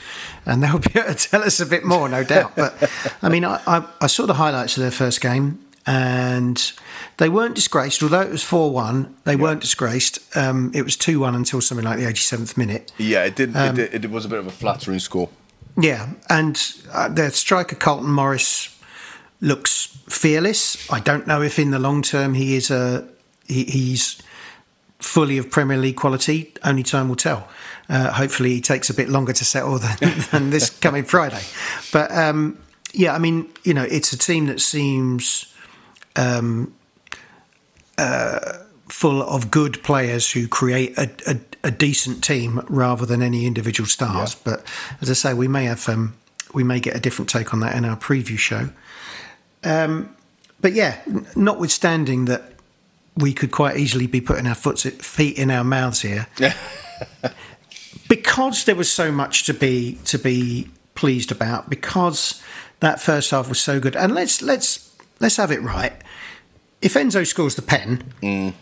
and 0.44 0.62
they'll 0.62 0.78
be 0.78 0.98
able 0.98 1.14
to 1.14 1.28
tell 1.28 1.42
us 1.42 1.60
a 1.60 1.66
bit 1.66 1.84
more, 1.84 2.08
no 2.08 2.24
doubt. 2.24 2.56
But 2.56 2.90
I 3.22 3.28
mean, 3.28 3.44
I, 3.44 3.60
I, 3.66 3.86
I 4.00 4.06
saw 4.08 4.26
the 4.26 4.34
highlights 4.34 4.76
of 4.76 4.82
their 4.82 4.90
first 4.90 5.20
game, 5.20 5.64
and 5.86 6.72
they 7.18 7.28
weren't 7.28 7.54
disgraced. 7.54 8.02
Although 8.02 8.22
it 8.22 8.30
was 8.30 8.42
four 8.42 8.72
one, 8.72 9.16
they 9.24 9.34
yeah. 9.34 9.38
weren't 9.38 9.60
disgraced. 9.60 10.18
Um, 10.36 10.72
it 10.74 10.82
was 10.82 10.96
two 10.96 11.20
one 11.20 11.34
until 11.34 11.60
something 11.60 11.84
like 11.84 11.98
the 11.98 12.06
eighty 12.06 12.16
seventh 12.16 12.58
minute. 12.58 12.92
Yeah, 12.98 13.24
it 13.24 13.36
did, 13.36 13.56
um, 13.56 13.78
it 13.78 13.92
did, 13.92 14.04
It 14.04 14.10
was 14.10 14.24
a 14.24 14.28
bit 14.28 14.40
of 14.40 14.46
a 14.46 14.50
flattering 14.50 14.98
score. 14.98 15.30
Yeah, 15.80 16.10
and 16.28 16.60
uh, 16.92 17.08
their 17.08 17.30
striker 17.30 17.76
Carlton 17.76 18.10
Morris 18.10 18.76
looks 19.40 19.86
fearless. 20.08 20.90
I 20.90 21.00
don't 21.00 21.26
know 21.26 21.40
if 21.40 21.58
in 21.58 21.70
the 21.70 21.78
long 21.78 22.02
term 22.02 22.34
he 22.34 22.56
is 22.56 22.70
a 22.70 23.08
he, 23.50 23.64
he's 23.64 24.22
fully 24.98 25.38
of 25.38 25.50
Premier 25.50 25.78
League 25.78 25.96
quality. 25.96 26.52
Only 26.62 26.82
time 26.82 27.08
will 27.08 27.16
tell. 27.16 27.48
Uh, 27.88 28.12
hopefully, 28.12 28.50
he 28.50 28.60
takes 28.60 28.88
a 28.88 28.94
bit 28.94 29.08
longer 29.08 29.32
to 29.32 29.44
settle 29.44 29.78
than, 29.78 29.96
than 30.30 30.50
this 30.50 30.70
coming 30.70 31.04
Friday. 31.04 31.42
But 31.92 32.12
um, 32.12 32.58
yeah, 32.92 33.14
I 33.14 33.18
mean, 33.18 33.48
you 33.64 33.74
know, 33.74 33.84
it's 33.84 34.12
a 34.12 34.18
team 34.18 34.46
that 34.46 34.60
seems 34.60 35.52
um, 36.16 36.74
uh, 37.98 38.58
full 38.88 39.22
of 39.22 39.50
good 39.50 39.82
players 39.82 40.30
who 40.30 40.48
create 40.48 40.96
a, 40.98 41.10
a, 41.26 41.36
a, 41.64 41.70
decent 41.70 42.24
team 42.24 42.64
rather 42.68 43.06
than 43.06 43.22
any 43.22 43.46
individual 43.46 43.86
stars. 43.86 44.34
Yeah. 44.34 44.40
But 44.44 44.66
as 45.00 45.10
I 45.10 45.14
say, 45.14 45.34
we 45.34 45.48
may 45.48 45.64
have 45.64 45.88
um, 45.88 46.14
we 46.52 46.64
may 46.64 46.80
get 46.80 46.96
a 46.96 47.00
different 47.00 47.28
take 47.28 47.52
on 47.54 47.60
that 47.60 47.76
in 47.76 47.84
our 47.84 47.96
preview 47.96 48.38
show. 48.38 48.70
Um, 49.62 50.14
but 50.60 50.72
yeah, 50.72 51.00
notwithstanding 51.36 52.26
that 52.26 52.52
we 53.16 53.32
could 53.32 53.50
quite 53.50 53.76
easily 53.76 54.06
be 54.06 54.20
putting 54.20 54.46
our 54.46 54.54
foot, 54.54 54.78
feet 54.80 55.38
in 55.38 55.50
our 55.50 55.64
mouths 55.64 56.02
here. 56.02 56.26
because 58.08 58.64
there 58.64 58.76
was 58.76 58.90
so 58.90 59.12
much 59.12 59.44
to 59.44 59.54
be 59.54 59.98
to 60.04 60.18
be 60.18 60.68
pleased 60.94 61.30
about, 61.32 61.70
because 61.70 62.42
that 62.80 63.00
first 63.00 63.30
half 63.30 63.48
was 63.48 63.60
so 63.60 63.80
good. 63.80 63.96
And 63.96 64.14
let's 64.14 64.42
let's 64.42 64.94
let's 65.20 65.36
have 65.36 65.50
it 65.50 65.62
right. 65.62 65.92
If 66.82 66.94
Enzo 66.94 67.26
scores 67.26 67.56
the 67.56 67.62
pen, 67.62 68.04
mm. 68.22 68.54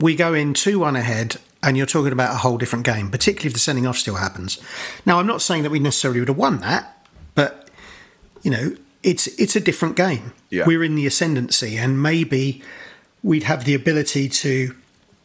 we 0.00 0.14
go 0.14 0.32
in 0.32 0.54
two 0.54 0.78
one 0.78 0.96
ahead, 0.96 1.36
and 1.62 1.76
you're 1.76 1.86
talking 1.86 2.12
about 2.12 2.34
a 2.34 2.38
whole 2.38 2.58
different 2.58 2.84
game, 2.84 3.10
particularly 3.10 3.48
if 3.48 3.52
the 3.54 3.58
sending 3.58 3.86
off 3.86 3.98
still 3.98 4.16
happens. 4.16 4.60
Now, 5.04 5.18
I'm 5.18 5.26
not 5.26 5.42
saying 5.42 5.62
that 5.64 5.70
we 5.70 5.78
necessarily 5.78 6.20
would 6.20 6.28
have 6.28 6.38
won 6.38 6.58
that, 6.58 7.06
but 7.34 7.70
you 8.42 8.50
know, 8.50 8.76
it's 9.02 9.26
it's 9.38 9.56
a 9.56 9.60
different 9.60 9.96
game. 9.96 10.32
Yeah. 10.50 10.66
We're 10.66 10.84
in 10.84 10.94
the 10.94 11.06
ascendancy, 11.06 11.76
and 11.76 12.02
maybe 12.02 12.62
we'd 13.24 13.44
have 13.44 13.64
the 13.64 13.74
ability 13.74 14.28
to 14.28 14.76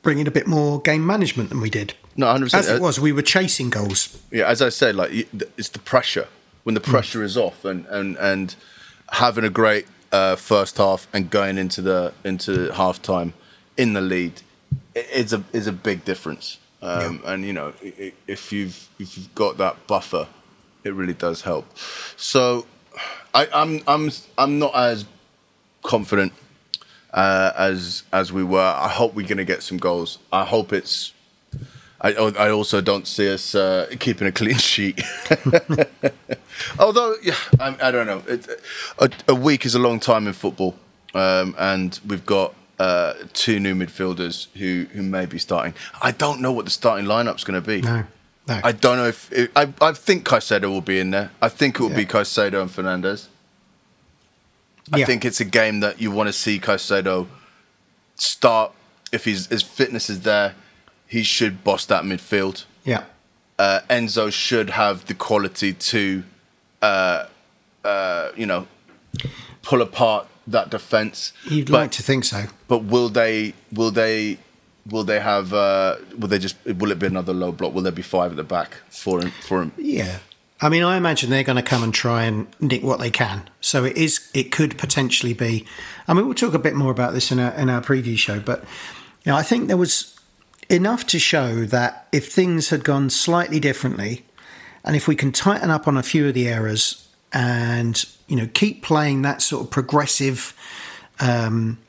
bring 0.02 0.18
in 0.18 0.26
a 0.26 0.32
bit 0.32 0.48
more 0.48 0.82
game 0.82 1.06
management 1.06 1.50
than 1.50 1.62
we 1.62 1.70
did. 1.70 1.94
No, 2.16 2.26
100%. 2.26 2.54
As 2.54 2.70
it 2.70 2.82
was, 2.82 3.00
we 3.00 3.12
were 3.12 3.22
chasing 3.22 3.70
goals. 3.70 4.20
Yeah, 4.32 4.48
as 4.48 4.62
I 4.62 4.70
said, 4.70 4.96
like 4.96 5.12
it's 5.58 5.70
the 5.70 5.80
pressure 5.80 6.28
when 6.64 6.74
the 6.74 6.82
pressure 6.82 7.20
mm. 7.20 7.24
is 7.24 7.38
off, 7.38 7.64
and 7.64 7.86
and 7.88 8.18
and 8.18 8.56
having 9.12 9.44
a 9.44 9.50
great 9.50 9.86
uh, 10.12 10.36
first 10.36 10.78
half 10.78 11.08
and 11.14 11.30
going 11.30 11.58
into 11.58 11.82
the 11.82 12.14
into 12.24 12.72
half 12.74 13.02
time 13.02 13.34
in 13.78 13.94
the 13.94 14.02
lead 14.02 14.42
is 14.96 15.34
a 15.34 15.44
is 15.54 15.68
a 15.68 15.72
big 15.72 16.04
difference. 16.04 16.58
Um, 16.82 17.22
yeah. 17.24 17.34
And 17.34 17.46
you 17.46 17.54
know, 17.54 17.74
if 17.82 18.52
you've 18.52 18.90
if 19.00 19.18
you've 19.18 19.34
got 19.36 19.58
that 19.58 19.88
buffer, 19.88 20.28
it 20.84 20.94
really 20.94 21.14
does 21.14 21.42
help. 21.42 21.66
So, 22.18 22.66
I, 23.34 23.48
I'm 23.54 23.82
I'm 23.88 24.12
I'm 24.38 24.60
not 24.60 24.76
as 24.76 25.06
confident 25.84 26.34
uh, 27.14 27.52
as 27.58 28.04
as 28.12 28.32
we 28.32 28.44
were. 28.44 28.60
I 28.60 28.90
hope 28.90 29.14
we're 29.14 29.28
going 29.28 29.38
to 29.38 29.46
get 29.46 29.64
some 29.64 29.78
goals. 29.78 30.20
I 30.32 30.46
hope 30.46 30.74
it's. 30.74 31.14
I, 32.02 32.14
I 32.14 32.50
also 32.50 32.80
don't 32.80 33.06
see 33.06 33.30
us 33.30 33.54
uh, 33.56 33.88
keeping 34.00 34.26
a 34.26 34.32
clean 34.32 34.58
sheet. 34.58 35.02
Although, 36.80 37.16
yeah, 37.22 37.36
I, 37.60 37.76
I 37.82 37.92
don't 37.92 38.08
know. 38.08 38.24
It, 38.26 38.48
a, 39.00 39.10
a, 39.28 39.36
week 39.36 39.66
is 39.66 39.76
a 39.76 39.80
long 39.80 40.00
time 40.00 40.26
in 40.26 40.32
football, 40.32 40.78
um, 41.14 41.56
and 41.58 42.00
we've 42.08 42.26
got 42.26 42.56
uh, 42.80 43.16
two 43.34 43.60
new 43.60 43.76
midfielders 43.76 44.48
who 44.56 44.86
who 44.94 45.02
may 45.02 45.26
be 45.26 45.40
starting. 45.40 45.74
I 46.02 46.12
don't 46.12 46.40
know 46.40 46.54
what 46.54 46.66
the 46.66 46.72
starting 46.72 47.06
lineup's 47.06 47.44
going 47.44 47.62
to 47.62 47.68
be. 47.68 47.82
No. 47.82 48.06
No. 48.48 48.62
I 48.64 48.72
don't 48.72 48.98
know 48.98 49.08
if 49.08 49.32
it, 49.32 49.52
I. 49.56 49.72
I 49.82 49.92
think 49.92 50.26
Caicedo 50.26 50.70
will 50.70 50.82
be 50.82 51.00
in 51.00 51.12
there. 51.12 51.32
I 51.42 51.50
think 51.50 51.76
it 51.76 51.82
will 51.82 51.92
yeah. 51.92 51.98
be 51.98 52.06
Caicedo 52.06 52.62
and 52.62 52.72
Fernández. 52.72 53.28
I 54.92 55.04
think 55.04 55.26
it's 55.26 55.40
a 55.40 55.46
game 55.46 55.80
that 55.82 56.02
you 56.02 56.12
want 56.12 56.28
to 56.28 56.34
see 56.34 56.60
Caicedo 56.60 57.28
start. 58.16 58.72
If 59.12 59.26
his 59.26 59.48
his 59.48 59.64
fitness 59.64 60.10
is 60.10 60.22
there, 60.22 60.56
he 61.08 61.24
should 61.24 61.64
boss 61.64 61.86
that 61.86 62.04
midfield. 62.04 62.66
Yeah. 62.84 63.04
Uh, 63.58 63.82
Enzo 63.90 64.32
should 64.32 64.70
have 64.70 65.06
the 65.08 65.14
quality 65.14 65.74
to, 65.74 66.24
uh, 66.82 67.26
uh, 67.84 68.32
you 68.36 68.46
know, 68.46 68.68
pull 69.64 69.82
apart 69.82 70.28
that 70.48 70.70
defense. 70.70 71.34
You'd 71.46 71.72
but, 71.72 71.78
like 71.78 71.92
to 71.92 72.04
think 72.04 72.24
so. 72.24 72.46
But 72.68 72.84
will 72.84 73.10
they? 73.10 73.54
Will 73.72 73.92
they? 73.92 74.38
Will 74.90 75.04
they 75.04 75.20
have? 75.20 75.54
Uh, 75.54 75.98
will 76.18 76.28
they 76.28 76.40
just? 76.40 76.56
Will 76.66 76.92
it 76.92 77.00
be 77.00 77.08
another 77.08 77.34
low 77.34 77.52
block? 77.52 77.74
Will 77.74 77.82
there 77.82 77.92
be 77.92 78.02
five 78.02 78.32
at 78.32 78.38
the 78.38 78.44
back 78.44 78.78
for 78.90 79.22
him? 79.22 79.32
For 79.42 79.62
him? 79.62 79.72
Yeah. 79.78 80.20
I 80.62 80.68
mean, 80.68 80.84
I 80.84 80.98
imagine 80.98 81.30
they're 81.30 81.44
going 81.44 81.56
to 81.56 81.62
come 81.62 81.84
and 81.84 81.94
try 81.94 82.24
and 82.24 82.48
nick 82.60 82.84
what 82.84 83.00
they 83.00 83.12
can. 83.12 83.50
So 83.62 83.86
it 83.86 83.96
is, 83.96 84.30
it 84.34 84.52
could 84.52 84.78
potentially 84.78 85.34
be. 85.34 85.66
I 86.08 86.14
mean, 86.14 86.26
we'll 86.26 86.36
talk 86.36 86.54
a 86.54 86.60
bit 86.60 86.76
more 86.76 86.92
about 86.92 87.14
this 87.14 87.32
in 87.32 87.40
our 87.40 87.54
in 87.54 87.70
our 87.70 87.82
preview 87.82 88.18
show, 88.18 88.40
but 88.40 88.62
you 89.24 89.32
know, 89.32 89.38
I 89.38 89.44
think 89.44 89.68
there 89.68 89.78
was 89.78 90.18
enough 90.70 91.06
to 91.08 91.20
show 91.20 91.66
that 91.66 92.08
if 92.12 92.32
things 92.32 92.70
had 92.70 92.84
gone 92.84 93.10
slightly 93.10 93.60
differently, 93.60 94.26
and 94.84 94.96
if 94.96 95.08
we 95.08 95.16
can 95.16 95.32
tighten 95.32 95.70
up 95.70 95.88
on 95.88 95.98
a 95.98 96.04
few 96.04 96.28
of 96.28 96.34
the 96.34 96.48
errors 96.48 97.08
and 97.32 98.06
you 98.28 98.36
know 98.36 98.48
keep 98.54 98.84
playing 98.84 99.22
that 99.22 99.42
sort 99.42 99.66
of 99.66 99.72
progressive. 99.72 100.54
Um, 101.20 101.80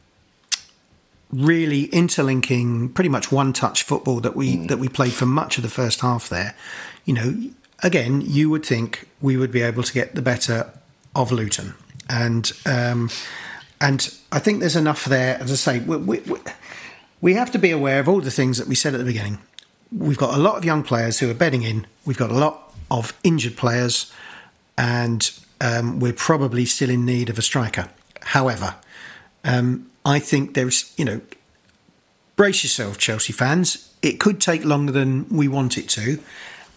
really 1.32 1.84
interlinking 1.84 2.88
pretty 2.88 3.08
much 3.08 3.30
one 3.30 3.52
touch 3.52 3.84
football 3.84 4.18
that 4.18 4.34
we 4.34 4.56
mm. 4.56 4.68
that 4.68 4.80
we 4.80 4.88
played 4.88 5.12
for 5.12 5.26
much 5.26 5.58
of 5.58 5.62
the 5.62 5.68
first 5.68 6.00
half 6.00 6.28
there 6.28 6.56
you 7.04 7.14
know 7.14 7.50
again, 7.82 8.20
you 8.20 8.50
would 8.50 8.64
think 8.64 9.08
we 9.20 9.36
would 9.36 9.52
be 9.52 9.62
able 9.62 9.82
to 9.82 9.92
get 9.92 10.14
the 10.14 10.22
better 10.22 10.70
of 11.14 11.32
Luton, 11.32 11.74
and 12.08 12.52
um, 12.66 13.10
and 13.80 14.14
I 14.30 14.38
think 14.38 14.60
there's 14.60 14.76
enough 14.76 15.04
there. 15.04 15.38
As 15.40 15.50
I 15.50 15.54
say, 15.54 15.78
we, 15.80 15.96
we, 15.96 16.22
we 17.20 17.34
have 17.34 17.50
to 17.52 17.58
be 17.58 17.70
aware 17.70 18.00
of 18.00 18.08
all 18.08 18.20
the 18.20 18.30
things 18.30 18.58
that 18.58 18.66
we 18.66 18.74
said 18.74 18.94
at 18.94 18.98
the 18.98 19.04
beginning. 19.04 19.38
We've 19.92 20.18
got 20.18 20.34
a 20.34 20.40
lot 20.40 20.56
of 20.56 20.64
young 20.64 20.82
players 20.82 21.18
who 21.18 21.30
are 21.30 21.34
bedding 21.34 21.62
in. 21.62 21.86
We've 22.04 22.18
got 22.18 22.30
a 22.30 22.34
lot 22.34 22.72
of 22.90 23.18
injured 23.24 23.56
players, 23.56 24.12
and 24.78 25.30
um, 25.60 26.00
we're 26.00 26.12
probably 26.12 26.64
still 26.64 26.90
in 26.90 27.04
need 27.04 27.28
of 27.28 27.38
a 27.38 27.42
striker. 27.42 27.88
However, 28.22 28.76
um, 29.44 29.90
I 30.04 30.18
think 30.18 30.54
there's, 30.54 30.94
you 30.96 31.04
know, 31.04 31.20
brace 32.36 32.62
yourself, 32.62 32.98
Chelsea 32.98 33.32
fans. 33.32 33.92
It 34.02 34.20
could 34.20 34.40
take 34.40 34.64
longer 34.64 34.92
than 34.92 35.28
we 35.28 35.48
want 35.48 35.76
it 35.76 35.88
to. 35.90 36.18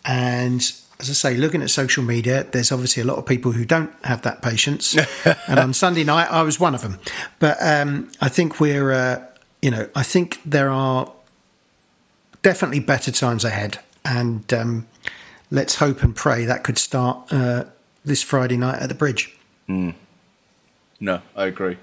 And 0.05 0.73
as 1.03 1.09
I 1.09 1.31
say, 1.31 1.37
looking 1.37 1.61
at 1.61 1.69
social 1.69 2.03
media, 2.03 2.45
there's 2.51 2.71
obviously 2.71 3.03
a 3.03 3.05
lot 3.05 3.17
of 3.17 3.25
people 3.25 3.51
who 3.51 3.65
don't 3.65 3.93
have 4.05 4.21
that 4.21 4.41
patience. 4.41 4.95
and 5.47 5.59
on 5.59 5.73
Sunday 5.73 6.03
night, 6.03 6.31
I 6.31 6.43
was 6.43 6.59
one 6.59 6.73
of 6.73 6.81
them. 6.81 6.99
But 7.39 7.57
um, 7.61 8.11
I 8.21 8.29
think 8.29 8.59
we're, 8.59 8.91
uh, 8.91 9.25
you 9.61 9.69
know, 9.69 9.89
I 9.95 10.03
think 10.03 10.39
there 10.45 10.69
are 10.69 11.11
definitely 12.41 12.79
better 12.79 13.11
times 13.11 13.43
ahead. 13.43 13.79
And 14.05 14.51
um, 14.53 14.87
let's 15.51 15.75
hope 15.75 16.03
and 16.03 16.15
pray 16.15 16.45
that 16.45 16.63
could 16.63 16.77
start 16.77 17.31
uh, 17.31 17.65
this 18.05 18.23
Friday 18.23 18.57
night 18.57 18.81
at 18.81 18.89
the 18.89 18.95
bridge. 18.95 19.37
Mm. 19.67 19.95
No, 20.99 21.21
I 21.35 21.45
agree. 21.45 21.77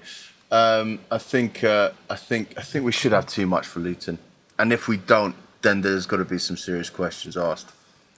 Um, 0.51 0.99
I 1.11 1.17
think 1.17 1.63
uh, 1.63 1.91
I 2.09 2.15
think 2.15 2.55
I 2.57 2.61
think 2.61 2.83
we 2.83 2.91
should 2.91 3.13
have 3.13 3.25
too 3.25 3.45
much 3.47 3.65
for 3.65 3.79
Luton, 3.79 4.17
and 4.59 4.73
if 4.73 4.87
we 4.89 4.97
don't, 4.97 5.35
then 5.61 5.79
there's 5.79 6.05
got 6.05 6.17
to 6.17 6.25
be 6.25 6.37
some 6.37 6.57
serious 6.57 6.89
questions 6.89 7.37
asked. 7.37 7.71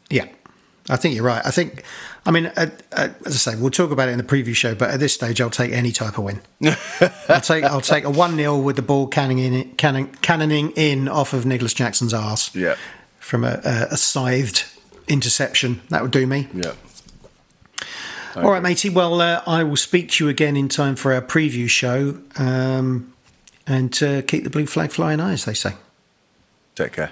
Yeah, 0.10 0.28
I 0.90 0.98
think 0.98 1.16
you're 1.16 1.24
right. 1.24 1.42
I 1.46 1.52
think, 1.52 1.84
I 2.26 2.32
mean, 2.32 2.48
uh, 2.48 2.70
uh, 2.92 3.10
as 3.26 3.48
I 3.48 3.52
say, 3.52 3.56
we'll 3.56 3.72
talk 3.72 3.92
about 3.92 4.10
it 4.10 4.12
in 4.12 4.18
the 4.18 4.24
preview 4.24 4.54
show. 4.54 4.76
But 4.76 4.92
at 4.92 5.00
this 5.00 5.14
stage, 5.14 5.40
I'll 5.40 5.50
take 5.50 5.72
any 5.72 5.92
type 5.92 6.18
of 6.18 6.26
win. 6.26 6.42
I'll 7.30 7.42
take 7.42 7.64
I'll 7.64 7.82
take 7.82 8.04
a 8.04 8.10
one 8.10 8.36
0 8.36 8.58
with 8.58 8.76
the 8.76 8.82
ball 8.82 9.08
cannoning 9.08 9.54
in, 9.54 9.72
cannon, 9.76 10.08
cannoning 10.22 10.72
in 10.72 11.08
off 11.08 11.34
of 11.34 11.46
Nicholas 11.46 11.74
Jackson's 11.74 12.14
arse. 12.14 12.54
Yeah, 12.54 12.76
from 13.20 13.44
a, 13.46 13.62
a, 13.64 13.88
a 13.92 13.98
scythed 13.98 14.78
interception. 15.08 15.82
That 15.90 16.02
would 16.02 16.12
do 16.12 16.28
me. 16.28 16.48
Yeah. 16.54 16.74
All 18.36 18.52
right, 18.52 18.64
matey. 18.64 18.90
Well, 18.90 19.22
uh, 19.22 19.44
I 19.46 19.64
will 19.64 19.78
speak 19.78 20.10
to 20.12 20.26
you 20.26 20.30
again 20.30 20.58
in 20.58 20.68
time 20.68 20.96
for 20.96 21.14
our 21.14 21.22
preview 21.22 21.70
show. 21.70 22.20
Um, 22.36 23.14
and 23.68 24.02
uh, 24.04 24.22
keep 24.24 24.44
the 24.44 24.50
blue 24.50 24.66
flag 24.66 24.92
flying 24.92 25.20
high, 25.20 25.34
as 25.34 25.46
they 25.46 25.54
say. 25.54 25.74
Take 26.76 26.94
care. 26.94 27.12